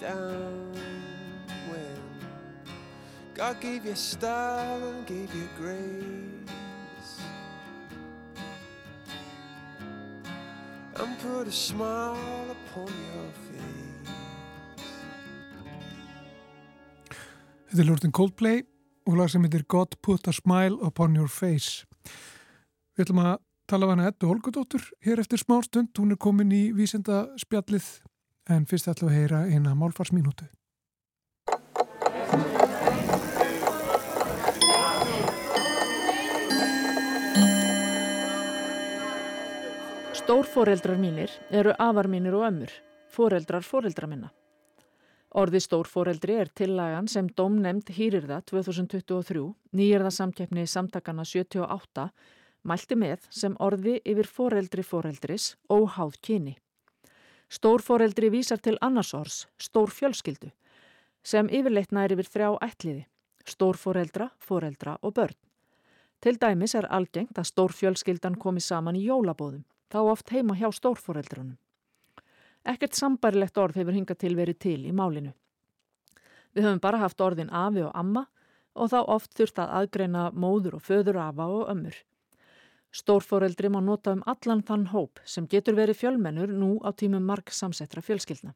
down 0.00 0.74
when 1.70 2.00
God 3.32 3.60
gave 3.60 3.86
you 3.86 3.94
style 3.94 4.82
and 4.82 5.06
gave 5.06 5.32
you 5.32 5.48
grace 5.56 7.20
and 10.96 11.18
put 11.20 11.46
a 11.46 11.52
smile 11.52 12.50
upon 12.50 12.90
your 13.14 13.30
face. 13.46 14.10
Þetta 17.70 17.82
er 17.84 17.86
lúrtin 17.86 18.10
Coldplay 18.18 18.64
og 19.06 19.20
lag 19.22 19.30
sem 19.30 19.46
heitir 19.46 19.62
God 19.70 19.94
Put 20.02 20.26
a 20.26 20.34
Smile 20.34 20.74
Upon 20.82 21.14
Your 21.14 21.30
Face. 21.30 21.86
Við 22.98 23.06
ætlum 23.06 23.22
að 23.22 23.36
tala 23.68 23.84
af 23.84 23.90
hana 23.92 24.08
Eddu 24.08 24.28
Holgudóttur 24.30 24.80
hér 25.04 25.20
eftir 25.20 25.40
smá 25.42 25.58
stund. 25.62 25.92
Hún 25.98 26.14
er 26.14 26.16
komin 26.16 26.52
í 26.52 26.70
vísenda 26.72 27.26
spjallið 27.36 27.88
en 28.48 28.64
fyrst 28.64 28.88
ætlum 28.88 29.10
við 29.10 29.16
að 29.16 29.20
heyra 29.20 29.40
eina 29.52 29.74
málfarsmínútu. 29.76 30.48
Stórforeldrar 40.16 40.96
mínir 41.00 41.32
eru 41.50 41.72
afar 41.78 42.08
mínir 42.08 42.36
og 42.36 42.48
ömmur, 42.48 42.72
foreldrar 43.12 43.64
foreldra 43.64 44.08
minna. 44.08 44.32
Orði 45.36 45.60
stórforeldri 45.60 46.40
er 46.40 46.48
tillagan 46.56 47.08
sem 47.08 47.28
domnemnd 47.36 47.92
hýrirða 47.92 48.40
2023, 48.48 49.44
nýjirða 49.76 50.12
samkeppni 50.12 50.64
samtakana 50.66 51.24
78, 51.24 52.08
mælti 52.62 52.96
með 52.98 53.26
sem 53.30 53.56
orði 53.60 53.98
yfir 54.04 54.26
foreldri 54.26 54.82
foreldris 54.82 55.52
óháð 55.70 56.18
kyni. 56.22 56.56
Stórforeldri 57.48 58.28
vísar 58.30 58.60
til 58.60 58.76
annars 58.84 59.14
orðs, 59.16 59.46
stórfjölskyldu, 59.56 60.50
sem 61.22 61.48
yfirleitt 61.48 61.92
nær 61.92 62.12
yfir 62.12 62.28
þrjá 62.28 62.50
ætliði, 62.66 63.06
stórforeldra, 63.48 64.30
foreldra 64.38 64.98
og 65.02 65.14
börn. 65.16 65.36
Til 66.20 66.36
dæmis 66.36 66.74
er 66.74 66.88
algengt 66.90 67.38
að 67.38 67.48
stórfjölskyldan 67.52 68.36
komi 68.42 68.60
saman 68.60 68.98
í 68.98 69.06
jólabóðum, 69.06 69.64
þá 69.88 69.98
oft 70.12 70.32
heima 70.34 70.56
hjá 70.58 70.68
stórforeldrunum. 70.74 71.56
Ekkert 72.68 72.98
sambarilegt 72.98 73.58
orð 73.58 73.78
hefur 73.78 73.96
hingað 73.96 74.18
til 74.24 74.34
verið 74.36 74.58
til 74.60 74.80
í 74.84 74.92
málinu. 74.92 75.32
Við 76.52 76.66
höfum 76.66 76.82
bara 76.82 77.00
haft 77.00 77.20
orðin 77.22 77.52
afi 77.54 77.84
og 77.86 77.94
amma 77.94 78.26
og 78.74 78.90
þá 78.92 78.98
oft 79.14 79.32
þurft 79.38 79.60
að 79.62 79.74
aðgreina 79.80 80.28
móður 80.34 80.78
og 80.78 80.84
föður 80.84 81.20
afa 81.22 81.46
og 81.48 81.70
ömmur. 81.72 81.96
Stórforeldri 82.88 83.68
má 83.68 83.82
nota 83.84 84.14
um 84.16 84.22
allan 84.26 84.62
þann 84.64 84.86
hóp 84.94 85.20
sem 85.28 85.46
getur 85.46 85.76
verið 85.76 86.00
fjölmennur 86.00 86.48
nú 86.48 86.78
á 86.80 86.88
tímum 86.96 87.20
marg 87.20 87.52
samsettra 87.52 88.00
fjölskyldna. 88.00 88.54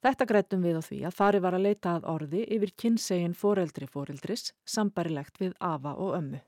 Þetta 0.00 0.26
grættum 0.28 0.64
við 0.64 0.80
á 0.80 0.82
því 0.86 0.98
að 1.04 1.16
fari 1.18 1.40
var 1.44 1.56
að 1.56 1.66
leita 1.68 1.96
að 1.96 2.08
orði 2.08 2.46
yfir 2.56 2.72
kynsegin 2.80 3.36
foreldri 3.36 3.88
foreldris 3.90 4.52
sambarilegt 4.64 5.40
við 5.40 5.52
afa 5.60 5.92
og 6.00 6.16
ömmu. 6.16 6.40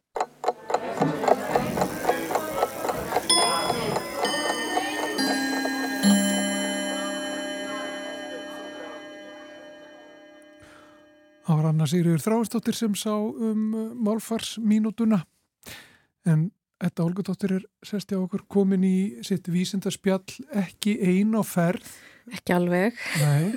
Það 11.48 11.56
var 11.56 11.66
Anna 11.70 11.86
Sigriður 11.88 12.20
Þráinsdóttir 12.20 12.76
sem 12.76 12.94
sá 12.96 13.12
um 13.16 13.60
málfarsmínútuna 14.04 15.22
en 16.28 16.50
þetta 16.82 17.04
Olgudóttir 17.06 17.56
er 17.58 17.64
sest 17.86 18.12
hjá 18.12 18.18
okkur 18.22 18.44
komin 18.50 18.84
í 18.86 18.96
sitt 19.26 19.48
vísindarspjall 19.50 20.22
ekki 20.64 20.98
ein 21.02 21.34
á 21.34 21.42
ferð 21.46 21.88
Ekki 22.28 22.52
alveg, 22.52 22.96
Nei, 23.22 23.54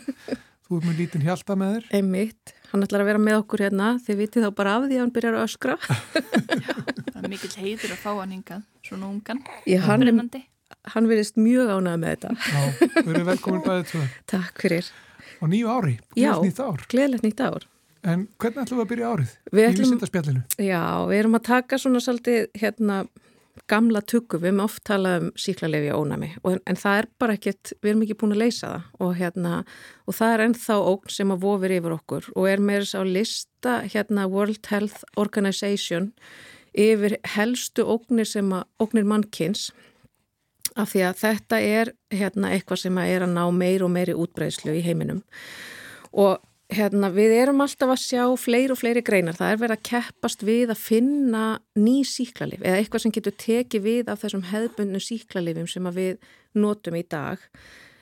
þú 0.64 0.78
er 0.78 0.86
með 0.88 1.00
lítinn 1.02 1.26
hjalta 1.26 1.58
með 1.60 1.74
þér 1.76 1.88
einmitt. 2.00 2.54
Hann 2.72 2.86
ætlar 2.86 3.04
að 3.04 3.10
vera 3.10 3.20
með 3.20 3.40
okkur 3.42 3.64
hérna, 3.66 3.88
þið 4.00 4.20
vitið 4.22 4.46
þá 4.46 4.52
bara 4.62 4.76
af 4.78 4.86
því 4.86 4.96
að 4.96 5.02
hann 5.04 5.12
byrjar 5.18 5.36
að 5.36 5.44
öskra. 5.50 5.76
Það 7.12 7.20
er 7.20 7.28
mikill 7.34 7.52
heiður 7.60 7.92
að 7.98 8.00
fá 8.00 8.10
hann 8.22 8.32
hingað, 8.38 8.62
svona 8.88 9.10
ungan, 9.12 9.42
Ég, 9.68 9.84
hann, 9.84 10.32
hann 10.96 11.10
verðist 11.12 11.36
mjög 11.36 11.74
ánægð 11.76 12.00
með 12.06 12.16
þetta. 12.16 12.32
Já, 12.48 12.62
við 12.96 13.12
erum 13.18 13.28
velkomin 13.34 13.66
bæðið 13.68 13.92
tvö 13.92 14.06
Takk 14.32 14.64
fyrir. 14.64 14.92
á 15.42 15.44
nýju 15.52 15.76
ári, 15.76 15.98
Já. 16.16 16.32
gleðs 16.32 16.48
nýtt 16.48 16.64
ár 16.64 16.88
Gleðilegt 16.96 17.28
nýtt 17.28 17.44
ár. 17.44 17.68
En 18.02 18.28
hvernig 18.42 18.64
ætlum 18.64 18.80
við 18.80 18.86
að 18.86 18.92
byrja 18.92 19.10
árið? 19.14 19.34
Við 19.52 19.68
í 19.68 19.82
vísindarspjallinu? 19.82 20.46
já, 20.58 20.84
við 21.10 21.20
erum 21.20 21.38
að 21.38 21.44
taka 21.52 21.78
svona 21.82 22.02
svolítið 22.02 22.48
hérna 22.58 23.04
gamla 23.70 24.02
tuggu, 24.08 24.40
við 24.42 24.52
erum 24.52 24.64
oft 24.64 24.84
talað 24.88 25.18
um 25.22 25.28
síklarlefi 25.40 25.92
og 25.94 26.06
ónami, 26.06 26.30
og, 26.42 26.58
en 26.68 26.80
það 26.80 27.02
er 27.02 27.08
bara 27.22 27.36
ekkert, 27.38 27.74
við 27.84 27.92
erum 27.92 28.06
ekki 28.06 28.18
búin 28.22 28.36
að 28.36 28.42
leysa 28.42 28.72
það. 28.72 28.88
Og 29.06 29.14
hérna, 29.20 29.54
og 30.08 30.18
það 30.18 30.34
er 30.34 30.46
ennþá 30.48 30.78
ógn 30.92 31.14
sem 31.16 31.34
að 31.36 31.46
vofir 31.46 31.76
yfir 31.78 31.96
okkur 31.98 32.32
og 32.36 32.50
er 32.50 32.64
með 32.64 32.84
þess 32.84 33.00
að 33.02 33.14
lista 33.18 33.78
hérna 33.86 34.28
World 34.32 34.72
Health 34.72 35.06
Organization 35.22 36.12
yfir 36.72 37.18
helstu 37.36 37.86
ógnir 37.86 38.30
sem 38.30 38.52
að, 38.56 38.68
ógnir 38.82 39.08
mannkins 39.08 39.70
af 40.80 40.94
því 40.94 41.04
að 41.10 41.18
þetta 41.20 41.60
er 41.60 41.92
hérna 42.16 42.54
eitthvað 42.56 42.86
sem 42.86 43.00
að 43.00 43.16
er 43.16 43.26
að 43.26 43.36
ná 43.36 43.44
meir 43.56 43.84
og 43.84 43.92
meiri 43.92 44.16
útbreiðslu 44.16 44.78
í 44.80 44.86
heiminum. 44.86 45.20
Og 46.12 46.40
hérna 46.72 47.10
við 47.12 47.34
erum 47.36 47.62
alltaf 47.64 47.92
að 47.92 48.02
sjá 48.02 48.24
fleiri 48.40 48.74
og 48.74 48.80
fleiri 48.80 49.04
greinar, 49.04 49.36
það 49.36 49.54
er 49.54 49.62
verið 49.62 49.78
að 49.78 49.86
keppast 49.90 50.46
við 50.48 50.72
að 50.72 50.82
finna 50.82 51.46
ný 51.76 52.02
síklarlif 52.08 52.64
eða 52.64 52.80
eitthvað 52.80 53.06
sem 53.06 53.14
getur 53.18 53.38
tekið 53.44 53.86
við 53.86 54.12
af 54.12 54.22
þessum 54.24 54.46
hefðbundnu 54.50 55.02
síklarlifum 55.04 55.70
sem 55.72 55.90
við 55.96 56.22
notum 56.56 56.98
í 57.00 57.04
dag. 57.12 57.44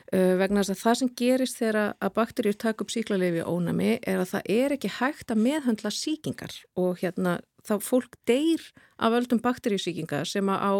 Uh, 0.10 0.34
vegna 0.40 0.64
þess 0.64 0.74
að 0.74 0.82
það 0.82 1.00
sem 1.00 1.10
gerist 1.22 1.60
þegar 1.60 1.80
að 1.94 2.14
bakterjur 2.16 2.56
taka 2.58 2.86
upp 2.86 2.94
síklarlifi 2.94 3.44
ónami 3.46 3.92
er 4.00 4.22
að 4.24 4.32
það 4.32 4.54
er 4.56 4.74
ekki 4.74 4.94
hægt 4.96 5.34
að 5.34 5.44
meðhöndla 5.46 5.92
síkingar 5.94 6.56
og 6.82 7.04
hérna 7.04 7.36
þá 7.62 7.76
fólk 7.86 8.18
deyr 8.30 8.64
af 8.98 9.18
öldum 9.20 9.42
bakterjusíkingar 9.44 10.26
sem 10.26 10.50
að 10.50 10.66
á 10.66 10.74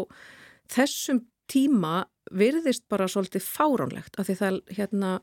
þessum 0.74 1.22
tíma 1.50 2.08
virðist 2.34 2.88
bara 2.90 3.10
svolítið 3.10 3.46
fáránlegt 3.46 4.18
af 4.18 4.30
því 4.30 4.36
það 4.42 4.60
hérna 4.78 5.14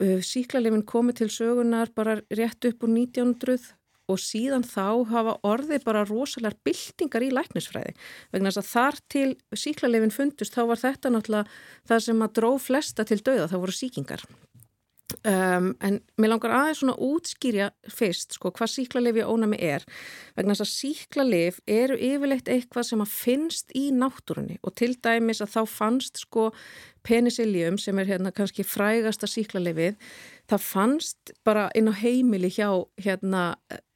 síklarlifin 0.00 0.86
komið 0.88 1.20
til 1.20 1.30
sögunar 1.34 1.92
bara 1.96 2.18
rétt 2.32 2.66
upp 2.68 2.86
úr 2.86 2.92
1900 2.94 3.76
og 4.10 4.18
síðan 4.18 4.64
þá 4.66 5.06
hafa 5.10 5.36
orðið 5.46 5.84
bara 5.86 6.04
rosalega 6.08 6.58
byltingar 6.66 7.24
í 7.26 7.30
læknisfræði. 7.34 7.94
Vegna 8.34 8.50
þess 8.50 8.62
að 8.62 8.70
þar 8.70 9.00
til 9.14 9.28
síklarlifin 9.54 10.14
fundust 10.14 10.56
þá 10.56 10.62
var 10.72 10.82
þetta 10.82 11.14
náttúrulega 11.14 11.60
það 11.90 12.06
sem 12.08 12.24
að 12.26 12.36
dró 12.40 12.52
flesta 12.58 13.06
til 13.06 13.20
dauða, 13.22 13.50
það 13.52 13.62
voru 13.66 13.76
síkingar 13.76 14.24
Um, 15.26 15.72
en 15.84 15.98
mér 16.20 16.32
langar 16.32 16.52
aðeins 16.54 16.80
svona 16.82 16.94
útskýrja 17.00 17.70
fyrst 17.90 18.36
sko 18.36 18.52
hvað 18.54 18.72
síklarlifi 18.74 19.24
ónami 19.26 19.58
er. 19.62 19.84
Vegna 20.36 20.54
þess 20.54 20.64
að 20.64 20.70
síklarlif 20.72 21.60
eru 21.70 21.96
yfirleitt 21.96 22.50
eitthvað 22.52 22.88
sem 22.90 23.02
að 23.04 23.14
finnst 23.14 23.74
í 23.76 23.88
náttúrunni 23.96 24.60
og 24.66 24.74
til 24.80 24.92
dæmis 25.02 25.42
að 25.44 25.54
þá 25.56 25.74
fannst 25.74 26.22
sko 26.22 26.50
penicillium 27.06 27.78
sem 27.80 27.98
er 27.98 28.10
hérna 28.12 28.32
kannski 28.36 28.66
frægasta 28.66 29.28
síklarlifið 29.30 29.98
það 30.50 30.64
fannst 30.68 31.34
bara 31.46 31.68
inn 31.78 31.90
á 31.90 31.94
heimili 31.96 32.52
hjá 32.52 32.70
hérna 33.00 33.44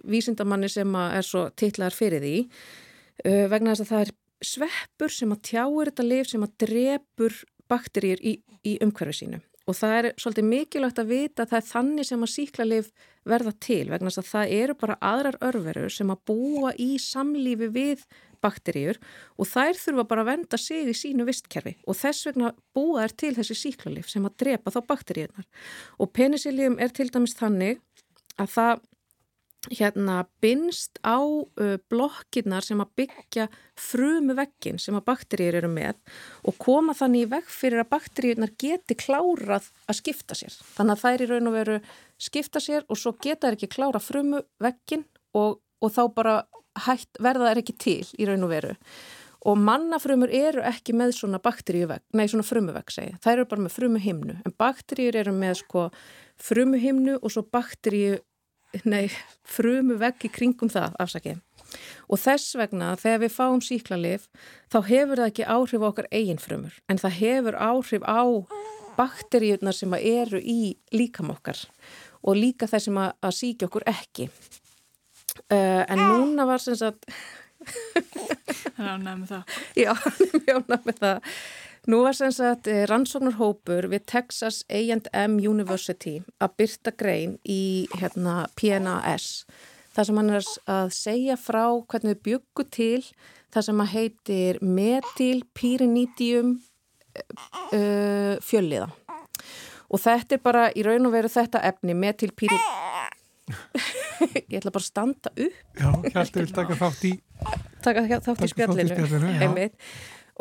vísindamanni 0.09 0.71
sem 0.73 0.99
að 0.99 1.19
er 1.21 1.29
svo 1.31 1.47
titlar 1.57 1.97
fyrir 1.97 2.25
því. 2.25 2.37
Uh, 3.25 3.47
vegna 3.53 3.73
þess 3.75 3.87
að 3.87 3.93
það 3.95 4.07
er 4.07 4.15
sveppur 4.45 5.13
sem 5.15 5.33
að 5.33 5.43
tjáir 5.49 5.91
þetta 5.91 6.11
lif 6.11 6.31
sem 6.31 6.45
að 6.45 6.55
drepur 6.67 7.43
bakteríur 7.71 8.21
í, 8.21 8.39
í 8.67 8.79
umhverfi 8.85 9.23
sínu 9.25 9.45
og 9.65 9.77
það 9.79 9.97
er 9.99 10.09
svolítið 10.21 10.47
mikilvægt 10.51 11.01
að 11.01 11.11
vita 11.11 11.45
að 11.45 11.51
það 11.53 11.59
er 11.61 11.69
þannig 11.71 12.09
sem 12.09 12.25
að 12.27 12.33
síklarlif 12.35 12.93
verða 13.25 13.53
til 13.65 13.83
vegna 13.89 14.13
að 14.13 14.29
það 14.29 14.55
eru 14.59 14.77
bara 14.83 14.99
aðrar 15.01 15.39
örverur 15.49 15.93
sem 15.93 16.13
að 16.13 16.23
búa 16.29 16.73
í 16.77 16.91
samlífi 17.01 17.71
við 17.73 18.05
bakteríur 18.45 19.01
og 19.41 19.49
þær 19.49 19.81
þurfa 19.81 20.07
bara 20.11 20.25
að 20.25 20.31
venda 20.33 20.61
sig 20.61 20.91
í 20.91 20.97
sínu 20.97 21.25
vistkerfi. 21.25 21.79
Og 21.89 21.97
þess 21.97 22.29
vegna 22.29 22.53
búa 22.77 23.07
er 23.07 23.15
til 23.17 23.33
þessi 23.39 23.57
síklarlif 23.57 24.11
sem 24.13 24.27
að 24.29 24.37
drepa 24.45 24.75
þá 24.75 24.81
bakteríunar 24.91 25.49
og 25.97 26.13
penicillium 26.13 26.77
er 26.77 26.93
til 26.93 27.09
dæmis 27.09 27.37
þannig 27.39 27.81
að 28.37 28.53
það 28.59 28.85
hérna 29.73 30.25
binst 30.43 30.99
á 31.01 31.19
uh, 31.21 31.77
blokkinnar 31.91 32.65
sem 32.67 32.81
að 32.83 32.93
byggja 33.01 33.47
frumu 33.81 34.37
veggin 34.37 34.81
sem 34.83 34.97
að 34.99 35.07
bakteríur 35.09 35.59
eru 35.61 35.71
með 35.73 35.99
og 36.45 36.59
koma 36.61 36.95
þannig 36.97 37.27
í 37.27 37.31
vegg 37.33 37.51
fyrir 37.51 37.85
að 37.85 37.93
bakteríurnar 37.95 38.55
geti 38.61 38.97
klárað 38.99 39.71
að 39.89 40.01
skipta 40.01 40.37
sér. 40.39 40.57
Þannig 40.77 40.97
að 40.97 41.05
þær 41.05 41.25
í 41.25 41.31
raun 41.33 41.51
og 41.51 41.57
veru 41.59 41.79
skipta 42.21 42.63
sér 42.63 42.87
og 42.89 43.01
svo 43.01 43.15
geta 43.17 43.49
þær 43.49 43.59
ekki 43.59 43.73
klára 43.75 44.03
frumu 44.03 44.45
veggin 44.63 45.07
og, 45.35 45.61
og 45.81 45.95
þá 45.95 46.03
bara 46.15 46.39
hætt, 46.87 47.21
verða 47.23 47.53
þær 47.53 47.63
ekki 47.63 47.77
til 47.79 48.01
í 48.19 48.29
raun 48.29 48.47
og 48.47 48.53
veru. 48.53 48.75
Og 49.45 49.59
mannafrumur 49.61 50.31
eru 50.33 50.63
ekki 50.65 50.95
með 50.97 51.19
svona 51.19 51.37
bakteríuvegg, 51.43 52.01
nei 52.17 52.25
svona 52.33 52.47
frumuvegg 52.49 52.93
segja. 52.95 53.19
Þær 53.21 53.35
eru 53.43 53.49
bara 53.51 53.65
með 53.67 53.75
frumuhimnu 53.77 54.37
en 54.41 54.55
bakteríur 54.61 55.19
eru 55.21 55.35
með 55.37 55.59
sko 55.61 55.91
frumuhimnu 56.41 57.19
og 57.21 57.33
svo 57.33 57.45
bakteríu 57.53 58.23
nei, 58.85 59.09
frumu 59.47 59.97
vegg 60.01 60.27
í 60.27 60.31
kringum 60.33 60.71
það, 60.73 60.95
afsakið. 61.03 61.41
Og 62.13 62.21
þess 62.21 62.55
vegna, 62.59 62.93
þegar 63.01 63.23
við 63.25 63.33
fáum 63.35 63.63
síklarlif, 63.65 64.29
þá 64.71 64.79
hefur 64.89 65.21
það 65.23 65.31
ekki 65.31 65.47
áhrif 65.57 65.83
á 65.83 65.89
okkar 65.89 66.09
eigin 66.15 66.43
frumur, 66.43 66.77
en 66.91 67.01
það 67.03 67.17
hefur 67.21 67.59
áhrif 67.59 68.05
á 68.07 68.23
bakteríunar 68.99 69.75
sem 69.75 69.95
eru 69.99 70.39
í 70.39 70.77
líkam 70.95 71.33
okkar 71.35 71.59
og 72.25 72.39
líka 72.39 72.69
þess 72.71 72.87
sem 72.89 72.99
að, 73.01 73.11
að 73.27 73.35
síkja 73.41 73.67
okkur 73.69 73.87
ekki. 73.91 74.29
Uh, 75.51 75.83
en 75.91 75.99
núna 75.99 76.47
var 76.47 76.63
sem 76.63 76.77
sagt, 76.79 77.09
Það 77.65 78.79
er 78.85 78.89
ánægð 78.93 79.19
með 79.21 79.29
það. 79.31 79.53
já, 79.81 79.91
hann 80.05 80.25
er 80.25 80.35
mjög 80.45 80.59
ánægð 80.61 80.89
með 80.89 80.99
það, 81.01 81.37
Nú 81.85 82.01
var 82.01 82.17
sem 82.17 82.33
sagt 82.33 82.69
eh, 82.71 82.87
rannsóknarhópur 82.89 83.91
við 83.93 84.07
Texas 84.09 84.63
A&M 84.73 85.37
University 85.37 86.17
að 86.41 86.55
byrta 86.61 86.95
grein 86.97 87.35
í 87.45 87.85
hérna, 87.99 88.47
PNAS. 88.57 89.45
Það 89.95 90.09
sem 90.09 90.21
hann 90.21 90.33
er 90.33 90.49
að 90.73 90.95
segja 90.97 91.37
frá 91.37 91.65
hvernig 91.85 92.17
við 92.17 92.23
byggu 92.29 92.67
til 92.73 93.03
það 93.55 93.67
sem 93.69 93.83
að 93.85 93.93
heitir 93.93 94.59
metilpyrinidium 94.65 96.55
uh, 96.57 98.35
fjölliða. 98.43 98.89
Og 99.93 100.01
þetta 100.03 100.39
er 100.39 100.43
bara 100.43 100.65
í 100.75 100.83
raun 100.87 101.07
og 101.07 101.15
veru 101.15 101.31
þetta 101.31 101.63
efni, 101.69 101.95
metilpyrin... 101.95 102.65
Ég 104.49 104.57
ætla 104.57 104.73
bara 104.73 104.81
að 104.81 104.89
standa 104.89 105.31
upp. 105.37 105.63
Já, 105.77 105.89
Hjalti 106.15 106.41
vil 106.41 106.53
taka 106.57 106.77
þátt 106.81 107.03
í 107.05 107.15
Taka 107.85 108.03
þátt 108.09 108.09
í 108.09 108.15
Taka 108.17 108.21
þátt 108.25 108.45
í 108.47 108.51
spjallinu. 108.55 108.95
spjallinu. 108.97 109.67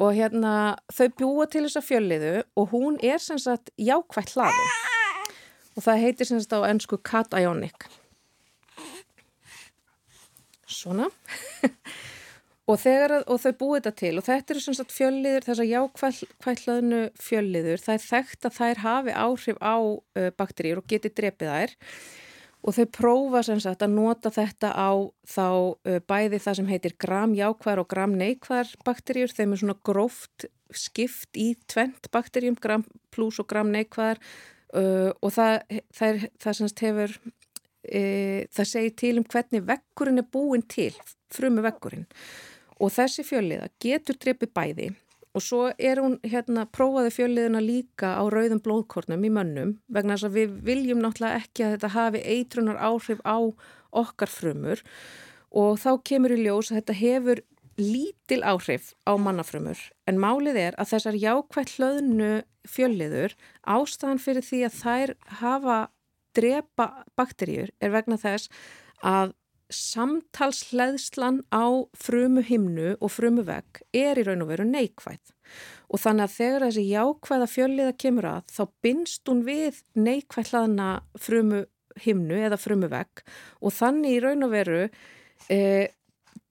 Og 0.02 0.16
hérna 0.18 0.54
þau 0.90 1.08
bjúa 1.20 1.46
til 1.54 1.66
þessa 1.68 1.84
fjölliðu 1.86 2.32
og 2.58 2.72
hún 2.74 2.96
er 3.06 3.20
sem 3.22 3.38
sagt 3.42 3.70
jákvætt 3.78 4.34
hlaðin. 4.34 4.72
Og 5.78 5.86
það 5.86 6.02
heitir 6.06 6.30
sem 6.30 6.40
sagt 6.42 6.56
á 6.58 6.66
ennsku 6.70 6.98
cationic. 7.06 7.86
Svona. 10.74 11.06
og, 12.70 12.78
þegar, 12.82 13.20
að- 13.20 13.28
og 13.30 13.42
þau 13.44 13.52
búið 13.60 13.78
þetta 13.80 13.94
til 14.02 14.14
og 14.18 14.26
þetta 14.26 14.54
eru 14.56 14.64
sem 14.66 14.78
sagt 14.78 14.96
fjölliður, 14.96 15.46
þessar 15.46 15.70
jákvætt 15.70 16.64
hlaðinu 16.66 17.02
fjölliður, 17.22 17.84
það 17.86 17.96
er 18.00 18.06
þekkt 18.08 18.50
að 18.50 18.58
þær 18.58 18.84
hafi 18.88 19.16
áhrif 19.28 19.62
á 19.62 19.76
uh, 19.78 20.30
bakteríur 20.40 20.82
og 20.82 20.88
geti 20.90 21.12
drepið 21.14 21.54
þær. 21.54 21.76
Og 22.64 22.76
þau 22.78 22.86
prófa 22.96 23.42
sem 23.44 23.60
sagt 23.60 23.84
að 23.84 23.96
nota 23.98 24.32
þetta 24.32 24.70
á 24.72 24.92
þá 25.28 25.48
bæði 26.08 26.38
það 26.40 26.58
sem 26.60 26.70
heitir 26.72 26.94
gramjákvæðar 27.04 27.82
og 27.82 27.90
gramneikvæðar 27.92 28.70
bakteríur. 28.88 29.34
Þeim 29.36 29.52
er 29.52 29.60
svona 29.60 29.76
gróft 29.84 30.46
skipt 30.78 31.38
í 31.38 31.54
tvent 31.70 32.10
bakteríum, 32.14 32.58
gram 32.60 32.86
plus 33.14 33.40
og 33.42 33.50
gramneikvæðar 33.52 34.22
uh, 34.74 35.12
og 35.22 35.34
það, 35.36 35.60
það, 35.94 36.26
það 36.42 36.58
sem 36.58 36.72
sagt 36.72 36.84
hefur, 36.88 37.16
uh, 37.20 38.42
það 38.58 38.72
segir 38.72 38.98
til 39.04 39.14
um 39.22 39.28
hvernig 39.30 39.66
vekkurinn 39.70 40.24
er 40.24 40.30
búin 40.34 40.66
til, 40.70 40.92
frumu 41.34 41.64
vekkurinn. 41.66 42.08
Og 42.82 42.92
þessi 42.94 43.26
fjölliða 43.28 43.70
getur 43.82 44.18
dreipið 44.20 44.54
bæði 44.56 44.90
Og 45.34 45.42
svo 45.42 45.62
er 45.82 45.98
hún 45.98 46.20
hérna 46.22 46.68
prófaði 46.70 47.14
fjölliðuna 47.16 47.62
líka 47.64 48.12
á 48.22 48.24
rauðum 48.30 48.62
blóðkornum 48.62 49.24
í 49.26 49.32
mönnum 49.34 49.72
vegna 49.90 50.14
þess 50.14 50.30
að 50.30 50.38
við 50.38 50.60
viljum 50.68 51.02
náttúrulega 51.02 51.40
ekki 51.42 51.66
að 51.66 51.74
þetta 51.76 51.94
hafi 51.96 52.22
eitrunar 52.36 52.78
áhrif 52.78 53.24
á 53.26 53.38
okkar 54.04 54.30
frumur. 54.30 54.84
Og 55.54 55.82
þá 55.82 55.90
kemur 56.06 56.36
í 56.36 56.44
ljós 56.44 56.70
að 56.70 56.80
þetta 56.82 57.00
hefur 57.02 57.42
lítil 57.82 58.42
áhrif 58.46 58.94
á 59.10 59.14
mannafrumur. 59.18 59.80
En 60.06 60.22
málið 60.22 60.60
er 60.68 60.78
að 60.78 60.94
þessar 60.94 61.18
jákvætt 61.18 61.76
hlöðnu 61.78 62.32
fjölliður 62.70 63.34
ástæðan 63.66 64.22
fyrir 64.22 64.46
því 64.46 64.60
að 64.68 64.78
þær 64.84 65.16
hafa 65.42 65.78
drepa 66.38 66.88
bakteríur 67.18 67.74
er 67.82 67.94
vegna 67.94 68.18
þess 68.22 68.50
að 69.02 69.34
samtalsleðslan 69.72 71.42
á 71.54 71.66
frumu 71.98 72.44
himnu 72.46 72.96
og 73.00 73.12
frumu 73.12 73.46
vegg 73.48 73.82
er 73.96 74.20
í 74.20 74.26
raun 74.28 74.44
og 74.46 74.52
veru 74.52 74.66
neikvæð 74.68 75.34
og 75.94 76.02
þannig 76.02 76.26
að 76.26 76.36
þegar 76.38 76.66
þessi 76.68 76.86
jákvæða 76.90 77.50
fjölliða 77.54 77.96
kemur 78.04 78.30
að 78.30 78.54
þá 78.56 78.64
binst 78.86 79.30
hún 79.30 79.44
við 79.48 79.82
neikvæð 79.96 80.54
hlaðna 80.54 80.90
frumu 81.22 81.64
himnu 82.04 82.40
eða 82.48 82.60
frumu 82.62 82.90
vegg 82.92 83.24
og 83.62 83.76
þannig 83.76 84.18
í 84.18 84.22
raun 84.24 84.48
og 84.48 84.54
veru 84.54 84.82
eh, 85.54 85.92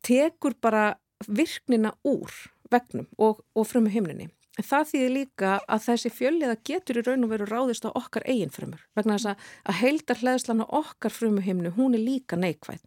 tekur 0.07 0.57
bara 0.63 0.93
virknina 1.29 1.95
úr 2.07 2.31
vegnum 2.73 3.09
og, 3.19 3.43
og 3.55 3.67
frumu 3.69 3.91
himninni. 3.93 4.31
Það 4.61 4.89
þýðir 4.91 5.13
líka 5.15 5.51
að 5.65 5.85
þessi 5.87 6.11
fjölliða 6.13 6.57
getur 6.69 6.99
í 7.01 7.03
raun 7.07 7.25
og 7.25 7.31
veru 7.33 7.47
ráðist 7.49 7.87
á 7.89 7.91
okkar 7.97 8.27
eigin 8.29 8.53
frumur. 8.53 8.83
Vegna 8.93 9.17
þess 9.17 9.31
að, 9.31 9.45
að 9.65 9.79
heildar 9.81 10.19
hlæðslan 10.21 10.61
á 10.61 10.67
okkar 10.77 11.15
frumuhimnu, 11.15 11.71
hún 11.79 11.97
er 11.97 12.03
líka 12.05 12.37
neikvæð. 12.37 12.83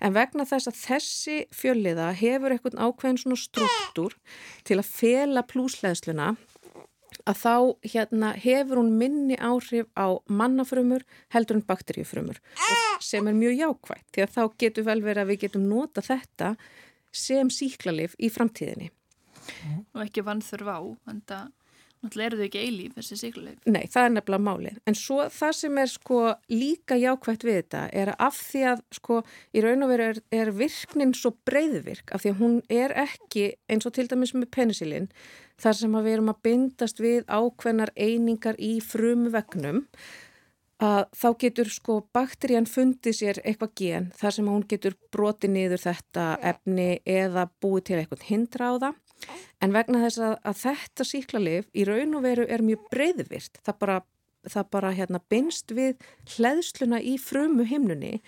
En 0.00 0.14
vegna 0.16 0.46
þess 0.48 0.70
að 0.70 0.78
þessi 0.80 1.36
fjölliða 1.52 2.06
hefur 2.16 2.54
eitthvað 2.54 2.80
ákveðin 2.80 3.20
svona 3.20 3.40
struktúr 3.42 4.16
til 4.64 4.78
að 4.80 4.88
fela 4.88 5.44
plúsleðsluna 5.44 6.30
að 7.28 7.36
þá 7.36 7.54
hérna, 7.92 8.30
hefur 8.40 8.80
hún 8.80 8.94
minni 8.96 9.36
áhrif 9.36 9.90
á 9.92 10.16
mannafrumur 10.24 11.04
heldur 11.34 11.58
en 11.58 11.66
bakteríufrumur 11.68 12.40
sem 13.04 13.26
er 13.28 13.36
mjög 13.36 13.58
jákvægt 13.60 14.06
því 14.14 14.24
að 14.24 14.32
þá 14.38 14.42
getur 14.64 14.88
vel 14.88 15.02
verið 15.04 15.24
að 15.24 15.32
við 15.32 15.42
getum 15.44 15.68
nota 15.68 16.04
þetta 16.04 16.54
sem 17.12 17.50
síklarlif 17.52 18.14
í 18.22 18.30
framtíðinni. 18.32 18.90
Og 19.94 20.04
ekki 20.04 20.26
vannþurf 20.26 20.70
á 20.70 20.78
en 21.10 21.24
það 21.28 21.48
náttúrulega 22.00 22.30
eru 22.30 22.38
þau 22.38 22.46
ekki 22.46 22.60
eilíf 22.64 22.94
þessi 22.96 23.18
sigluleif. 23.20 23.58
Nei, 23.68 23.82
það 23.92 24.06
er 24.06 24.14
nefnilega 24.14 24.44
málið. 24.46 24.78
En 24.88 24.96
svo 24.96 25.18
það 25.34 25.52
sem 25.58 25.80
er 25.82 25.90
sko 25.92 26.20
líka 26.52 26.96
jákvægt 26.96 27.44
við 27.44 27.58
þetta 27.58 27.82
er 27.92 28.12
að 28.14 28.24
af 28.28 28.38
því 28.40 28.62
að 28.70 28.82
sko 28.96 29.18
í 29.52 29.64
raun 29.64 29.84
og 29.84 29.92
veru 29.92 30.06
er, 30.12 30.22
er 30.32 30.52
virknin 30.56 31.12
svo 31.16 31.34
breyðvirk 31.48 32.14
af 32.14 32.24
því 32.24 32.32
að 32.32 32.40
hún 32.40 32.56
er 32.72 32.96
ekki 33.04 33.44
eins 33.68 33.88
og 33.88 33.94
til 33.96 34.08
dæmis 34.08 34.32
með 34.36 34.48
penisilin 34.56 35.10
þar 35.60 35.76
sem 35.82 35.98
að 35.98 36.08
við 36.08 36.16
erum 36.16 36.32
að 36.32 36.42
bindast 36.48 37.04
við 37.04 37.22
ákveðnar 37.28 37.92
einingar 37.98 38.56
í 38.56 38.72
frumu 38.84 39.32
vegnum 39.34 39.84
að 40.80 41.02
þá 41.12 41.28
getur 41.42 41.68
sko 41.68 41.98
bakterían 42.16 42.68
fundið 42.68 43.18
sér 43.18 43.42
eitthvað 43.44 43.74
gen 43.76 44.08
þar 44.16 44.36
sem 44.38 44.48
hún 44.48 44.64
getur 44.68 44.96
brotið 45.12 45.52
niður 45.52 45.84
þetta 45.84 46.26
efni 46.54 46.88
eða 47.04 47.50
búið 47.60 47.90
til 47.90 47.98
eitthvað 48.00 48.28
hindra 48.30 48.72
á 48.72 48.74
það 48.86 49.00
en 49.60 49.74
vegna 49.74 50.04
þess 50.04 50.22
að, 50.24 50.36
að 50.44 50.62
þetta 50.62 51.06
síklarlif 51.08 51.68
í 51.72 51.84
raun 51.88 52.16
og 52.18 52.24
veru 52.26 52.46
er 52.48 52.64
mjög 52.64 52.86
breyðvirt 52.92 53.60
það 53.66 53.78
bara, 53.82 53.98
það 54.48 54.70
bara 54.76 54.94
hérna 54.96 55.20
binst 55.32 55.74
við 55.76 56.06
hleðsluna 56.36 57.02
í 57.02 57.16
frumu 57.20 57.66
himnunni 57.68 58.18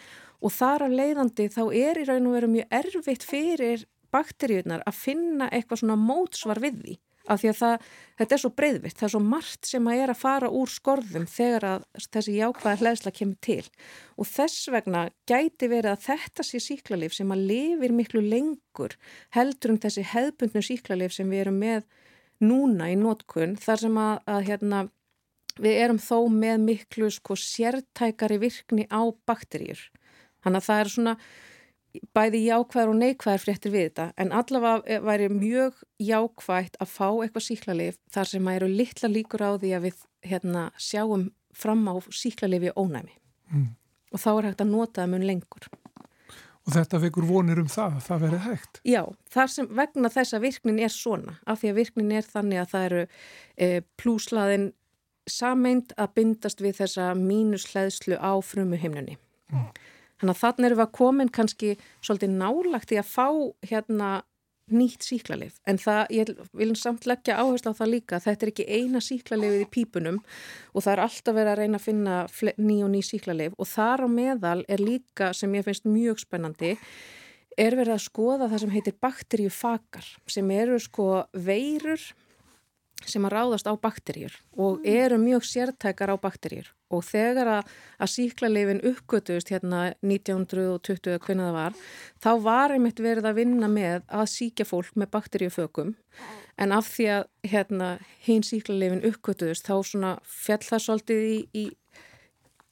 og 0.43 0.55
þar 0.57 0.89
að 0.89 0.99
leiðandi 1.01 1.49
þá 1.55 1.63
er 1.71 2.03
í 2.03 2.07
raun 2.09 2.29
og 2.29 2.37
veru 2.37 2.53
mjög 2.57 2.77
erfitt 2.81 3.27
fyrir 3.27 3.87
bakteríunar 4.13 4.85
að 4.87 4.99
finna 4.99 5.49
eitthvað 5.51 5.83
svona 5.83 5.99
mótsvar 6.01 6.61
við 6.63 6.83
því 6.83 6.99
af 7.31 7.43
því 7.43 7.51
að 7.53 7.59
það, 7.61 7.89
þetta 8.19 8.37
er 8.37 8.43
svo 8.43 8.51
breyðvitt, 8.59 8.97
það 8.99 9.09
er 9.09 9.13
svo 9.15 9.23
margt 9.25 9.69
sem 9.69 9.89
að 9.89 10.03
er 10.03 10.13
að 10.13 10.21
fara 10.23 10.51
úr 10.59 10.73
skorðum 10.73 11.27
þegar 11.31 11.67
að 11.69 11.85
þessi 12.15 12.37
jákvæða 12.39 12.81
hlæðsla 12.83 13.13
kemur 13.19 13.41
til 13.47 13.67
og 14.17 14.31
þess 14.33 14.71
vegna 14.75 15.05
gæti 15.31 15.71
verið 15.71 15.93
að 15.93 16.07
þetta 16.09 16.47
sé 16.49 16.63
síklarlif 16.63 17.15
sem 17.17 17.35
að 17.35 17.45
lifir 17.53 17.95
miklu 17.95 18.25
lengur 18.27 18.97
heldur 19.37 19.75
um 19.77 19.83
þessi 19.83 20.07
hefbundnu 20.13 20.65
síklarlif 20.67 21.15
sem 21.15 21.31
við 21.31 21.47
erum 21.47 21.63
með 21.63 21.87
núna 22.43 22.91
í 22.91 22.99
nótkunn 22.99 23.57
þar 23.61 23.85
sem 23.85 24.03
að, 24.03 24.15
að 24.27 24.45
hérna, 24.49 24.83
við 25.63 25.79
erum 25.85 26.03
þó 26.03 26.19
með 26.33 26.67
miklu 26.67 27.11
sko, 27.13 27.37
sértækari 27.39 28.41
virkni 28.43 28.87
á 28.91 29.03
bakteríur. 29.29 29.83
Þannig 30.43 30.63
að 30.63 30.69
það 30.69 30.83
er 30.83 30.93
svona 30.97 31.17
bæði 32.17 32.45
jákvæðar 32.47 32.93
og 32.93 32.99
neikvæðar 33.01 33.43
fréttir 33.43 33.73
við 33.75 33.89
þetta 33.89 34.07
en 34.17 34.33
allavega 34.33 35.01
væri 35.05 35.29
mjög 35.33 35.83
jákvægt 36.01 36.79
að 36.81 36.93
fá 36.93 37.09
eitthvað 37.11 37.47
síklarlif 37.49 37.99
þar 38.13 38.31
sem 38.31 38.49
að 38.49 38.61
eru 38.61 38.71
litla 38.73 39.11
líkur 39.13 39.45
á 39.45 39.51
því 39.61 39.75
að 39.77 39.87
við 39.89 40.05
hérna, 40.23 40.71
sjáum 40.79 41.31
fram 41.53 41.85
á 41.89 41.95
síklarlifi 42.09 42.73
ónæmi 42.77 43.19
Mm. 43.53 43.75
og 44.13 44.21
þá 44.21 44.29
er 44.33 44.47
hægt 44.49 44.63
að 44.65 44.71
nota 44.73 45.03
það 45.03 45.11
mun 45.13 45.27
lengur. 45.29 45.67
Og 46.63 46.73
þetta 46.77 47.01
vekur 47.03 47.27
vonir 47.27 47.59
um 47.59 47.69
það, 47.69 47.97
að 47.99 48.05
það 48.07 48.23
verið 48.23 48.45
hægt. 48.47 48.81
Já, 48.87 49.03
þar 49.35 49.49
sem 49.51 49.69
vegna 49.77 50.11
þess 50.15 50.37
að 50.37 50.45
virknin 50.47 50.79
er 50.79 50.93
svona, 50.95 51.35
af 51.45 51.61
því 51.61 51.73
að 51.73 51.79
virknin 51.81 52.13
er 52.17 52.29
þannig 52.29 52.61
að 52.63 52.71
það 52.71 52.87
eru 52.87 53.03
e, 53.67 53.69
plúslaðin 53.99 54.69
sameind 55.27 55.93
að 55.99 56.15
bindast 56.15 56.63
við 56.63 56.79
þessa 56.81 57.11
mínusleðslu 57.19 58.17
á 58.17 58.33
frumu 58.41 58.79
himnunni. 58.79 59.19
Þannig 60.23 60.37
að 60.37 60.43
þannig 60.43 60.69
erum 60.69 60.79
við 60.79 60.85
að 60.87 60.93
komin 60.95 61.31
kannski 61.35 61.73
svolítið 61.99 62.37
nálagt 62.39 62.93
í 62.95 62.99
að 63.01 63.09
fá 63.11 63.27
hérna 63.67 64.11
nýtt 64.71 65.03
síklarlif. 65.03 65.57
En 65.67 65.79
það, 65.83 66.03
ég 66.15 66.31
vil 66.57 66.71
samt 66.79 67.09
leggja 67.11 67.41
áherslu 67.43 67.73
á 67.75 67.79
það 67.81 67.91
líka, 67.97 68.21
þetta 68.23 68.47
er 68.47 68.53
ekki 68.53 68.67
eina 68.71 69.03
síklarlifið 69.03 69.65
í 69.65 69.71
pípunum 69.75 70.21
og 70.73 70.85
það 70.85 70.93
er 70.93 71.03
alltaf 71.07 71.37
verið 71.37 71.53
að 71.53 71.59
reyna 71.59 71.81
að 71.81 71.87
finna 71.89 72.21
ný 72.63 72.77
og 72.87 72.93
ný 72.93 73.03
síklarlif 73.07 73.59
og 73.59 73.69
þar 73.73 74.07
á 74.07 74.09
meðal 74.15 74.61
er 74.71 74.85
líka, 74.85 75.33
sem 75.35 75.59
ég 75.59 75.67
finnst 75.67 75.91
mjög 75.91 76.23
spennandi, 76.23 76.77
er 77.59 77.77
verið 77.77 77.97
að 77.99 78.07
skoða 78.07 78.49
það 78.49 78.63
sem 78.63 78.75
heitir 78.77 78.99
bakteríufakar, 79.03 80.07
sem 80.31 80.55
eru 80.55 80.79
sko 80.81 81.09
veirur 81.35 82.07
sem 83.11 83.25
að 83.27 83.35
ráðast 83.37 83.69
á 83.69 83.75
bakteríur 83.79 84.35
og 84.61 84.85
eru 84.89 85.19
mjög 85.21 85.47
sértækar 85.49 86.13
á 86.13 86.17
bakteríur. 86.21 86.71
Og 86.93 87.05
þegar 87.09 87.49
að, 87.49 87.73
að 88.03 88.13
síklarleifin 88.13 88.83
uppgötust 88.93 89.53
hérna 89.53 89.83
1920 90.05 91.19
hvernig 91.25 91.47
það 91.49 91.57
var, 91.57 91.77
þá 92.21 92.31
var 92.45 92.75
einmitt 92.75 93.01
verið 93.01 93.29
að 93.31 93.39
vinna 93.41 93.71
með 93.73 94.03
að 94.13 94.27
síkja 94.35 94.69
fólk 94.69 94.97
með 95.01 95.13
bakteríufökum. 95.17 95.95
En 96.61 96.75
af 96.77 96.91
því 96.93 97.07
að 97.17 97.29
hérna 97.55 97.93
hinn 98.27 98.45
síklarleifin 98.45 99.07
uppgötust 99.09 99.69
þá 99.69 99.77
svona 99.89 100.17
fjall 100.29 100.61
það 100.67 100.85
svolítið 100.87 101.25
í, 101.31 101.39
í, 101.63 101.65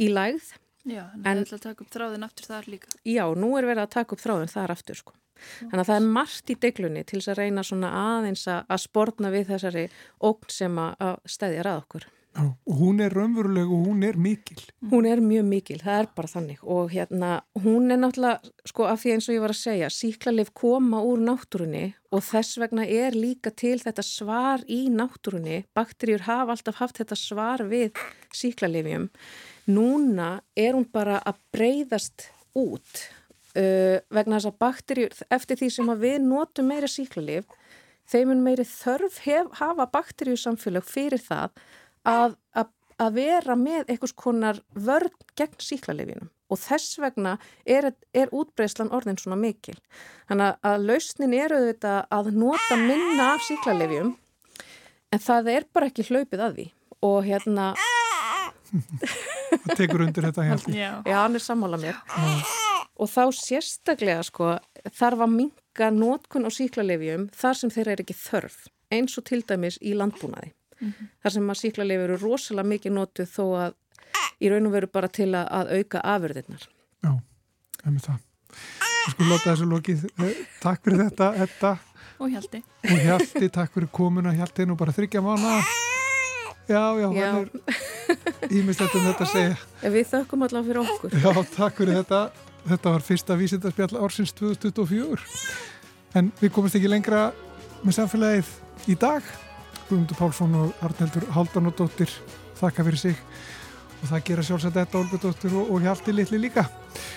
í 0.04 0.10
lægð. 0.12 0.52
Já, 0.88 1.06
en 1.12 1.24
það 1.24 1.42
ætla 1.44 1.56
að 1.56 1.64
taka 1.64 1.84
upp 1.84 1.96
þráðin 1.96 2.28
aftur 2.28 2.48
þar 2.48 2.68
líka. 2.72 2.92
Já, 3.04 3.24
nú 3.36 3.50
er 3.58 3.68
verið 3.68 3.86
að 3.86 3.96
taka 3.96 4.16
upp 4.16 4.22
þráðin 4.22 4.52
þar 4.52 4.76
aftur 4.76 5.00
sko. 5.00 5.16
Þannig 5.64 5.82
að 5.82 5.90
það 5.90 5.98
er 5.98 6.08
margt 6.18 6.52
í 6.52 6.58
deglunni 6.66 7.04
til 7.04 7.20
þess 7.20 7.34
að 7.34 7.42
reyna 7.42 7.66
svona 7.66 7.90
aðeins 8.04 8.46
að, 8.50 8.78
sportna 8.84 9.34
við 9.34 9.52
þessari 9.54 9.84
ógn 10.30 10.56
sem 10.60 10.80
að, 10.82 11.20
stæðja 11.28 11.66
rað 11.66 11.84
okkur. 11.84 12.08
Já, 12.30 12.44
og 12.46 12.74
hún 12.78 13.00
er 13.02 13.10
raunveruleg 13.10 13.66
og 13.66 13.86
hún 13.88 14.04
er 14.06 14.14
mikil. 14.14 14.60
Hún 14.86 15.06
er 15.08 15.18
mjög 15.18 15.48
mikil, 15.48 15.78
það 15.82 15.96
er 15.98 16.08
bara 16.14 16.30
þannig 16.30 16.60
og 16.62 16.92
hérna, 16.92 17.30
hún 17.58 17.90
er 17.90 17.98
náttúrulega, 17.98 18.52
sko 18.70 18.86
af 18.86 19.00
því 19.02 19.14
eins 19.16 19.26
og 19.26 19.34
ég 19.34 19.42
var 19.42 19.54
að 19.54 19.58
segja, 19.58 19.88
síklarleif 19.90 20.52
koma 20.54 21.00
úr 21.02 21.24
náttúrunni 21.26 21.82
og 22.14 22.22
þess 22.28 22.60
vegna 22.62 22.86
er 22.86 23.18
líka 23.18 23.50
til 23.50 23.74
þetta 23.82 24.04
svar 24.06 24.62
í 24.70 24.84
náttúrunni, 24.94 25.64
bakteríur 25.74 26.28
hafa 26.28 26.54
alltaf 26.54 26.78
haft 26.78 27.02
þetta 27.02 27.18
svar 27.18 27.66
við 27.66 27.98
síklarleifjum. 28.30 29.10
Núna 29.74 30.36
er 30.54 30.78
hún 30.78 30.86
bara 30.86 31.18
að 31.26 31.42
breyðast 31.50 32.30
út 32.54 33.10
uh, 33.60 34.00
vegna 34.12 34.38
þess 34.38 34.50
að 34.50 34.58
bakteríur, 34.64 35.16
eftir 35.36 35.60
því 35.60 35.70
sem 35.76 35.92
að 35.92 36.04
við 36.06 36.18
notum 36.24 36.70
meira 36.70 36.90
síklarleif, 36.90 37.46
þeim 38.10 38.32
mun 38.32 38.44
meiri 38.44 38.66
þörf 38.66 39.20
hef, 39.26 39.52
hafa 39.60 39.86
bakteríusamfélag 39.92 40.86
fyrir 40.88 41.22
það 41.22 41.54
að, 42.08 42.36
að, 42.56 42.72
að 42.98 43.16
vera 43.20 43.56
með 43.58 43.92
einhvers 43.92 44.16
konar 44.16 44.62
vörn 44.74 45.12
gegn 45.38 45.58
síklarleifinum 45.62 46.30
og 46.50 46.58
þess 46.58 46.98
vegna 46.98 47.36
er, 47.62 47.92
er 48.10 48.32
útbreyslan 48.34 48.90
orðin 48.90 49.20
svona 49.20 49.38
mikil. 49.38 49.76
Þannig 50.26 50.48
að, 50.48 50.56
að 50.66 50.88
lausnin 50.88 51.36
eru 51.38 51.60
þetta 51.68 51.94
að 52.10 52.32
nota 52.34 52.78
minna 52.80 53.28
af 53.36 53.46
síklarleifjum 53.46 54.16
en 55.10 55.22
það 55.22 55.52
er 55.54 55.68
bara 55.70 55.90
ekki 55.90 56.08
hlaupið 56.10 56.44
að 56.46 56.58
því 56.58 56.66
og 57.06 57.22
hérna, 57.26 57.70
Það 58.70 59.78
tekur 59.80 60.04
undir 60.04 60.26
þetta 60.28 60.44
hérna. 60.46 60.74
Já. 60.74 60.90
já, 61.02 61.16
hann 61.16 61.34
er 61.34 61.42
sammála 61.42 61.80
mér 61.80 61.96
og 63.00 63.08
þá 63.08 63.22
sérstaklega 63.36 64.22
sko 64.28 64.52
þarf 64.96 65.24
að 65.26 65.34
minka 65.36 65.90
notkun 65.94 66.44
á 66.44 66.50
síklarleifjum 66.52 67.28
þar 67.36 67.58
sem 67.60 67.72
þeirra 67.72 67.94
er 67.96 68.02
ekki 68.04 68.16
þörf 68.20 68.58
eins 68.92 69.16
og 69.20 69.24
til 69.30 69.40
dæmis 69.46 69.78
í 69.80 69.94
landbúnaði. 69.96 70.52
Þar 71.22 71.34
sem 71.36 71.50
að 71.52 71.58
síklarleif 71.60 72.02
eru 72.06 72.16
rosalega 72.20 72.68
mikið 72.74 72.94
notuð 72.96 73.28
þó 73.34 73.44
að 73.66 73.76
í 74.40 74.48
raun 74.50 74.66
og 74.70 74.72
veru 74.74 74.88
bara 74.90 75.08
til 75.12 75.28
að, 75.36 75.46
að 75.52 75.72
auka 75.78 76.00
afurðirnar. 76.14 76.64
Já, 77.04 77.12
það 77.82 77.92
með 77.94 78.06
það. 78.08 78.18
Við 79.00 79.12
skulum 79.14 79.30
láta 79.32 79.46
þessu 79.52 79.68
lokið. 79.70 80.02
Eh, 80.26 80.40
Takk 80.60 80.82
fyrir 80.84 81.02
þetta, 81.06 81.28
þetta 81.44 81.70
Og 82.20 82.32
Hjalti. 82.34 82.58
og 82.84 82.98
Hjalti, 83.00 83.48
takk 83.54 83.72
fyrir 83.76 83.88
komuna 83.96 84.32
Hjalti 84.36 84.64
er 84.64 84.68
nú 84.68 84.74
bara 84.80 84.92
þryggja 84.92 85.22
mánu 85.24 85.52
Já, 86.70 86.82
já, 87.00 87.06
Já. 87.16 87.30
hann 87.32 87.48
er 87.48 88.52
ímislegt 88.54 88.94
um 88.94 89.06
þetta 89.08 89.24
að 89.24 89.30
segja 89.32 89.90
við 89.94 90.04
þökkum 90.12 90.44
allavega 90.46 90.68
fyrir 90.68 90.82
okkur. 90.84 91.16
Já, 91.16 91.30
takk 91.56 91.80
fyrir 91.80 91.96
þetta 92.02 92.20
Þetta 92.68 92.94
var 92.94 93.04
fyrsta 93.04 93.36
vísindarspjall 93.40 94.00
ársins 94.00 94.34
2024 94.36 95.24
En 96.18 96.32
við 96.40 96.52
komumst 96.54 96.76
ekki 96.78 96.90
lengra 96.90 97.28
með 97.84 97.96
samfélagið 98.00 98.50
í 98.90 98.96
dag. 98.98 99.26
Guðmundur 99.86 100.18
Pálsson 100.18 100.56
og 100.58 100.82
Arneldur 100.84 101.26
Haldanóttir 101.36 102.10
þakka 102.58 102.86
fyrir 102.88 103.02
sig. 103.04 103.20
Og 104.00 104.08
það 104.08 104.24
gera 104.30 104.46
sjálfsagt 104.46 104.78
þetta 104.80 104.98
Olgudóttir 105.02 105.54
og, 105.60 105.70
og 105.70 105.84
Hjalti 105.84 106.14
litli 106.16 106.40
líka. 106.40 106.66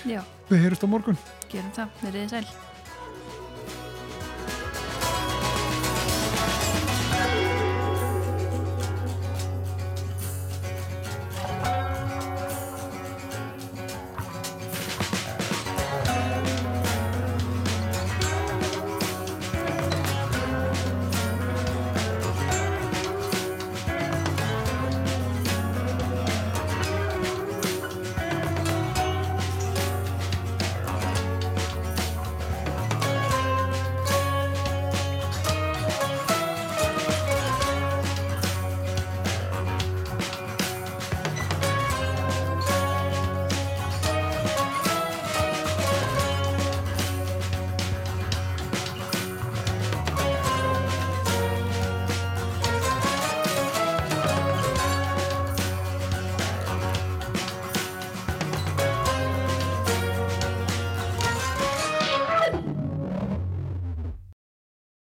Já, 0.05 0.21
Við 0.49 0.65
heyrust 0.65 0.85
á 0.85 0.87
morgun. 0.91 1.17
Gerum 1.49 1.73
það. 1.73 1.97
Verið 2.03 2.21
þið 2.21 2.35
sæl. 2.35 2.72